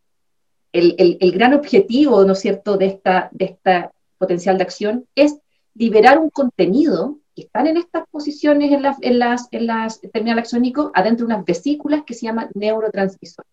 [0.72, 5.38] el, el, gran objetivo, ¿no es cierto?, de esta, de esta potencial de acción es
[5.78, 10.92] liberar un contenido que están en estas posiciones en, en las, en las terminal axónico
[10.94, 13.52] adentro de unas vesículas que se llaman neurotransmisores.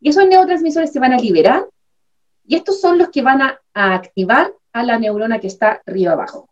[0.00, 1.66] Y esos neurotransmisores se van a liberar
[2.46, 6.12] y estos son los que van a, a activar a la neurona que está arriba
[6.12, 6.48] abajo.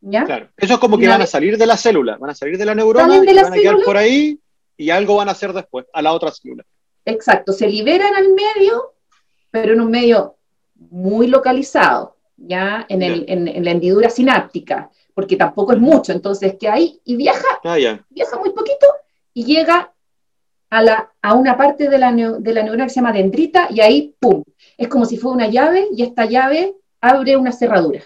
[0.00, 0.48] Claro.
[0.56, 2.74] Eso es como que van a salir de la célula, van a salir de la
[2.74, 4.38] neurona y van a quedar por ahí
[4.76, 6.64] y algo van a hacer después, a la otra célula.
[7.04, 8.94] Exacto, se liberan al medio,
[9.50, 10.36] pero en un medio
[10.76, 16.68] muy localizado, ya en, el, en, la hendidura sináptica, porque tampoco es mucho, entonces que
[16.68, 17.76] ahí y viaja, ah,
[18.08, 18.86] viaja muy poquito
[19.34, 19.92] y llega
[20.70, 23.80] a, la, a una parte de la, de la neurona que se llama dendrita y
[23.80, 24.42] ahí, ¡pum!
[24.76, 28.02] Es como si fuera una llave y esta llave abre una cerradura.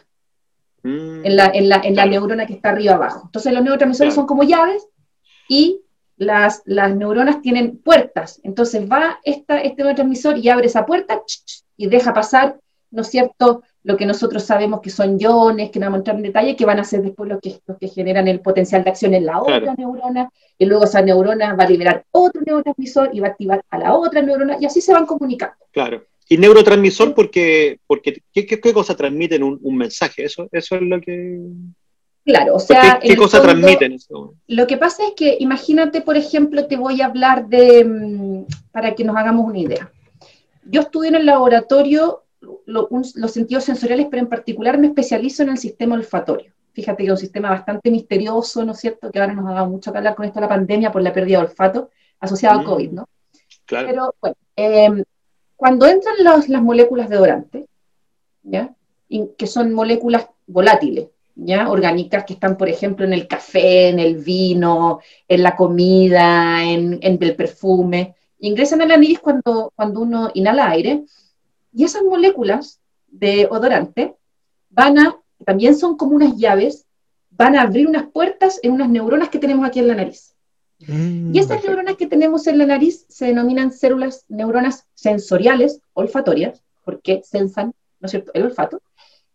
[0.85, 1.25] Mm.
[1.25, 3.23] en, la, en, la, en la, neurona que está arriba abajo.
[3.27, 4.89] Entonces los neurotransmisores son como llaves
[5.49, 5.81] y
[6.17, 8.41] las, las neuronas tienen puertas.
[8.43, 11.23] Entonces va esta, este neurotransmisor y abre esa puerta
[11.77, 12.59] y deja pasar,
[12.93, 16.17] ¿no es cierto?, lo que nosotros sabemos que son iones, que no vamos a entrar
[16.17, 18.91] en detalle, que van a ser después los que, los que generan el potencial de
[18.91, 23.21] acción en la otra neurona, y luego esa neurona va a liberar otro neurotransmisor y
[23.21, 25.57] va a activar a la otra neurona, y así se van comunicando.
[25.73, 26.05] Claro.
[26.29, 30.25] Y neurotransmisor porque, porque ¿qué, qué, cosa transmiten un, un, mensaje?
[30.25, 31.41] Eso, eso es lo que...
[32.25, 33.01] Claro, o sea...
[33.03, 33.93] ¿Qué, cosa transmiten?
[33.93, 34.35] Eso?
[34.47, 38.95] Lo que pasa es que, imagínate, por ejemplo, te voy a hablar de, mm, para
[38.95, 39.91] que nos hagamos una idea.
[40.65, 42.22] Yo estudio en el laboratorio
[42.67, 46.53] los sentidos sensoriales, pero en particular me especializo en el sistema olfatorio.
[46.73, 49.11] Fíjate que es un sistema bastante misterioso, ¿no es cierto?
[49.11, 51.13] Que ahora nos ha dado mucho que hablar con esto de la pandemia por la
[51.13, 52.69] pérdida de olfato asociada al mm.
[52.69, 53.09] COVID, ¿no?
[53.67, 53.87] Claro.
[53.87, 55.05] Pero bueno, eh,
[55.57, 57.67] cuando entran las moléculas de dorante,
[58.43, 58.75] ¿ya?
[59.37, 61.71] que son moléculas volátiles, ¿ya?
[61.71, 66.99] orgánicas que están, por ejemplo, en el café, en el vino, en la comida, en,
[67.03, 71.05] el perfume, ingresan a la nariz cuando, cuando uno inhala aire,
[71.73, 74.17] y esas moléculas de odorante
[74.71, 76.87] van a, también son como unas llaves,
[77.31, 80.35] van a abrir unas puertas en unas neuronas que tenemos aquí en la nariz.
[80.87, 86.63] Mm, y esas neuronas que tenemos en la nariz se denominan células, neuronas sensoriales, olfatorias,
[86.85, 88.83] porque sensan, ¿no es cierto?, el olfato.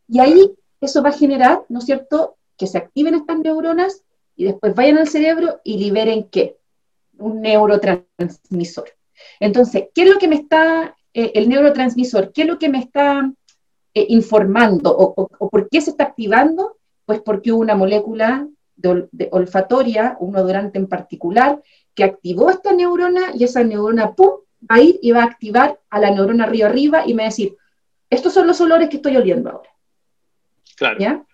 [0.08, 4.04] Y ahí eso va a generar, ¿no es cierto?, que se activen estas neuronas
[4.36, 6.58] y después vayan al cerebro y liberen qué?
[7.18, 8.90] Un neurotransmisor.
[9.40, 12.78] Entonces, ¿qué es lo que me está, eh, el neurotransmisor, qué es lo que me
[12.78, 13.32] está
[13.96, 16.78] eh, informando o, o por qué se está activando?
[17.06, 21.62] Pues porque una molécula de, olfatoria, un odorante en particular,
[21.96, 25.80] que activó esta neurona y esa neurona, ¡pum!, va a ir y va a activar
[25.90, 27.58] a la neurona arriba arriba y me va a decir,
[28.10, 29.70] estos son los olores que estoy oliendo ahora.
[30.76, 31.00] Claro.
[31.00, 31.26] ¿Ya?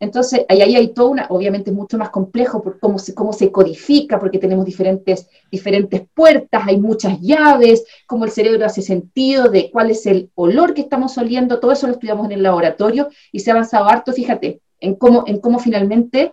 [0.00, 3.52] Entonces, ahí, hay todo una, obviamente es mucho más complejo por cómo se, cómo se
[3.52, 9.70] codifica, porque tenemos diferentes, diferentes puertas, hay muchas llaves, cómo el cerebro hace sentido de
[9.70, 13.40] cuál es el olor que estamos oliendo, todo eso lo estudiamos en el laboratorio y
[13.40, 16.32] se ha avanzado harto, fíjate, en cómo, en cómo finalmente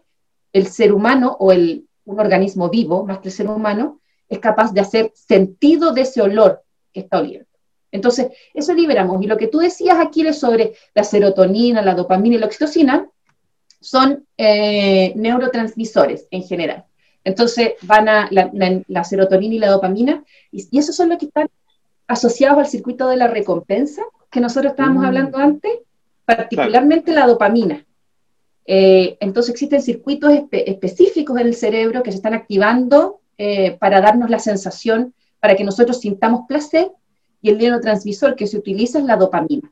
[0.54, 4.00] el ser humano o el, un organismo vivo, más que el ser humano,
[4.30, 6.64] es capaz de hacer sentido de ese olor
[6.94, 7.48] que está oliendo.
[7.92, 9.22] Entonces, eso liberamos.
[9.22, 13.10] Y lo que tú decías, Aquiles, sobre la serotonina, la dopamina y la oxitocina,
[13.80, 16.86] son eh, neurotransmisores en general.
[17.24, 21.50] Entonces van a la, serotonina y la dopamina, y, esos son los que están
[22.08, 24.02] asociados al circuito de la recompensa
[24.32, 25.06] que nosotros estábamos mm.
[25.06, 25.72] hablando antes,
[26.26, 27.86] particularmente la dopamina.
[28.66, 34.30] Eh, entonces existen circuitos específicos en el cerebro que se están activando eh, para darnos
[34.30, 36.92] la sensación, para que nosotros sintamos placer,
[37.42, 39.72] y el neurotransmisor que se utiliza es la dopamina.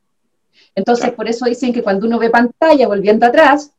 [0.75, 3.71] Entonces, por eso dicen que cuando uno ve pantalla, volviendo atrás,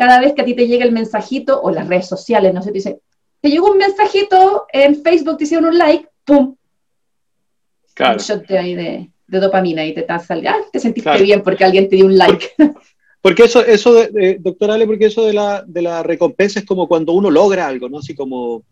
[0.00, 2.70] cada vez que a ti te llega el mensajito, o las redes sociales, no sé,
[2.70, 2.98] te dicen,
[3.38, 6.56] te llegó un mensajito en Facebook, te hicieron un like, ¡pum!
[7.92, 8.14] Claro.
[8.14, 11.86] Un shot de, ahí de, dopamina y te, saliendo, ah, te sentiste bien porque alguien
[11.86, 12.48] te dio un like.
[13.20, 16.88] Porque, eso, eso de, doctor Ale, porque eso de la, de la recompensa es como
[16.88, 17.98] cuando uno logra algo, ¿no?
[17.98, 18.64] Así como,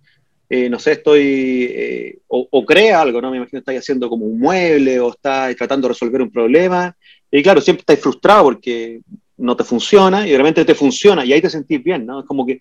[0.48, 3.30] eh, no sé, estoy, eh, o, crea algo, ¿no?
[3.30, 6.96] Me imagino que estáis haciendo como un mueble o estás tratando de resolver un problema.
[7.30, 9.02] Y claro, siempre estáis frustrado porque
[9.38, 12.20] no te funciona y realmente te funciona y ahí te sentís bien, ¿no?
[12.20, 12.60] Es como que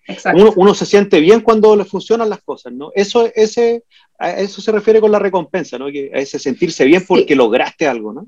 [0.56, 2.90] uno, se siente bien cuando le funcionan las cosas, ¿no?
[2.94, 3.84] Eso, ese,
[4.18, 5.86] a eso se refiere con la recompensa, ¿no?
[5.90, 8.26] Que a ese sentirse bien porque lograste algo, ¿no?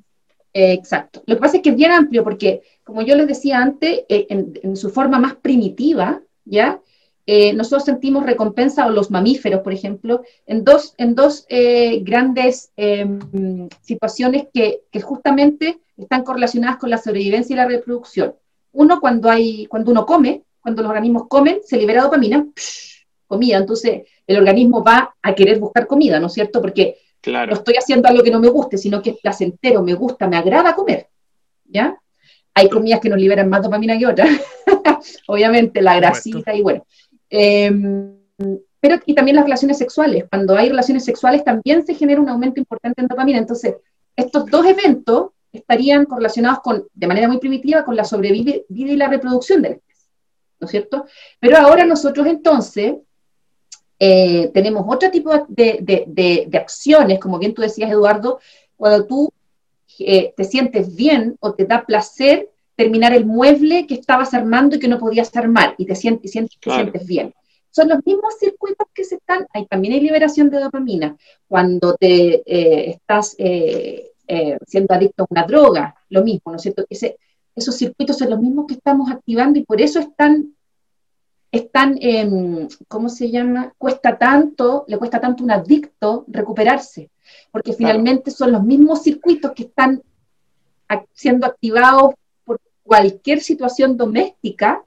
[0.53, 1.23] exacto.
[1.27, 4.27] Lo que pasa es que es bien amplio porque, como yo les decía antes, eh,
[4.29, 6.81] en, su forma más primitiva, ¿ya?
[7.25, 12.73] Eh, nosotros sentimos recompensa, o los mamíferos, por ejemplo, en dos, en dos eh, grandes
[12.77, 18.35] em, situaciones que, que justamente están correlacionadas con la sobrevivencia y la reproducción.
[18.73, 22.47] Uno, cuando, hay, cuando uno come, cuando los organismos comen, se libera dopamina,
[23.27, 26.61] comida, entonces el organismo va a querer buscar comida, ¿no es cierto?
[26.61, 30.29] Porque no estoy haciendo algo que no me guste, sino que es placentero, me gusta,
[30.29, 31.09] me agrada comer,
[31.65, 31.97] ¿ya?
[32.55, 34.29] Hay comidas que nos liberan más dopamina que otras,
[35.29, 36.85] obviamente, la grasita y bueno.
[37.29, 38.17] Em,
[38.81, 40.25] pero y también las relaciones sexuales.
[40.29, 43.39] Cuando hay relaciones sexuales también se genera un aumento importante en dopamina.
[43.39, 43.77] Entonces,
[44.17, 49.09] estos dos eventos estarían correlacionados con, de manera muy primitiva con la sobrevida y la
[49.09, 50.09] reproducción de la especie,
[50.61, 51.07] ¿no es cierto?
[51.39, 52.95] Pero ahora nosotros entonces
[53.99, 58.41] eh, tenemos otro tipo de, acciones, como bien tú decías, Eduardo,
[58.77, 59.33] cuando tú
[59.99, 64.79] eh, te sientes bien o te da placer terminar el mueble que estabas armando y
[64.79, 67.35] que no podías armar y te sientes, sientes, sientes bien.
[67.71, 71.17] Son los mismos circuitos que se están, hay también hay liberación de dopamina.
[71.47, 74.10] Cuando te eh, estás eh,
[74.67, 76.85] siendo adicto a una droga, lo mismo, ¿no es cierto?
[77.55, 80.55] esos circuitos son los mismos que estamos activando y por eso están,
[81.51, 83.73] están em, ¿cómo se llama?
[83.77, 87.11] Cuesta tanto, le cuesta tanto a un adicto recuperarse,
[87.51, 90.03] porque finalmente son los mismos circuitos que están
[91.13, 92.15] siendo activados
[92.45, 94.85] por cualquier situación doméstica,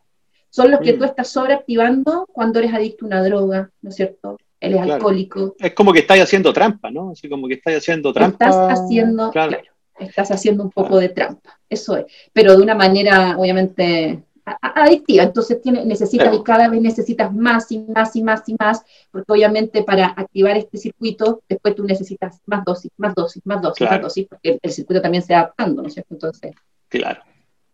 [0.49, 0.99] son los que mm.
[0.99, 4.37] tú estás sobreactivando cuando eres adicto a una droga, ¿no es cierto?
[4.63, 5.55] Él es alcohólico.
[5.59, 7.11] Es como que estáis haciendo trampa, ¿no?
[7.11, 8.45] Así como que estáis haciendo trampa.
[8.45, 9.57] Estás haciendo, claro,
[9.99, 15.61] estás haciendo un poco de trampa, eso es, pero de una manera obviamente adictiva, entonces
[15.61, 19.83] tiene, necesitas y cada vez necesitas más y más y más y más, porque obviamente
[19.83, 24.27] para activar este circuito, después tú necesitas más dosis, más dosis, más dosis, más dosis,
[24.27, 26.13] porque el, circuito también se va adaptando, ¿no es cierto?
[26.13, 26.51] Entonces.
[26.89, 27.21] Claro.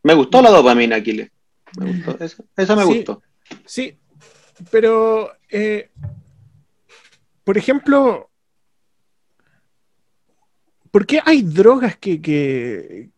[0.04, 1.32] Me gustó la dopamina, Aquiles.
[1.80, 2.18] Me gustó.
[2.56, 3.22] Esa, me gustó.
[3.66, 3.98] Sí,
[4.70, 5.90] pero eh,
[7.50, 8.30] por ejemplo,
[10.92, 13.10] ¿por qué hay drogas que, que,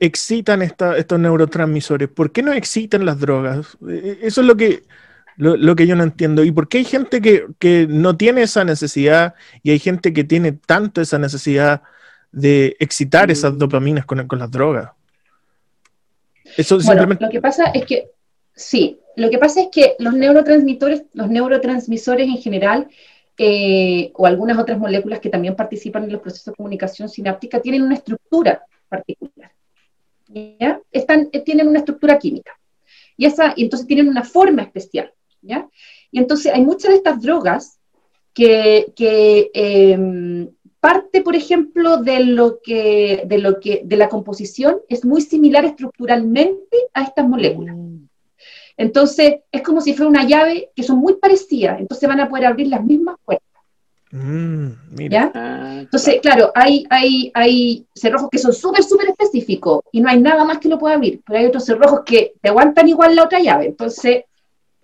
[0.00, 2.08] excitan estos neurotransmisores?
[2.08, 3.76] ¿Por qué no excitan las drogas?
[3.86, 4.84] E, e, eso es lo que,
[5.36, 6.42] lo, que yo no entiendo.
[6.42, 10.52] ¿Y por qué hay gente que, no tiene esa necesidad y hay gente que tiene
[10.52, 11.82] tanto esa necesidad
[12.32, 13.58] de excitar esas mm.
[13.58, 14.92] dopaminas con, con las drogas?
[16.56, 17.26] Eso simplemente...
[17.26, 18.08] Lo que pasa es que,
[18.54, 22.88] sí, lo que pasa es que los neurotransmisores, los neurotransmisores en general,
[24.14, 27.94] o algunas otras moléculas que también participan en los procesos de comunicación sináptica tienen una
[27.94, 29.52] estructura particular.
[30.32, 32.58] eh, tienen una estructura química.
[33.16, 35.12] Y, entonces tienen una forma especial.
[36.10, 37.78] Y entonces hay muchas de estas drogas
[38.34, 44.80] que, que em, parte, por ejemplo, de lo, que, de lo que de la composición
[44.88, 47.76] es muy similar estructuralmente a estas moléculas.
[48.76, 52.46] Entonces, es como si fuera una llave que son muy parecidas, entonces van a poder
[52.46, 53.46] abrir las mismas puertas.
[54.12, 54.68] Mm,
[55.10, 55.30] ¿Ya?
[55.34, 60.20] Ah, entonces, claro, hay, hay, hay cerrojos que son súper, súper específicos y no hay
[60.20, 63.24] nada más que lo pueda abrir, pero hay otros cerrojos que te aguantan igual la
[63.24, 63.66] otra llave.
[63.66, 64.24] Entonces,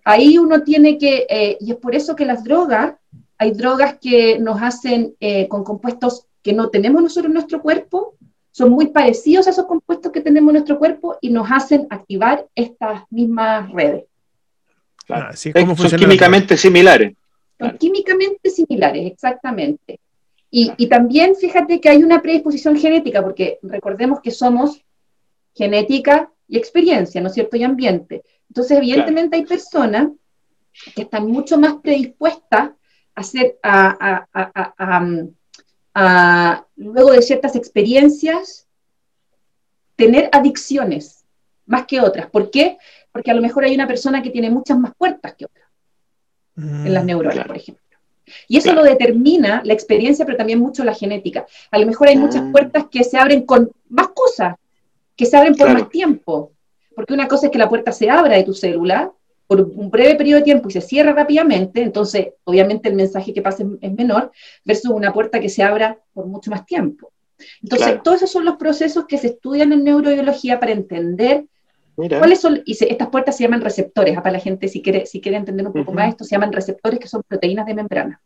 [0.05, 2.95] ahí uno tiene que, eh, y es por eso que las drogas,
[3.39, 8.17] hay drogas que nos hacen eh, con compuestos que no tenemos nosotros en nuestro cuerpo,
[8.53, 12.47] son muy parecidos a esos compuestos que tenemos en nuestro cuerpo y nos hacen activar
[12.55, 14.05] estas mismas redes.
[15.09, 17.15] Ah, son químicamente similares.
[17.59, 19.99] Son químicamente similares, exactamente.
[20.51, 24.85] Y, y, también fíjate que hay una predisposición genética, porque recordemos que somos
[25.55, 27.57] genética y experiencia, ¿no es cierto?
[27.57, 28.23] Y ambiente.
[28.49, 30.09] Entonces, evidentemente hay personas
[30.95, 32.71] que están mucho más predispuestas
[33.15, 35.07] a hacer, a, a,
[36.77, 38.67] luego de ciertas experiencias,
[39.97, 41.25] tener adicciones
[41.67, 42.31] más que otras.
[42.31, 42.79] ¿Por qué?
[43.13, 45.63] Porque a lo mejor hay una persona que tiene muchas más puertas que otra
[46.57, 47.83] en las mm, neuronas, por ejemplo.
[48.49, 51.47] Y eso lo determina la experiencia, pero también mucho la genética.
[51.71, 52.49] A lo mejor hay muchas ah.
[52.53, 54.57] puertas que se abren con más cosas,
[55.17, 56.53] que se abren por más tiempo.
[56.95, 59.13] Porque una cosa es que la puerta se abra de tu célula
[59.53, 63.43] por un breve periodo de tiempo y se cierra rápidamente, entonces obviamente el mensaje que
[63.43, 64.33] pasa es menor,
[64.65, 67.13] versus una puerta que se abra por mucho más tiempo.
[67.63, 71.45] Entonces, todos esos son los procesos que se estudian en neurobiología para entender
[71.95, 75.37] cuáles son, y estas puertas se llaman receptores, para la gente si quiere, si quiere
[75.37, 78.23] entender un poco más esto, se llaman receptores que son proteínas de membrana.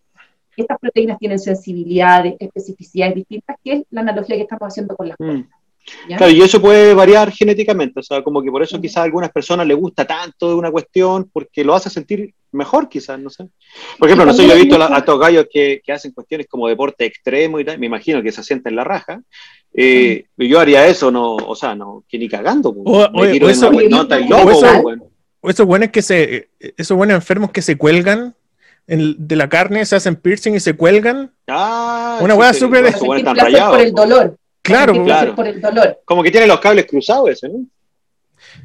[0.57, 5.17] Estas proteínas tienen sensibilidades, especificidades distintas, que es la analogía que estamos haciendo con las
[5.19, 5.41] mm.
[5.87, 6.19] Puertas.
[6.19, 9.31] Claro, y eso puede variar genéticamente, o sea, como que por eso quizás a algunas
[9.31, 13.49] personas les gusta tanto de una cuestión, porque lo hace sentir mejor quizás, no sé.
[13.99, 16.69] Por ejemplo, no sé, yo he visto a, estos gallos que, que, hacen cuestiones como
[16.69, 19.21] deporte extremo y tal, me imagino que se sienten en la raja.
[19.75, 22.71] Eh, yo haría eso, no, o sea, no, que ni cagando.
[22.71, 24.93] O, me tiro eso, y loco,
[25.43, 28.35] esos buenos que se, esos buenos enfermos que se cuelgan
[28.87, 31.33] de la carne, se hacen piercing y se cuelgan.
[31.49, 32.93] Ah, una hueá súper de...
[32.93, 34.37] Por el dolor.
[34.67, 35.35] Claro, claro.
[35.35, 36.01] Por el dolor.
[36.05, 37.67] Como que tiene los cables cruzados ese, ¿no?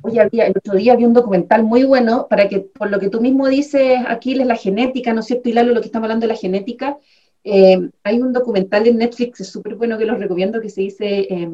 [0.01, 3.09] Oye, había, el otro día había un documental muy bueno para que, por lo que
[3.09, 5.49] tú mismo dices, Aquiles, la genética, ¿no es cierto?
[5.49, 6.97] Y Lalo, lo que estamos hablando de la genética,
[7.43, 11.19] eh, hay un documental en Netflix, es súper bueno que lo recomiendo, que se dice,
[11.21, 11.49] eh,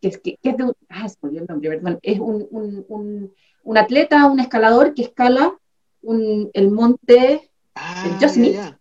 [0.00, 3.32] que, es, que, es de un, ah, se el nombre, perdón, es un, un,
[3.64, 5.54] un, atleta, un escalador que escala
[6.02, 8.76] el monte ah, Yosemite,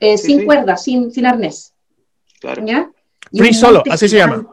[0.00, 1.72] eh, sin cuerda, sin, sin arnés.
[2.40, 2.64] Claro.
[2.64, 2.90] ¿ya?
[3.36, 4.46] Free Solo, así se llama.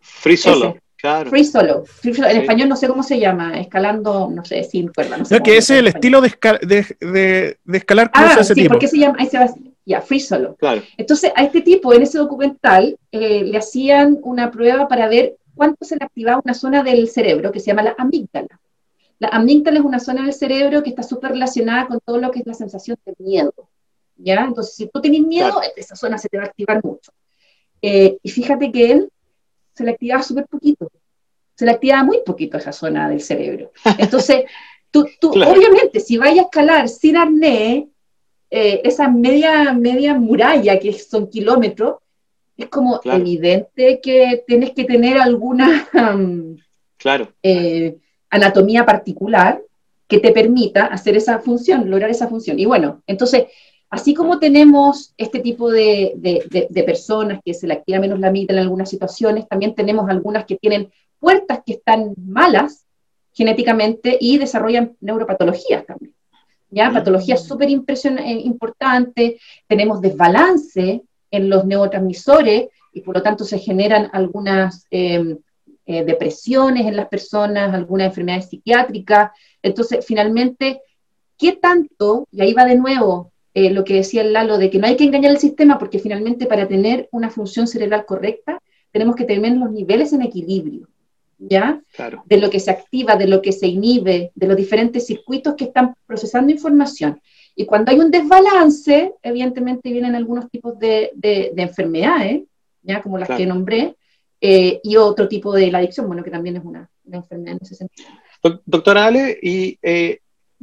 [0.00, 0.76] Free Solo.
[1.02, 1.30] Claro.
[1.30, 1.82] Free solo.
[2.04, 5.16] En español no sé cómo se llama, escalando, no sé, sin cuerda.
[5.16, 6.32] No, sé que ese es el estilo de,
[6.62, 9.52] de, de, escalar ah, ese sí, porque se llama, ahí se va,
[9.84, 10.54] ya, free solo.
[10.54, 10.80] Claro.
[10.96, 15.84] Entonces, a este tipo, en ese documental, eh, le hacían una prueba para ver cuánto
[15.84, 18.60] se le activaba una zona del cerebro que se llama la amígdala.
[19.18, 22.38] La amígdala es una zona del cerebro que está súper relacionada con todo lo que
[22.38, 23.52] es la sensación de miedo.
[24.18, 24.44] ¿Ya?
[24.44, 27.10] Entonces, si tú tienes miedo, esa zona se te va a activar mucho.
[27.82, 29.12] Eh, y fíjate que él
[29.74, 30.90] se le activaba súper poquito,
[31.54, 33.72] se le activaba muy poquito esa zona del cerebro.
[33.98, 34.44] Entonces,
[34.90, 37.84] tú, tú obviamente, si vayas a escalar sin arnés,
[38.50, 41.96] eh, esa media, media muralla que son kilómetros,
[42.56, 45.88] es como evidente que tienes que tener alguna
[46.98, 47.32] claro.
[47.42, 47.96] Eh,
[48.28, 49.62] anatomía particular
[50.06, 52.58] que te permita hacer esa función, lograr esa función.
[52.58, 53.44] Y bueno, entonces,
[53.92, 56.16] Así como tenemos este tipo de,
[56.86, 60.56] personas que se le activa menos la mitad en algunas situaciones, también tenemos algunas que
[60.56, 60.90] tienen
[61.20, 62.86] puertas que están malas
[63.34, 66.14] genéticamente y desarrollan neuropatologías también.
[66.70, 66.88] ¿ya?
[66.88, 66.94] Mm.
[66.94, 69.38] Patologías súper eh, importantes,
[69.68, 75.36] tenemos desbalance en los neurotransmisores y por lo tanto se generan algunas em,
[75.84, 79.32] eh, depresiones en las personas, algunas enfermedades psiquiátricas.
[79.62, 80.80] Entonces, finalmente,
[81.36, 84.78] ¿qué tanto, y ahí va de nuevo eh, lo que decía el Lalo, de que
[84.78, 88.58] no hay que engañar el sistema porque finalmente para tener una función cerebral correcta
[88.90, 90.88] tenemos que tener los niveles en equilibrio,
[91.38, 91.82] ¿ya?
[92.26, 95.64] De lo que se activa, de lo que se inhibe, de los diferentes circuitos que
[95.64, 97.20] están procesando información.
[97.54, 102.42] Y cuando hay un desbalance, evidentemente vienen algunos tipos de, de, enfermedades,
[102.82, 103.02] ¿ya?
[103.02, 103.96] Como las que nombré,
[104.40, 107.74] eh, y otro tipo de la adicción, bueno, que también es una, enfermedad en ese
[107.74, 108.08] sentido.
[108.66, 110.20] Doctora Ale, y eh,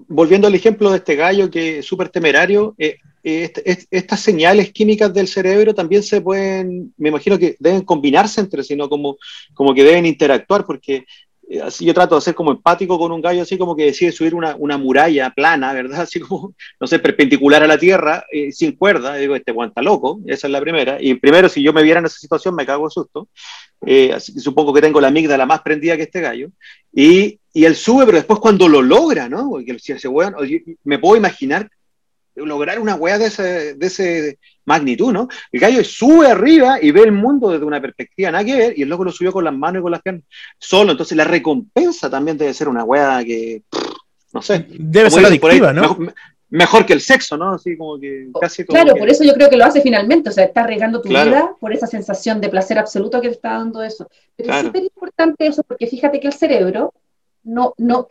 [0.07, 3.51] volviendo al ejemplo de este gallo que es súper temerario, eh, eh,
[3.91, 8.75] estas señales químicas del cerebro también se pueden, me imagino que deben combinarse entre sí,
[8.75, 8.87] ¿no?
[8.89, 9.17] Como,
[9.53, 11.05] como que deben interactuar, porque
[11.57, 14.35] así yo trato de ser como empático con un gallo así como que decide subir
[14.35, 16.01] una, muralla plana, ¿verdad?
[16.01, 20.47] Así como, no sé, perpendicular a la tierra, sin cuerda, digo, este guanta loco, esa
[20.47, 20.97] es la primera.
[20.99, 23.27] Y primero, si yo me viera en esa situación, me cago de susto.
[24.13, 26.49] así que supongo que tengo la amígdala más prendida que este gallo.
[26.93, 29.49] Y, y él sube, pero después cuando lo logra, ¿no?
[29.49, 30.35] Porque si ese weón,
[30.83, 31.69] me puedo imaginar
[32.45, 34.39] lograr una weá de ese, de ese
[34.69, 35.27] magnitud, ¿no?
[35.51, 38.83] El gallo sube arriba y ve el mundo desde una perspectiva nada que ver, y
[38.83, 40.23] el loco lo subió con las manos y con las piernas
[40.59, 40.91] solo.
[40.91, 43.63] Entonces la recompensa también debe ser una weá que,
[44.31, 44.65] no sé.
[44.69, 45.97] Debe ser adictiva, ¿no?
[46.51, 47.53] Mejor, que el sexo, ¿no?
[47.53, 50.45] Así como que casi Claro, por eso yo creo que lo hace finalmente, o sea,
[50.45, 54.07] está arriesgando tu vida por esa sensación de placer absoluto que te está dando eso.
[54.35, 56.93] Pero es súper importante eso, porque fíjate que el cerebro
[57.43, 58.07] no, no,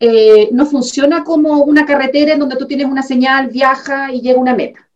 [0.00, 4.38] eh, no funciona como una carretera en donde tú tienes una señal, viaja y llega
[4.38, 4.88] a una meta.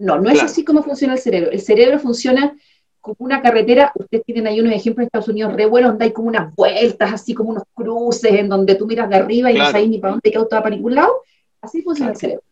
[0.00, 1.50] No, no es así como funciona el cerebro.
[1.50, 2.56] El cerebro funciona
[3.02, 6.12] como una carretera, ustedes tienen ahí unos ejemplos en Estados Unidos re buenos, donde hay
[6.12, 9.66] como unas vueltas, así como unos cruces, en donde tú miras de arriba y no
[9.66, 11.22] sabes ni para dónde, qué auto va para ningún lado.
[11.60, 12.42] Así funciona el cerebro.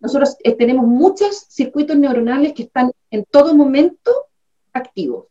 [0.00, 4.10] Nosotros eh, tenemos muchos circuitos neuronales que están en todo momento
[4.72, 5.26] activos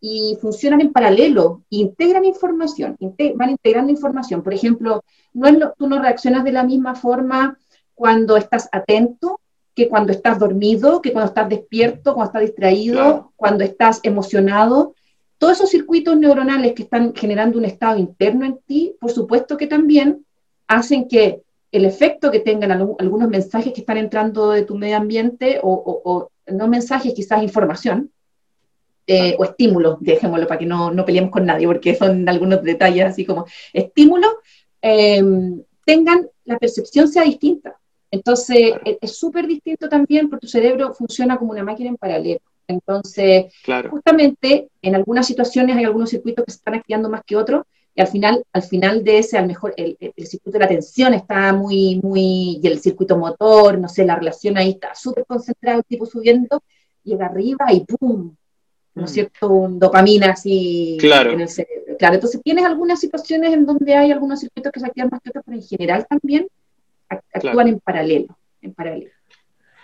[0.00, 2.96] y funcionan en paralelo, integran información,
[3.34, 4.42] van integrando información.
[4.42, 5.04] Por ejemplo,
[5.34, 7.58] no es tú no reaccionas de la misma forma
[7.94, 9.38] cuando estás atento
[9.74, 14.94] que cuando estás dormido, que cuando estás despierto, cuando estás distraído, cuando estás emocionado.
[15.38, 19.66] Todos esos circuitos neuronales que están generando un estado interno en ti, por supuesto que
[19.66, 20.26] también
[20.66, 21.42] hacen que
[21.72, 26.68] el efecto que tengan algunos mensajes que están entrando de tu medio ambiente, o, no
[26.68, 28.10] mensajes, quizás información,
[29.06, 33.06] eh, o estímulos, dejémoslo para que no, no, peleemos con nadie, porque son algunos detalles
[33.06, 34.32] así como estímulos,
[34.82, 35.22] eh,
[35.84, 37.79] tengan, la percepción sea distinta.
[38.10, 42.40] Entonces, e, es súper distinto también porque tu cerebro funciona como una máquina en paralelo.
[42.66, 43.52] Entonces,
[43.90, 48.00] justamente en algunas situaciones hay algunos circuitos que se están activando más que otros, y
[48.00, 52.00] al final, al final de ese, al mejor, el, circuito de la atención está muy,
[52.02, 56.06] muy, y el circuito motor, no sé, la relación ahí está súper concentrado, el tipo
[56.06, 56.62] subiendo,
[57.02, 58.34] llega arriba y ¡pum!
[58.94, 59.14] ¿No es mm.
[59.14, 59.48] cierto?
[59.48, 61.96] Un dopamina así en el cerebro.
[61.98, 65.30] Claro, entonces tienes algunas situaciones en donde hay algunos circuitos que se activan más que
[65.30, 66.46] otros, pero en general también
[67.10, 69.10] actúan en paralelo, en paralelo.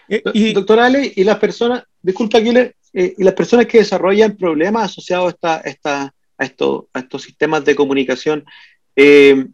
[0.09, 4.37] Eh, y, doctora Ale, y las personas, disculpa Aquiles, eh, y las personas que desarrollan
[4.37, 8.45] problemas asociados a, esta, a, esto, a estos sistemas de comunicación,
[8.95, 9.47] eh,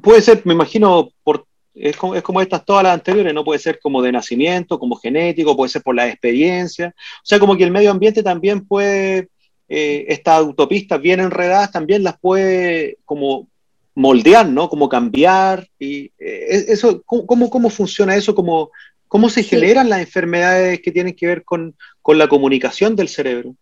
[0.00, 3.58] puede ser, me imagino, por, es, como, es como estas todas las anteriores, no puede
[3.58, 7.64] ser como de nacimiento, como genético, puede ser por la experiencia, o sea, como que
[7.64, 9.28] el medio ambiente también puede,
[9.68, 13.48] estas autopistas bien enredadas también las puede como
[13.96, 14.68] moldear, ¿no?
[14.68, 15.66] Como cambiar.
[15.80, 18.34] Y eh, eso, ¿cómo, ¿cómo, funciona eso?
[18.34, 18.70] ¿Cómo,
[19.08, 21.74] cómo se generan las enfermedades que tienen que ver con,
[22.06, 23.56] la comunicación del cerebro?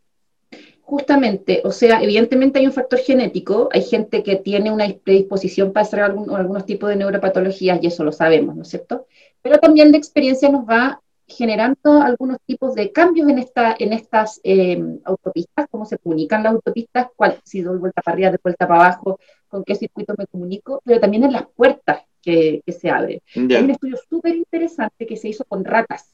[0.82, 5.86] Justamente, o sea, evidentemente hay un factor genético, hay gente que tiene una predisposición para
[5.86, 9.06] hacer algunos tipos de neuropatologías y eso lo sabemos, ¿no es cierto?
[9.40, 14.40] Pero también la experiencia nos va generando algunos tipos de cambios en, esta, en estas
[14.44, 18.68] eh, autopistas, cómo se comunican las autopistas, cuál, si doy vuelta para arriba, de vuelta
[18.68, 19.18] para abajo,
[19.54, 23.20] con qué circuito me comunico, pero también en las puertas que, se abren.
[23.36, 26.12] Hay un estudio súper interesante que se hizo con ratas.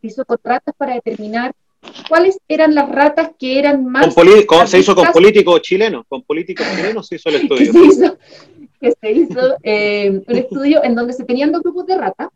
[0.00, 1.52] Se hizo con ratas para determinar
[2.08, 4.14] cuáles eran las ratas que eran más...
[4.66, 8.16] se hizo con políticos chilenos, con políticos chilenos se hizo el estudio.
[8.80, 12.28] que se hizo, eh, un estudio en donde se tenían dos grupos de ratas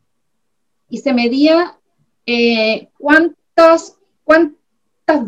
[0.89, 1.79] y se medía
[2.27, 4.57] eh, cuántas, cuántas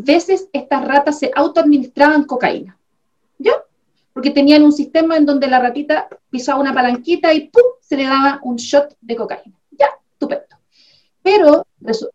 [0.02, 2.76] veces estas ratas se autoadministraban cocaína.
[4.14, 7.62] Porque tenían un sistema en donde la ratita pisaba una palanquita y ¡pum!
[7.80, 9.56] se le daba un shot de cocaína.
[9.72, 10.56] Ya, estupendo.
[11.22, 11.66] Pero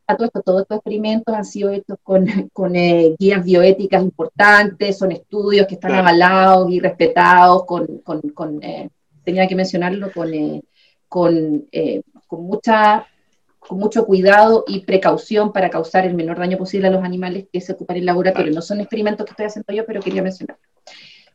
[0.07, 4.97] a todo esto, todos estos experimentos han sido hechos con, con eh, guías bioéticas importantes,
[4.97, 8.89] son estudios que están avalados y respetados, con, con, con eh,
[9.23, 10.31] tenía que mencionarlo, con,
[11.07, 11.67] con,
[12.27, 13.05] con mucha
[13.59, 17.61] con mucho cuidado y precaución para causar el menor daño posible a los animales que
[17.61, 18.51] se ocupan en el laboratorio.
[18.51, 20.63] No son experimentos que estoy haciendo yo, pero quería mencionarlo.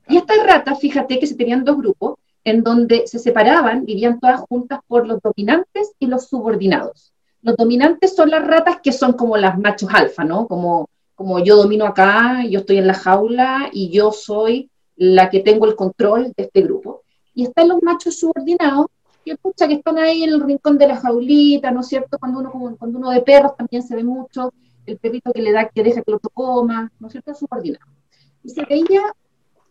[0.08, 4.40] Y estas ratas, fíjate que se tenían dos grupos en donde se separaban, vivían todas
[4.40, 7.12] juntas por los dominantes y los subordinados.
[7.42, 10.46] Los dominantes son las ratas que son como las machos alfa, ¿no?
[10.46, 15.40] Como, como yo domino acá, yo estoy en la jaula y yo soy la que
[15.40, 17.02] tengo el control de este grupo.
[17.34, 18.86] Y están los machos subordinados,
[19.24, 22.18] que pucha, que están ahí en el rincón de la jaulita, ¿no es cierto?
[22.18, 24.52] Cuando uno, cuando uno de perros también se ve mucho,
[24.86, 27.34] el perrito que le da, que deja que lo coma, ¿no es cierto?
[27.34, 27.86] Subordinado.
[28.42, 29.02] Y se veía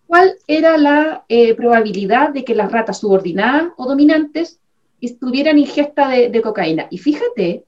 [0.07, 4.59] cuál era la eh, probabilidad de que las ratas subordinadas o dominantes
[5.19, 6.87] tuvieran ingesta de, cocaína.
[6.89, 7.65] Y fíjate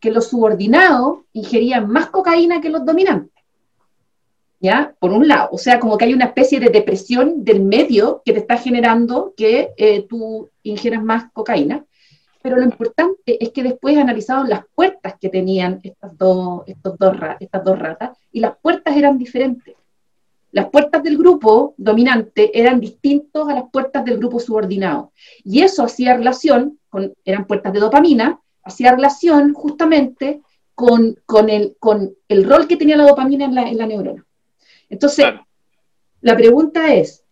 [0.00, 3.30] que los subordinados ingerían más cocaína que los dominantes.
[4.60, 4.94] ¿ya?
[4.98, 8.32] Por un lado, o sea, como que hay una especie de depresión del medio que
[8.32, 11.84] te está generando que eh, tú ingieras más cocaína,
[12.42, 18.40] pero lo importante es que después analizaron las puertas que tenían estas dos ratas y
[18.40, 19.76] las puertas eran diferentes.
[20.52, 25.12] Las puertas del grupo dominante eran distintos a las puertas del grupo subordinado.
[25.44, 30.42] Y eso hacía relación, con, eran puertas de dopamina, hacía relación justamente
[30.74, 34.24] con, con, el, con el rol que tenía la dopamina en la, en la neurona.
[34.90, 35.26] Entonces,
[36.20, 37.24] la pregunta es,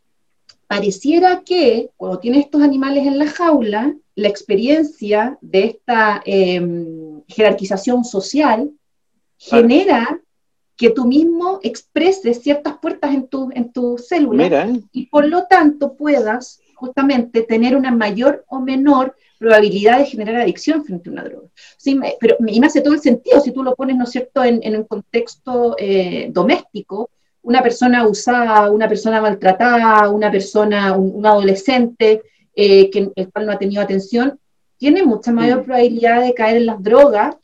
[0.66, 8.04] pareciera que cuando tienes estos animales en la jaula, la experiencia de esta em, jerarquización
[8.04, 8.70] social
[9.36, 10.20] genera
[10.81, 15.93] que tú mismo expreses ciertas puertas en tu, en tu célula y por lo tanto
[15.93, 21.49] puedas justamente tener una mayor o menor probabilidad de generar adicción frente a una droga.
[21.76, 24.43] Sí, pero, y me hace todo el sentido si tú lo pones, ¿no es cierto?,
[24.43, 27.11] en, un contexto eh, doméstico,
[27.43, 32.22] una persona usada, una persona maltratada, una persona, un, adolescente
[32.57, 34.41] eh, que, el cual no ha tenido atención,
[34.78, 37.37] tiene mucha mayor probabilidad de caer en las drogas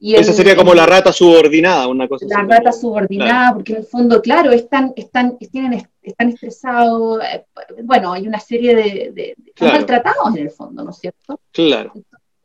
[0.00, 4.20] esa sería como la rata subordinada, una cosa La rata subordinada, porque en el fondo,
[4.20, 7.44] claro, están, están, tienen, están estresados, eh,
[7.82, 11.40] bueno, hay una serie de, maltratados en el fondo, ¿no es cierto?
[11.52, 11.92] Claro.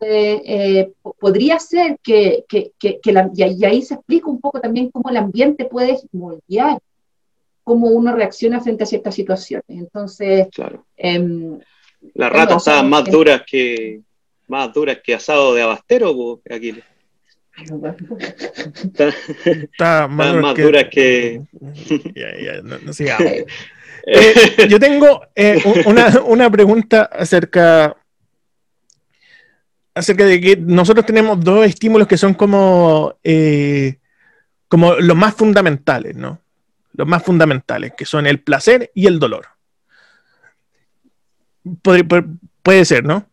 [0.03, 5.09] Eh, podría ser que, que, que, la, y, ahí se explica un poco también cómo
[5.09, 6.79] el ambiente puede moldear
[7.63, 9.65] cómo uno reacciona frente a ciertas situaciones.
[9.67, 10.85] Entonces, claro.
[10.97, 11.59] Em,
[12.15, 14.01] las ratas estaban más duras que
[14.47, 16.83] más duras que asado de abastero, Aquiles.
[19.45, 21.41] Está, más, dura que.
[24.07, 25.61] Eh, yo tengo eh,
[26.25, 27.95] una, pregunta acerca,
[29.93, 33.99] acerca de que nosotros tenemos dos estímulos que son como, eh,
[34.67, 36.41] como los más fundamentales, ¿no?
[36.93, 39.45] Los más fundamentales, que son el placer y el dolor.
[42.63, 43.30] puede ser, ¿no?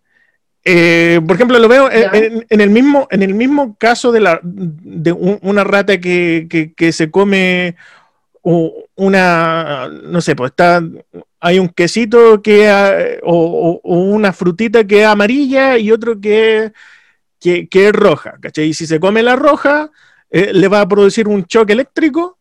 [0.64, 5.12] Eh, por ejemplo, lo veo en, el mismo, en el mismo caso de, la, de
[5.12, 7.76] una rata que, se come
[8.42, 10.82] una, no sé, pues está,
[11.40, 16.72] hay un quesito que, o, una frutita que es amarilla y otro que,
[17.40, 18.66] que, es roja, ¿cachai?
[18.66, 19.90] Y si se come la roja,
[20.30, 22.38] eh, le va a producir un choque eléctrico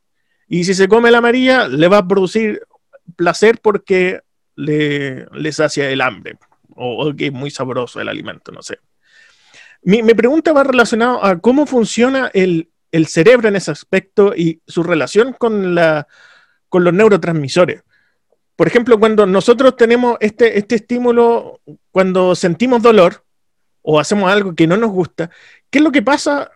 [0.50, 2.62] y si se come la amarilla, le va a producir
[3.16, 4.22] placer porque
[4.56, 6.38] le, le sacia el hambre
[6.78, 8.80] o, que es muy sabroso el alimento, no sé.
[9.82, 12.70] Mi, pregunta va relacionada a cómo funciona el,
[13.08, 16.08] cerebro en ese aspecto y su relación con, la,
[16.70, 17.84] con los neurotransmisores.
[18.56, 21.62] Por ejemplo, cuando nosotros tenemos este, este estímulo,
[21.92, 23.24] cuando sentimos dolor
[23.84, 25.30] o hacemos algo que no nos gusta,
[25.70, 26.50] ¿qué es lo que pasa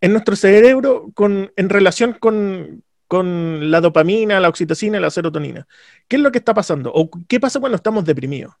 [0.00, 5.68] en nuestro cerebro con, en relación con, con la dopamina, la oxitocina la serotonina?
[6.08, 6.90] ¿Qué es lo que está pasando?
[6.92, 8.54] ¿O qué pasa cuando estamos deprimidos?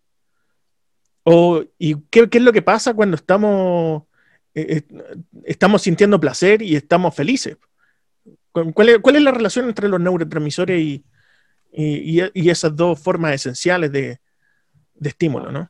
[1.78, 4.04] ¿Y qué, es lo que pasa cuando estamos,
[4.54, 7.56] eh, eh, estamos sintiendo placer y estamos felices?
[8.52, 11.04] ¿Cuál es, la relación entre los neurotransmisores y,
[11.72, 14.20] esas dos formas esenciales de,
[15.02, 15.68] estímulo, no?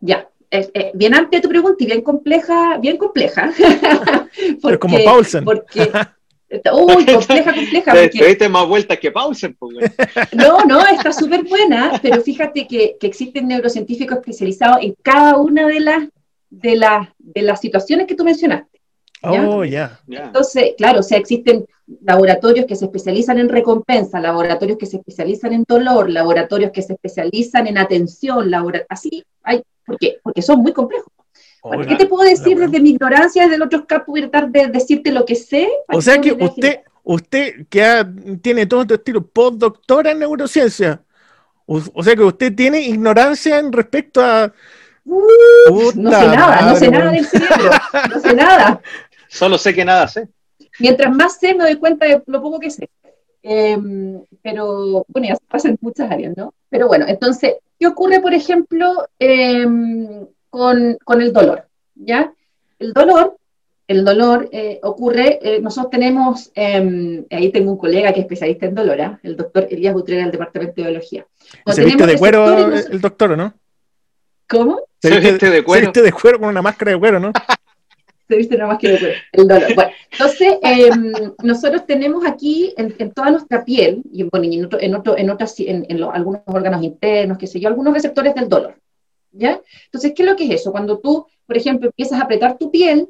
[0.00, 3.52] Ya, eh, bien amplia tu pregunta y bien compleja, bien compleja.
[4.62, 5.44] Pero como Paulsen.
[5.44, 5.92] Porque,
[6.48, 7.92] Uy, compleja, compleja.
[7.92, 9.54] Te, diste más vueltas que Pausen.
[9.58, 9.76] Pues,
[10.32, 15.66] no, no, está súper buena, pero fíjate que, que, existen neurocientíficos especializados en cada una
[15.66, 16.08] de las,
[16.50, 18.80] de las, de las situaciones que tú mencionaste.
[19.22, 20.00] Oh, ya.
[20.08, 21.66] Entonces, claro, o sea, existen
[22.02, 26.92] laboratorios que se especializan en recompensa, laboratorios que se especializan en dolor, laboratorios que se
[26.94, 28.52] especializan en atención,
[28.88, 30.18] así hay, ¿por qué?
[30.22, 31.12] Porque son muy complejos.
[31.88, 34.68] ¿Qué te puedo decir desde mi ignorancia, desde el otro caso, voy a tratar de
[34.68, 35.68] decirte lo que sé?
[35.88, 38.06] O sea que usted, usted que
[38.42, 41.02] tiene todo este estilo postdoctora en neurociencia,
[41.66, 44.52] o, sea que usted tiene ignorancia en respecto a...
[45.04, 47.70] Uh, no sé nada, no sé nada del cerebro,
[48.10, 48.80] no sé nada.
[49.28, 50.28] Solo sé que nada sé.
[50.78, 52.88] Mientras más sé, me doy cuenta de lo poco que sé.
[53.42, 56.54] Em, pero bueno, ya se pasa en muchas áreas, ¿no?
[56.68, 60.26] Pero bueno, entonces, ¿qué ocurre, por ejemplo, em,
[60.56, 62.32] con, el dolor, ¿ya?
[62.78, 63.36] El dolor,
[63.86, 68.64] el dolor eh, ocurre, eh, nosotros tenemos, em, ahí tengo un colega que es especialista
[68.64, 69.20] en dolor, ¿ah?
[69.22, 71.26] el doctor Elías Butrera del Departamento de Biología.
[71.66, 73.52] ¿Se viste de cuero el doctor, no?
[74.48, 74.80] ¿Cómo?
[75.02, 75.80] Se viste, de cuero.
[75.80, 77.32] Se viste de cuero con una máscara de cuero, ¿no?
[78.28, 79.74] se viste una máscara de cuero, el dolor.
[79.74, 81.12] Bueno, entonces, em,
[81.42, 85.54] nosotros tenemos aquí en, toda nuestra piel, y bueno, en, otro, en, otro, en, otras,
[85.58, 88.74] en, algunos órganos internos, qué sé yo, algunos receptores del dolor.
[89.38, 90.72] Entonces, ¿qué es lo que es eso?
[90.72, 93.08] Cuando tú, por ejemplo, empiezas a apretar tu piel,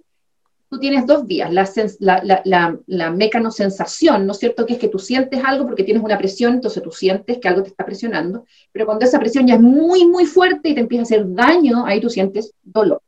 [0.69, 1.69] tú tienes dos vías, la,
[2.01, 4.67] la, la, la, mecanosensación, ¿no es cierto?
[4.67, 7.63] Que es que tú sientes algo porque tienes una presión, entonces tú sientes que algo
[7.63, 11.03] te está presionando, pero cuando esa presión ya es muy, muy fuerte y te empieza
[11.03, 13.01] a hacer daño, ahí tú sientes dolor,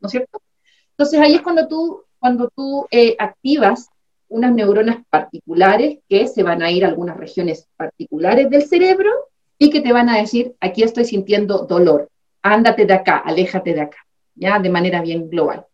[0.00, 0.42] ¿no es cierto?
[0.90, 3.88] Entonces ahí es cuando tú, cuando tú eh, activas
[4.28, 9.10] unas neuronas particulares que se van a ir a algunas regiones particulares del cerebro
[9.58, 12.08] y que te van a decir, aquí estoy sintiendo dolor
[12.52, 13.98] ándate de acá, aléjate de acá,
[14.34, 14.58] ¿ya?
[14.58, 15.66] De manera bien global.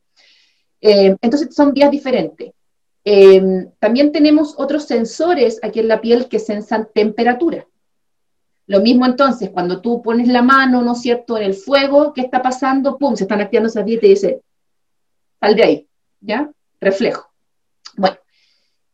[0.80, 2.52] Eh, entonces son vías diferentes.
[3.04, 7.66] Eh, también tenemos otros sensores aquí en la piel que sensan temperatura.
[8.66, 12.22] Lo mismo entonces, cuando tú pones la mano, ¿no es cierto?, en el fuego, ¿qué
[12.22, 12.96] está pasando?
[12.96, 13.16] ¡Pum!
[13.16, 14.40] Se están activando esas vías y te dice,
[15.40, 15.88] sal de ahí,
[16.20, 16.50] ¿ya?
[16.80, 17.28] Reflejo.
[17.96, 18.16] Bueno,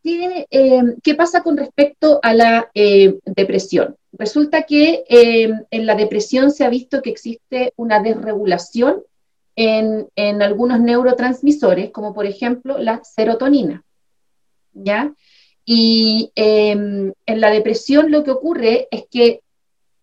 [0.03, 2.71] ¿qué, eh, ¿qué pasa con respecto a la
[3.25, 3.95] depresión?
[4.19, 9.05] Resulta que eh, en la depresión se ha visto que existe una desregulación
[9.55, 13.85] en, algunos neurotransmisores, como por ejemplo la serotonina.
[14.73, 15.13] ¿Ya?
[15.65, 19.41] Y em, en la depresión lo que ocurre es que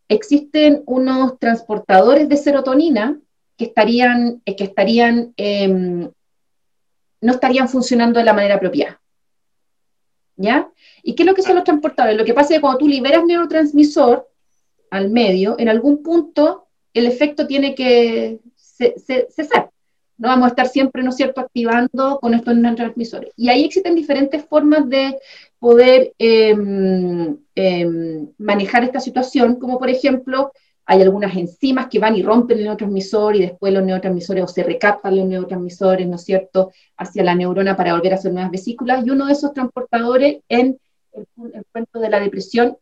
[0.07, 3.19] existen unos transportadores de serotonina
[3.57, 6.09] que estarían, que estarían em,
[7.21, 9.01] no estarían funcionando de la manera apropiada.
[10.37, 10.69] ¿Ya?
[11.07, 12.17] ¿Y qué es lo que son los transportadores?
[12.17, 14.27] Lo que pasa es que cuando tú liberas neurotransmisor
[14.89, 16.65] al medio, en algún punto
[16.95, 19.69] el efecto tiene que cesar.
[20.17, 23.31] No vamos a estar siempre, ¿no es cierto?, activando con estos neurotransmisores.
[23.35, 25.19] Y ahí existen diferentes formas de
[25.59, 30.51] poder em, em, manejar esta situación, como por ejemplo,
[30.87, 34.63] hay algunas enzimas que van y rompen el neurotransmisor y después los neurotransmisores o se
[34.63, 39.05] recaptan los neurotransmisores, ¿no es cierto?, hacia la neurona para volver a hacer nuevas vesículas.
[39.05, 40.79] Y uno de esos transportadores en
[41.15, 42.77] el, cuento de la depresión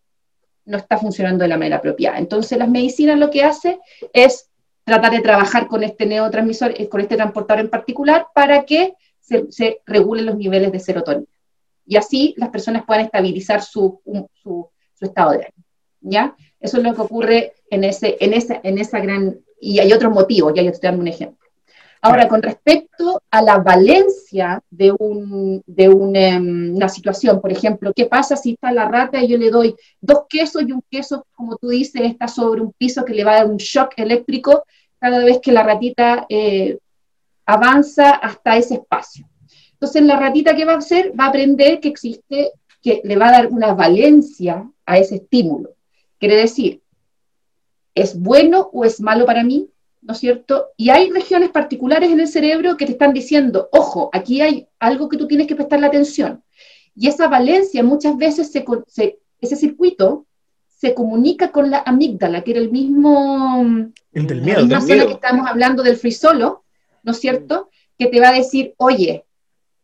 [0.65, 2.17] no está funcionando de la manera apropiada.
[2.17, 3.79] Entonces, las medicinas lo que hace
[4.13, 4.49] es
[4.83, 9.81] tratar de trabajar con este neurotransmisor, eh, con este transportador en particular, para que se,
[9.85, 11.27] regulen los niveles de serotonina.
[11.85, 14.01] Y así las personas puedan estabilizar su,
[14.41, 15.63] su, su estado de ánimo.
[16.01, 16.35] ¿Ya?
[16.59, 19.39] Eso es lo que ocurre en, ese, en, esa, en esa gran...
[19.59, 21.42] Y hay otros motivos, ya yo estoy dando un ejemplo.
[22.05, 28.07] Ahora, con respecto a la valencia de, un, de em, una situación, por ejemplo, ¿qué
[28.07, 31.55] pasa si está la rata y yo le doy dos quesos y un queso, como
[31.55, 34.65] tú dices, está sobre un piso que le va a dar un shock eléctrico
[34.99, 36.77] cada vez que la ratita eh,
[37.45, 39.25] avanza hasta ese espacio?
[39.71, 41.17] Entonces, la ratita, ¿qué va a hacer?
[41.17, 42.51] Va a aprender que existe,
[42.81, 45.69] que le va a dar una valencia a ese estímulo.
[46.19, 46.81] Quiere decir,
[47.95, 49.69] ¿es bueno o es malo para mí?
[50.03, 50.67] ¿No es cierto?
[50.77, 55.07] Y hay regiones particulares en el cerebro que te están diciendo, ojo, aquí hay algo
[55.09, 56.43] que tú tienes que prestarle atención.
[56.95, 60.25] Y esa valencia muchas veces, se, ese circuito
[60.67, 63.65] se comunica con la amígdala, que era el mismo...
[64.11, 64.59] El del miedo.
[64.67, 66.63] La misma que estamos hablando del frisolo,
[67.03, 67.69] ¿no es cierto?
[67.97, 69.25] Que te va a decir, oye,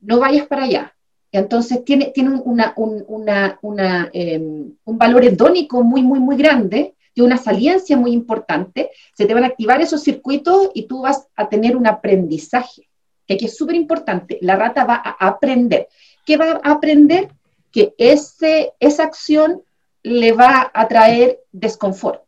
[0.02, 0.96] no vayas para allá.
[1.32, 6.96] Y entonces tiene, tiene una, un, una, em, un valor hedónico muy, muy, muy grande
[7.22, 11.50] una saliencia muy importante, se te van a activar esos circuitos y tú vas a
[11.50, 12.88] tener un aprendizaje,
[13.28, 14.38] que es súper importante.
[14.42, 15.88] La rata va a aprender.
[16.26, 17.30] ¿Qué va a aprender?
[17.72, 19.62] Que ese, esa acción
[20.02, 22.24] le va a traer desconfort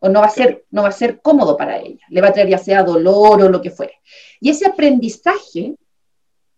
[0.00, 2.32] o no va a ser no va a ser cómodo para ella, le va a
[2.32, 3.94] traer ya sea dolor o lo que fuere.
[4.40, 5.74] Y ese aprendizaje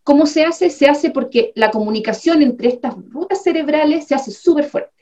[0.02, 0.70] ¿Cómo se hace?
[0.70, 4.99] Se hace porque la comunicación entre estas rutas cerebrales se hace súper fuerte.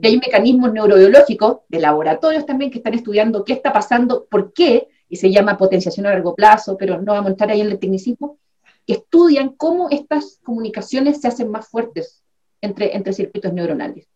[0.00, 4.88] Y hay mecanismos neurobiológicos de laboratorios también que están estudiando qué está pasando, por qué,
[5.08, 7.78] y se llama potenciación a largo plazo, pero no vamos a entrar ahí en el
[7.78, 8.38] tecnicismo,
[8.86, 12.22] que estudian cómo estas comunicaciones se hacen más fuertes
[12.60, 14.08] entre, entre circuitos neuronales,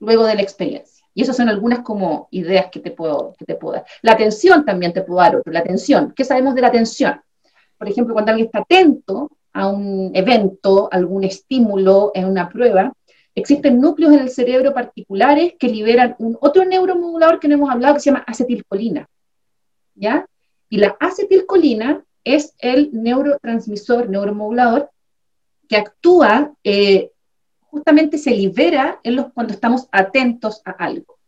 [0.00, 1.04] luego de la experiencia.
[1.14, 3.84] Y esas son algunas como ideas que te puedo, que te puedo dar.
[4.00, 6.12] La atención también te puedo dar otro, la atención.
[6.16, 7.20] ¿Qué sabemos de la atención?
[7.76, 12.92] Por ejemplo, cuando alguien está atento a un evento, algún estímulo en una prueba,
[13.34, 17.94] Existen núcleos en el cerebro particulares que liberan un otro neuromodulador que no hemos hablado
[17.94, 19.08] que se llama acetilcolina.
[19.94, 20.26] ¿Ya?
[20.68, 24.90] Y la acetilcolina es el neurotransmisor, neuromodulador,
[25.68, 27.10] que actúa, eh,
[27.60, 31.18] justamente se libera en los, cuando estamos atentos a algo.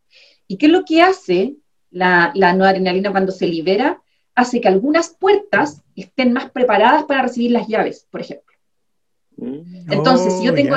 [0.46, 1.56] ¿Y qué es lo que hace
[1.90, 4.02] la, la noradrenalina cuando se libera?
[4.34, 8.53] Hace que algunas puertas estén más preparadas para recibir las llaves, por ejemplo.
[9.36, 9.90] Mm.
[9.90, 10.76] Entonces, si yo oh, tengo,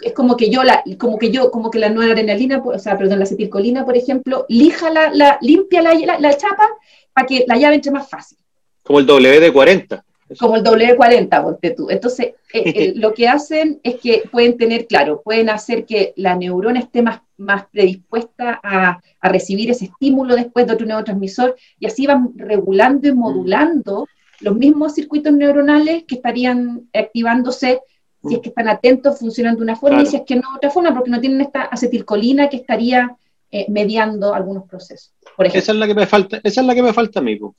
[0.00, 2.96] es como que yo, la, como que yo, como que la nueva adrenalina, o sea,
[2.96, 6.68] perdón, la acetilcolina, por ejemplo, lija la, la limpia la, la, chapa
[7.12, 8.38] para que la llave entre más fácil.
[8.84, 10.02] Como el WD-40.
[10.38, 11.88] Como el W40, ponte tú.
[11.90, 16.36] Entonces, eh, eh, lo que hacen es que pueden tener, claro, pueden hacer que la
[16.36, 21.86] neurona esté más, más predispuesta a, a recibir ese estímulo después de otro neurotransmisor y
[21.86, 24.06] así van regulando y modulando
[24.40, 27.80] los mismos circuitos neuronales que estarían activándose
[28.26, 30.56] si es que están atentos, funcionan de una forma, y si es que no de
[30.56, 33.16] otra forma, porque no tienen esta acetilcolina que estaría
[33.50, 35.14] eh, mediando algunos procesos.
[35.38, 37.36] esa es la que me falta, esa es la que me falta a mí.
[37.38, 37.54] Bueno,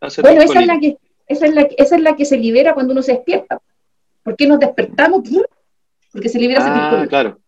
[0.00, 3.02] esa es, la que, esa, es la, esa es la que se libera cuando uno
[3.02, 3.60] se despierta.
[4.22, 5.22] ¿Por qué nos despertamos?
[6.12, 7.08] Porque se libera ah, acetilcolina.
[7.08, 7.38] claro.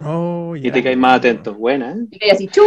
[0.00, 1.54] Oh, y te caes más atento.
[1.54, 2.06] Buena, ¿eh?
[2.10, 2.64] Y caes así, ¡chum!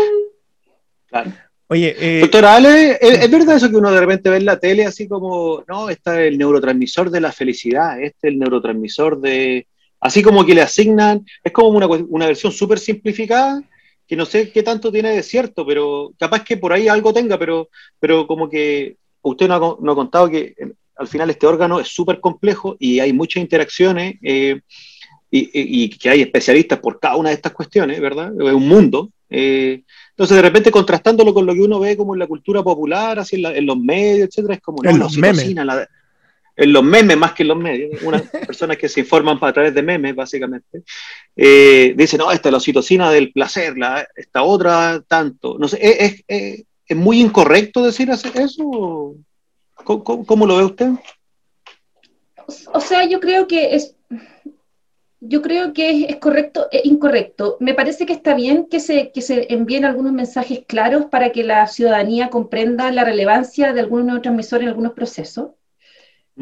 [1.08, 1.32] Claro.
[1.70, 4.86] Oye, eh, doctora Ale, ¿es, verdad eso que uno de repente ve en la tele
[4.86, 9.68] así como, no, está el neurotransmisor de la felicidad, este es el neurotransmisor de,
[10.00, 13.62] así como que le asignan, es como una, una versión súper simplificada,
[14.08, 17.38] que no sé qué tanto tiene de cierto, pero capaz que por ahí algo tenga,
[17.38, 17.68] pero,
[18.00, 20.56] pero como que usted no ha, contado que
[20.96, 24.62] al final este órgano es súper complejo y hay muchas interacciones eh,
[25.30, 25.50] y,
[25.84, 28.32] y, que hay especialistas por cada una de estas cuestiones, ¿verdad?
[28.40, 32.20] Es un mundo Eh, entonces, de repente, contrastándolo con lo que uno ve como en
[32.20, 35.56] la cultura popular, así en, los medios, etcétera, es como, en los memes.
[36.56, 39.74] en los memes más que en los medios, unas personas que se informan a través
[39.74, 40.84] de memes, básicamente,
[41.36, 45.58] eh, dicen, no, esta es la oxitocina del placer, la, esta otra tanto.
[45.60, 49.16] No sé, ¿es, es, es muy incorrecto decir eso?
[49.84, 50.90] ¿Cómo, lo ve usted?
[52.74, 53.97] O sea, yo creo que es,
[55.20, 57.58] yo creo que es, correcto e incorrecto.
[57.60, 61.44] Me parece que está bien que se, que se envíen algunos mensajes claros para que
[61.44, 65.52] la ciudadanía comprenda la relevancia de algún neurotransmisor en algunos procesos.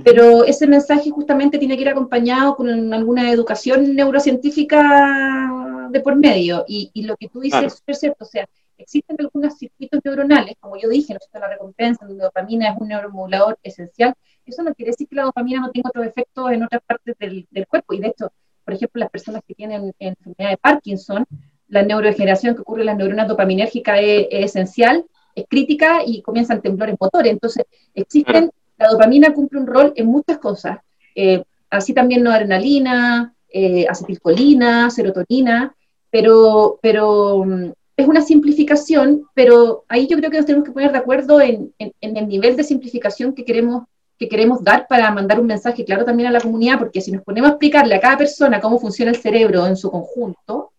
[0.03, 6.65] Pero ese mensaje justamente tiene que ir acompañado con alguna educación neurocientífica de por medio.
[6.67, 8.25] Y, lo que tú dices es cierto.
[8.25, 8.45] O sea,
[8.77, 13.57] existen algunos circuitos neuronales, como yo dije, no la recompensa, la dopamina es un neuromodulador
[13.63, 14.13] esencial.
[14.45, 17.47] Eso no quiere decir que la dopamina no tenga otros efectos en otras partes del,
[17.49, 17.93] del cuerpo.
[17.93, 18.33] Y de hecho,
[18.65, 21.25] por ejemplo, las personas que tienen enfermedad de Parkinson,
[21.67, 25.05] la neurodegeneración que ocurre en las neuronas dopaminérgicas es, esencial,
[25.35, 27.31] es crítica y comienzan temblores motores.
[27.31, 30.79] Entonces, existen, la dopamina cumple un rol en muchas cosas,
[31.15, 35.75] eh, así también no adrenalina, eh, acetilcolina, serotonina,
[36.09, 40.91] pero, pero mm, es una simplificación, pero ahí yo creo que nos tenemos que poner
[40.91, 43.83] de acuerdo en, en el nivel de simplificación que queremos
[44.17, 47.23] que queremos dar para mandar un mensaje claro también a la comunidad, porque si nos
[47.23, 50.71] ponemos a explicarle a cada persona cómo funciona el cerebro en su conjunto,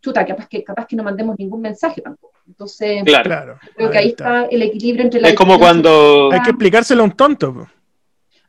[0.00, 2.38] chuta, capaz que, capaz que no mandemos ningún mensaje tampoco.
[2.46, 3.58] Entonces, claro.
[3.76, 4.46] creo que ahí está.
[4.46, 5.28] el equilibrio entre la...
[5.28, 6.30] Es como cuando...
[6.32, 7.68] Hay que explicárselo a un tonto.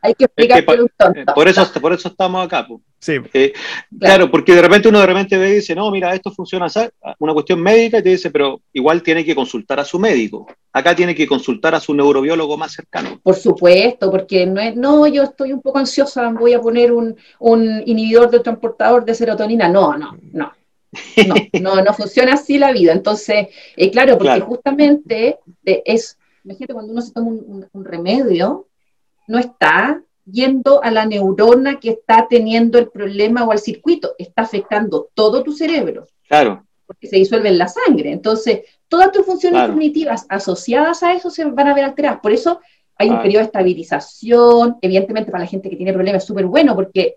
[0.02, 1.34] Hay que a un tonto.
[1.34, 2.68] Por eso, por eso estamos acá.
[3.00, 3.14] Sí.
[3.34, 3.54] Eh,
[4.00, 4.30] claro.
[4.30, 6.82] porque de repente uno de repente ve y dice, no, mira, esto funciona así,
[7.20, 10.48] una cuestión médica, y te dice, pero igual tiene que consultar a su médico.
[10.72, 13.20] Acá tiene que consultar a su neurobiólogo más cercano.
[13.22, 17.16] Por supuesto, porque no es, no, yo estoy un poco ansiosa, voy a poner un,
[17.40, 19.68] un inhibidor del transportador de serotonina.
[19.68, 20.52] No, no, no.
[21.62, 22.92] No, no, funciona así la vida.
[22.92, 23.48] Entonces,
[23.78, 28.68] eh, claro, porque justamente eh, es, imagínate cuando uno se toma un remedio,
[29.32, 34.44] no está yendo a la neurona que está teniendo el problema o al circuito, está
[34.44, 36.08] afectando todo tu cerebro.
[36.28, 36.66] Claro.
[36.86, 38.12] Porque se disuelve en la sangre.
[38.12, 42.20] Entonces, todas tus funciones cognitivas asociadas a eso se van a ver alteradas.
[42.20, 42.60] Por eso
[42.98, 44.78] hay un periodo de estabilización.
[44.82, 47.16] Evidentemente, para la gente que tiene problemas es súper bueno porque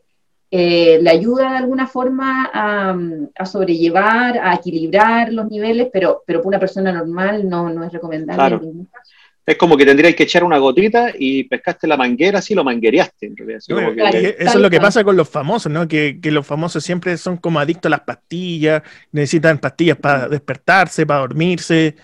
[0.51, 6.49] eh, le ayuda de alguna forma a, sobrellevar, a equilibrar los niveles, pero, pero para
[6.49, 9.04] una persona normal no, no es recomendable en ningún caso.
[9.47, 13.27] Es como que tendrías que echar una gotita y pescaste la manguera, así lo manguereaste.
[13.27, 14.15] En realidad.
[14.15, 15.87] eso es lo que pasa con los famosos, ¿no?
[15.87, 21.21] Que, los famosos siempre son como adictos a las pastillas, necesitan pastillas para despertarse, para
[21.21, 21.95] dormirse,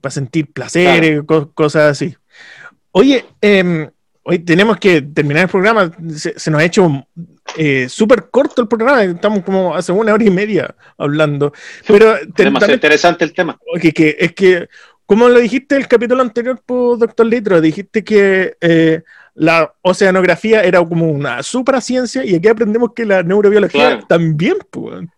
[0.00, 2.16] para sentir placer, cosas así.
[2.90, 3.88] Oye, em,
[4.24, 5.92] hoy tenemos que terminar el programa.
[6.16, 7.06] Se, nos ha hecho
[7.56, 9.04] eh, súper corto el programa.
[9.04, 11.52] Estamos como hace una hora y media hablando.
[11.86, 13.58] Pero demasiado interesante el tema.
[13.80, 14.68] Que, es que
[15.10, 19.02] como lo dijiste el capítulo anterior, pues, doctor Litro, dijiste que eh,
[19.34, 25.08] la oceanografía era como una supraciencia y aquí aprendemos que la neurobiología también, pues.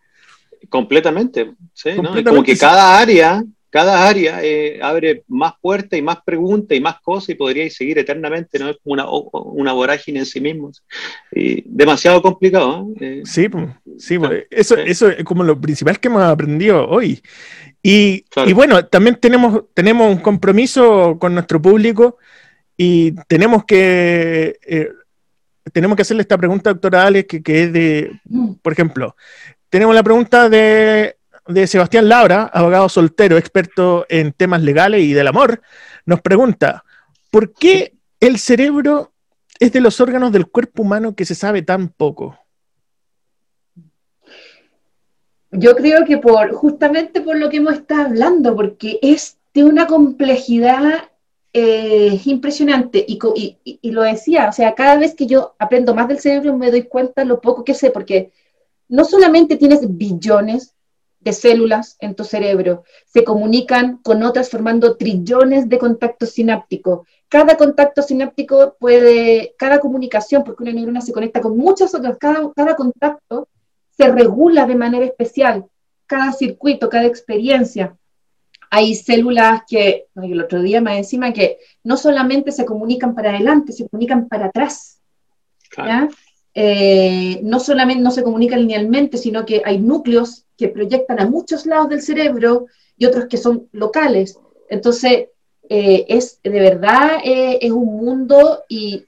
[0.71, 1.91] Completamente, sí,
[2.25, 7.01] como que cada área, cada área eh, abre más puertas y más preguntas y más
[7.01, 8.69] cosas y podríais seguir eternamente, ¿no?
[8.69, 10.85] Es como una, una vorágine en sí mismos.
[11.33, 13.23] Y demasiado complicado, ¿eh?
[13.25, 17.23] sí, pues, sí, pues, eso, eso es como lo principal que hemos aprendido hoy.
[17.83, 22.19] Y, bueno, también tenemos, tenemos un compromiso con nuestro público
[22.77, 24.91] y tenemos que, eh,
[25.73, 28.53] tenemos que hacerle esta pregunta, doctora Alex, que, que, es de, mm.
[28.61, 29.17] por ejemplo,
[29.71, 31.17] tenemos la pregunta de,
[31.47, 35.61] de Sebastián Laura, abogado soltero, experto en temas legales y del amor.
[36.07, 36.85] Nos pregunta,
[37.31, 39.13] ¿por qué el cerebro
[39.59, 42.39] es de los órganos del cuerpo humano que se sabe tan poco?
[45.51, 49.87] Yo creo que por justamente por lo que hemos estado hablando, porque es de una
[49.87, 51.11] complejidad
[51.53, 53.05] eh, impresionante.
[53.07, 53.19] Y,
[53.63, 56.85] y, lo decía, o sea, cada vez que yo aprendo más del cerebro me doy
[56.85, 58.33] cuenta lo poco que sé, porque
[58.89, 60.75] no solamente tienes billones
[61.23, 67.07] de células en tu cerebro, se comunican con otras formando trillones de contactos sinápticos.
[67.29, 72.53] Cada contacto sináptico puede, cada comunicación, porque una neurona se conecta con muchas otras, cada,
[72.55, 73.49] cada contacto
[73.97, 75.67] se regula de manera especial
[76.13, 77.97] cada circuito, cada experiencia.
[78.71, 83.73] Hay células que, el otro día más encima, que no solamente se comunican para adelante,
[83.73, 85.01] se comunican para atrás.
[86.55, 91.67] Eh, no solamente no se comunican linealmente, sino que hay núcleos que proyectan a muchos
[91.67, 92.67] lados del cerebro
[92.97, 94.39] y otros que son locales.
[94.71, 95.27] Entonces,
[95.69, 99.05] eh, es de verdad eh, es un mundo y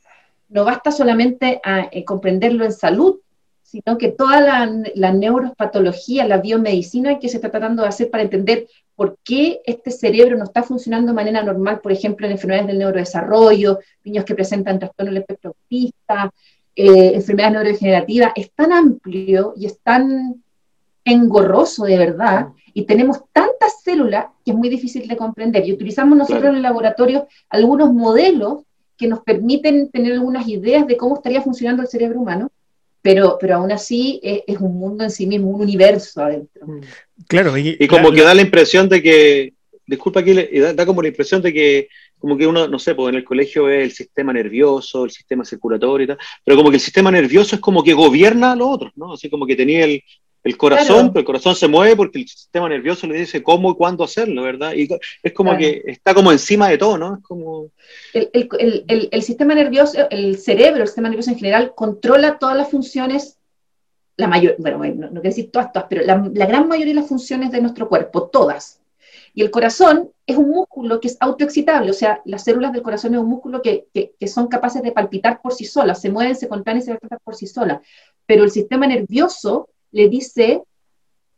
[0.49, 3.21] no basta solamente a, comprenderlo en salud,
[3.63, 8.25] sino que toda la, la neuropatología, la biomedicina que se está tratando de hacer para
[8.25, 8.67] entender
[8.97, 12.79] por qué este cerebro no está funcionando de manera normal, por ejemplo, en enfermedades del
[12.79, 16.33] neurodesarrollo, niños que presentan trastorno del espectro autista,
[16.77, 20.44] eh, enfermedades neurodegenerativas, es tan amplio y es tan
[21.05, 25.67] engorroso de verdad, y tenemos tantas células que es muy difícil de comprender.
[25.67, 28.63] Y utilizamos nosotros en el laboratorio algunos modelos
[28.97, 32.51] que nos permiten tener algunas ideas de cómo estaría funcionando el cerebro humano,
[33.03, 36.67] pero, pero aún así es, un mundo en sí mismo, un universo adentro.
[36.67, 36.81] Mm.
[37.29, 39.53] Claro, y, como que da la impresión de que,
[39.87, 43.11] disculpa aquí, da, da, como la impresión de que, como que uno, no sé, pues
[43.11, 46.77] en el colegio ve el sistema nervioso, el sistema circulatorio y tal, pero como que
[46.77, 49.13] el sistema nervioso es como que gobierna a los otros, ¿no?
[49.13, 50.03] Así como que tenía el,
[50.45, 53.77] el corazón, pero el corazón se mueve porque el sistema nervioso le dice cómo y
[53.77, 54.75] cuándo hacerlo, ¿verdad?
[54.75, 54.87] Y
[55.23, 57.15] es como que está como encima de todo, ¿no?
[57.17, 57.71] Es como...
[58.13, 63.39] El, sistema nervioso, el cerebro, el sistema nervioso en general, controla todas las funciones,
[64.19, 67.51] la mayor, bueno, no, quiero decir todas, todas, pero la, gran mayoría de las funciones
[67.51, 68.83] de nuestro cuerpo, todas.
[69.33, 73.15] Y el corazón es un músculo que es autoexcitable, o sea, las células del corazón
[73.15, 76.49] es un músculo que, que, son capaces de palpitar por sí solas, se mueven, se
[76.49, 77.81] contraen y se palpitan por sí solas.
[78.27, 80.61] Pero el sistema nervioso le dice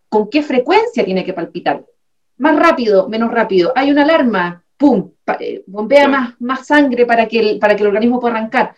[0.09, 1.85] con qué frecuencia tiene que palpitar.
[2.39, 3.73] Más rápido, menos rápido.
[3.77, 5.11] Hay una alarma, ¡pum!
[5.41, 8.75] Eh, bombea más, más sangre para que, el, para que el organismo pueda arrancar.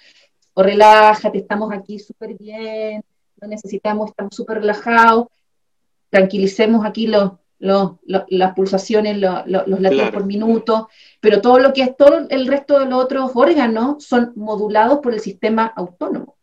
[0.55, 3.05] O relájate, estamos aquí súper bien,
[3.41, 5.29] no necesitamos, estamos súper relajados.
[6.11, 10.89] Tranquilicemos aquí los, las pulsaciones, los, latidos por minuto,
[11.21, 15.15] pero todo lo que es todo el resto de los otros órganos son modulados por
[15.15, 16.38] el sistema autónomo.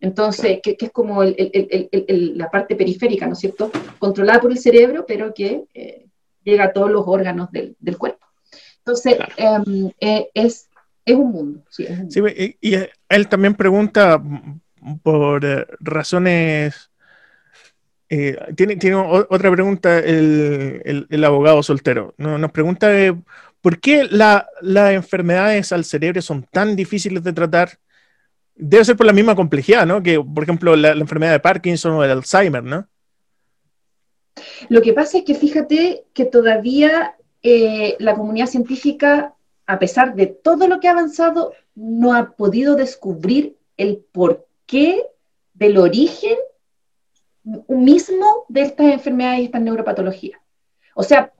[0.00, 3.70] Entonces, que, es como la parte periférica, ¿no es cierto?
[3.98, 6.06] Controlada por el cerebro, pero que eh,
[6.42, 8.26] llega a todos los órganos del, cuerpo.
[8.78, 10.68] Entonces, em, eh, es,
[11.06, 11.64] un mundo.
[11.68, 11.86] Sí,
[12.60, 12.76] y,
[13.08, 14.22] él también pregunta
[15.02, 16.90] por eh, razones...
[18.08, 22.14] tiene, tiene otra pregunta el, abogado soltero.
[22.16, 22.88] Nos pregunta
[23.60, 27.78] por qué las enfermedades al cerebro son tan difíciles de tratar
[28.60, 30.02] Debe ser por la misma complejidad, ¿no?
[30.02, 32.86] Que, por ejemplo, la, enfermedad de Parkinson o el Alzheimer, ¿no?
[34.68, 39.34] Lo que pasa es que fíjate que todavía eh, la comunidad científica,
[39.66, 45.04] a pesar de todo lo que ha avanzado, no ha podido descubrir el porqué
[45.54, 46.36] del origen
[47.68, 50.39] mismo de estas enfermedades y estas neuropatologías.
[51.00, 51.32] O sea,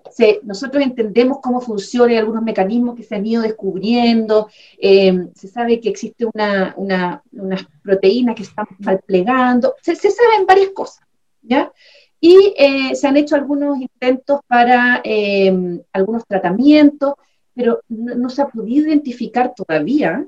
[0.43, 5.91] nosotros entendemos cómo funcionan algunos mecanismos que se han ido descubriendo, eh, se sabe que
[5.91, 11.07] existe una, unas proteínas que están malplegando, se, se saben varias cosas,
[11.43, 11.71] ¿ya?
[12.19, 17.15] Y eh, se han hecho algunos intentos para eh, algunos tratamientos,
[17.55, 20.27] pero no, se ha podido identificar todavía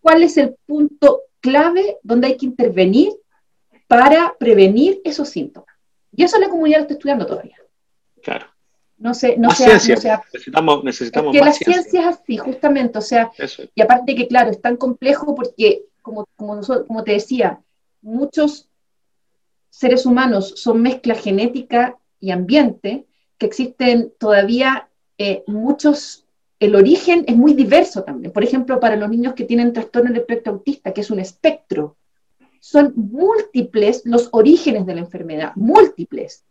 [0.00, 3.12] cuál es el punto clave donde hay que intervenir
[3.86, 5.74] para prevenir esos síntomas.
[6.16, 7.57] Y eso la comunidad lo está estudiando todavía.
[8.28, 8.46] Claro.
[8.98, 13.30] No sé, no sea, necesitamos, necesitamos que la ciencia es así, justamente, o sea,
[13.74, 17.60] y aparte que claro, es tan complejo porque, como, como, como te decía,
[18.02, 18.68] muchos
[19.70, 23.06] seres humanos son mezcla genética y ambiente,
[23.38, 26.26] que existen todavía eh, muchos,
[26.58, 28.32] el origen es muy diverso también.
[28.32, 31.96] Por ejemplo, para los niños que tienen trastorno del espectro autista, que es un espectro,
[32.60, 36.44] son múltiples los orígenes de la enfermedad, múltiples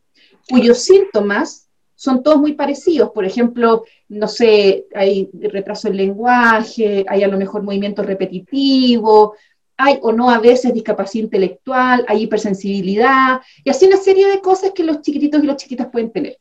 [0.50, 1.67] cuyos síntomas
[1.98, 3.10] son todos muy parecidos.
[3.10, 9.36] Por ejemplo, no sé, hay retraso del lenguaje, hay a lo mejor movimiento repetitivo,
[9.76, 14.72] hay o no a veces discapacidad intelectual, hay hipersensibilidad, y así una serie de cosas
[14.74, 16.38] que los chiquititos y las chiquitas pueden tener.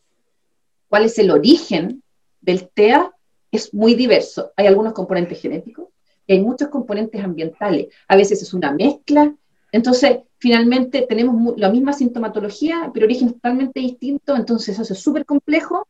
[0.89, 2.03] ¿Cuál es el origen
[2.41, 3.11] del TEA?
[3.51, 4.53] Es muy diverso.
[4.57, 5.89] Hay algunos componentes genéticos
[6.27, 7.89] y hay muchos componentes ambientales.
[8.09, 9.35] A veces es una mezcla.
[9.73, 15.87] Entonces, finalmente tenemos la misma sintomatología, pero origen totalmente distinto, entonces eso es súper complejo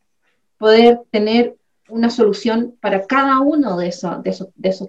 [0.57, 1.55] poder tener
[1.89, 4.87] una solución para cada uno de esos, de esos, de esos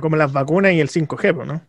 [0.00, 1.62] Como las vacunas y el 5G, ¿no?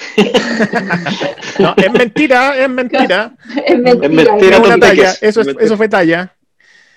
[1.58, 3.34] no, es mentira, es mentira.
[3.66, 4.36] Es mentira.
[4.36, 5.14] Es talla.
[5.20, 6.34] Eso, eso fue talla.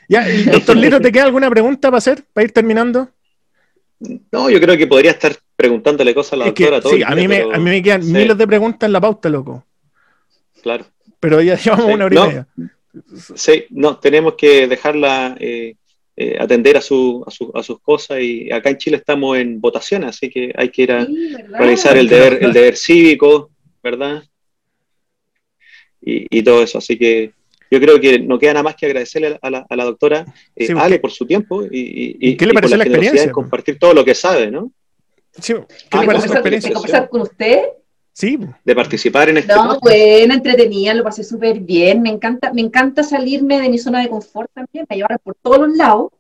[0.08, 3.10] Ya, doctor Lito, ¿te queda alguna pregunta para hacer, para ir terminando?
[4.32, 6.82] No, yo creo que podría estar preguntándole cosas a la doctora.
[6.82, 9.30] todo sí, a, mí me, a mí me quedan miles de preguntas en la pauta,
[9.30, 9.66] loco.
[10.62, 10.86] Claro.
[11.20, 12.48] Pero ya llevamos una hora y media.
[13.36, 15.76] Sí, no, tenemos que dejarla eh,
[16.16, 17.24] eh, atender a, su,
[17.54, 20.92] a, sus cosas y acá en Chile estamos en votación, así que hay que ir
[20.92, 21.08] a
[21.58, 23.50] realizar el deber, el deber cívico,
[23.82, 24.24] ¿verdad?
[26.02, 27.32] Y, y todo eso, así que
[27.74, 30.26] yo creo que no queda nada más que agradecerle a la, a la doctora
[30.56, 33.26] eh, Ale por su tiempo y, y, ¿Qué le pareció la, experiencia?
[33.26, 34.72] De compartir todo lo que sabe, ¿no?
[35.32, 35.56] Sí,
[35.90, 36.72] ¿qué le pareció la experiencia?
[36.72, 37.64] ¿Conversar con usted?
[38.12, 38.38] Sí.
[38.64, 39.56] De participar en este.
[39.56, 42.04] No, bueno, entretenida, lo pasé súper bien.
[42.04, 44.86] Me encanta, me encanta salirme de mi zona de confort también.
[44.88, 46.12] Me llevaron por todos los lados.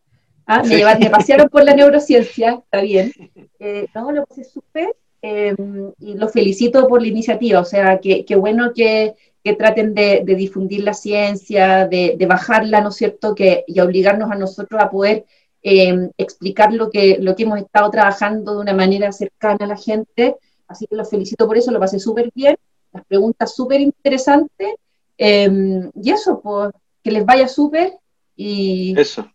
[0.48, 0.64] ¿ah?
[0.64, 3.14] Me, llevaron, me, pasearon por la neurociencia, está bien.
[3.60, 4.96] Eh, no, lo pasé súper.
[5.22, 5.56] Eh,
[6.00, 7.60] y los felicito por la iniciativa.
[7.60, 9.14] O sea, qué bueno que,
[9.44, 13.36] que, traten de, difundir la ciencia, de, bajarla, ¿no es cierto?
[13.36, 15.26] Que, y obligarnos a nosotros a poder
[15.61, 19.78] eh, explicar lo que, lo que hemos estado trabajando de una manera cercana a la
[19.78, 20.36] gente.
[20.68, 22.56] Así que los felicito por eso, lo pasé súper bien,
[22.91, 24.76] las preguntas súper interesantes.
[25.18, 26.72] Em, y eso, pues,
[27.03, 27.94] que les vaya súper
[28.36, 29.30] y, eso.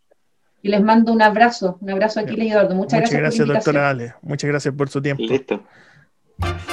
[0.63, 2.75] y les mando un abrazo, un abrazo aquí, Eduardo.
[2.75, 4.15] Muchas, Muchas gracias, doctora Ale.
[4.23, 5.23] Muchas gracias por su tiempo.
[5.23, 5.63] Listo.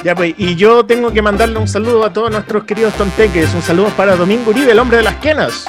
[0.04, 3.52] Ya pues, y yo tengo que mandarle un saludo a todos nuestros queridos tonteques.
[3.54, 5.66] Un saludo para Domingo Uribe, el hombre de las quenas.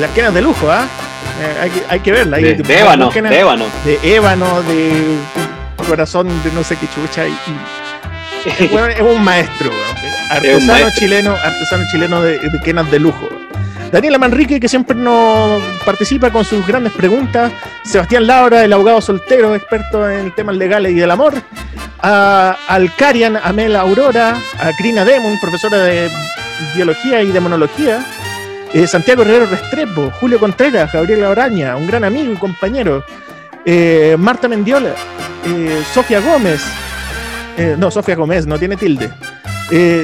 [0.00, 0.86] Las quenas de lujo, ¿ah?
[1.40, 2.36] Eh, hay, que, hay, que verla.
[2.38, 3.66] De, de, ébano, de ébano.
[3.84, 5.18] De ébano, de
[5.86, 7.26] corazón de no sé qué chucha.
[7.26, 7.36] Y,
[8.64, 9.70] es un maestro,
[10.30, 13.28] artesano chileno, artesano chileno de, de quenas de lujo.
[13.94, 17.52] Daniela Manrique, que siempre nos participa con sus grandes preguntas.
[17.84, 21.32] Sebastián Laura, el abogado soltero, experto en temas legales y del amor.
[22.00, 26.10] A Alcarian Amel Aurora, a Crina Demon, profesora de
[26.74, 28.04] biología y demonología.
[28.72, 33.04] Eh, Santiago Herrero Restrepo, Julio Contreras, Gabriela Oraña, un gran amigo y compañero.
[33.64, 34.92] Eh, Marta Mendiola,
[35.46, 36.64] eh, Sofía Gómez,
[37.56, 39.08] eh, no, Sofía Gómez, no tiene tilde.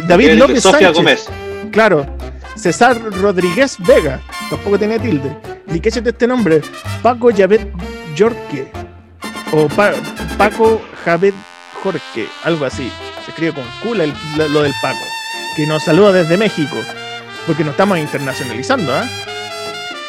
[0.07, 1.27] David López Sofía Gómez.
[1.73, 2.20] Claro.
[2.61, 4.21] César Rodríguez Vega,
[4.51, 5.35] tampoco tiene tilde.
[5.73, 6.61] ¿Y qué es este nombre?
[7.03, 7.73] Paco Javet
[8.17, 8.71] Jorque.
[9.53, 9.67] O
[10.37, 11.35] Paco Javet
[11.83, 12.93] Jorge, algo así.
[13.25, 14.05] Se escribe con cula
[14.37, 15.05] lo del Paco.
[15.57, 16.77] Que nos saluda desde México.
[17.47, 19.09] Porque nos estamos internacionalizando, ¿ah?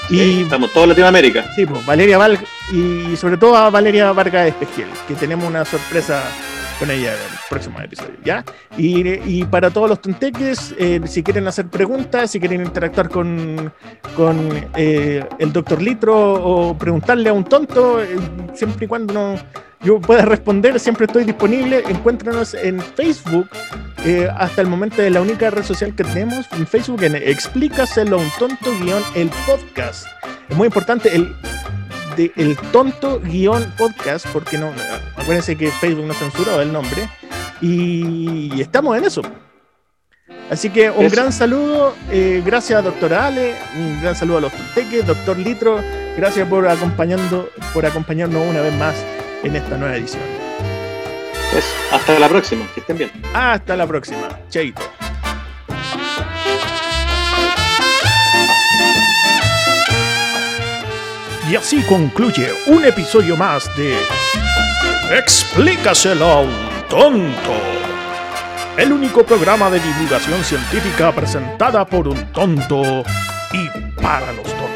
[0.09, 1.45] y estamos todos Latinoamérica.
[1.55, 2.37] Sí, pues Valeria Val
[2.73, 6.21] y sobre todo a Valeria Vargas Espejiel, que tenemos una sorpresa
[6.81, 8.43] con ella en el próximo episodio, ¿ya?
[8.75, 13.71] Y, para todos los tonteques, eh, si quieren hacer preguntas, si quieren interactuar con,
[14.15, 18.17] con eh, el doctor Litro o preguntarle a un tonto, eh,
[18.55, 19.35] siempre y cuando no,
[19.81, 21.83] yo pueda responder, siempre estoy disponible.
[21.87, 23.47] Encuéntranos en Facebook,
[24.35, 28.19] hasta el momento de la única red social que tenemos, en Facebook, en Explícaselo a
[28.21, 30.07] un tonto guion el podcast.
[30.49, 31.31] Es muy importante, el
[32.15, 34.71] de El Tonto Guión Podcast, porque no,
[35.15, 37.09] acuérdense que Facebook no censuró el nombre,
[37.61, 39.21] y estamos en eso.
[40.51, 44.51] Así que un gran saludo, eh, gracias a doctora Ale, un gran saludo a los
[44.51, 45.79] tonteques, doctor Litro,
[46.17, 48.95] gracias por acompañando, por acompañarnos una vez más
[49.43, 50.21] en esta nueva edición.
[51.91, 53.11] hasta la próxima, que estén bien.
[53.33, 54.81] Hasta la próxima, Cheito.
[61.49, 63.97] Y así concluye un episodio más de
[65.17, 66.53] Explícaselo a un
[66.87, 67.53] tonto.
[68.77, 73.03] El único programa de divulgación científica presentada por un tonto
[73.51, 73.69] y
[74.01, 74.71] para los tontos.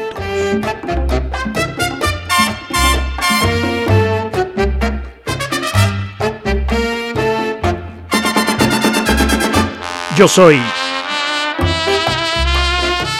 [10.16, 10.60] Yo soy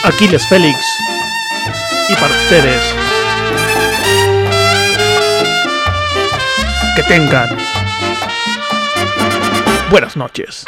[0.03, 0.77] Aquiles Félix
[2.09, 2.96] y para ustedes
[6.97, 7.47] que tengan
[9.91, 10.65] buenas noches.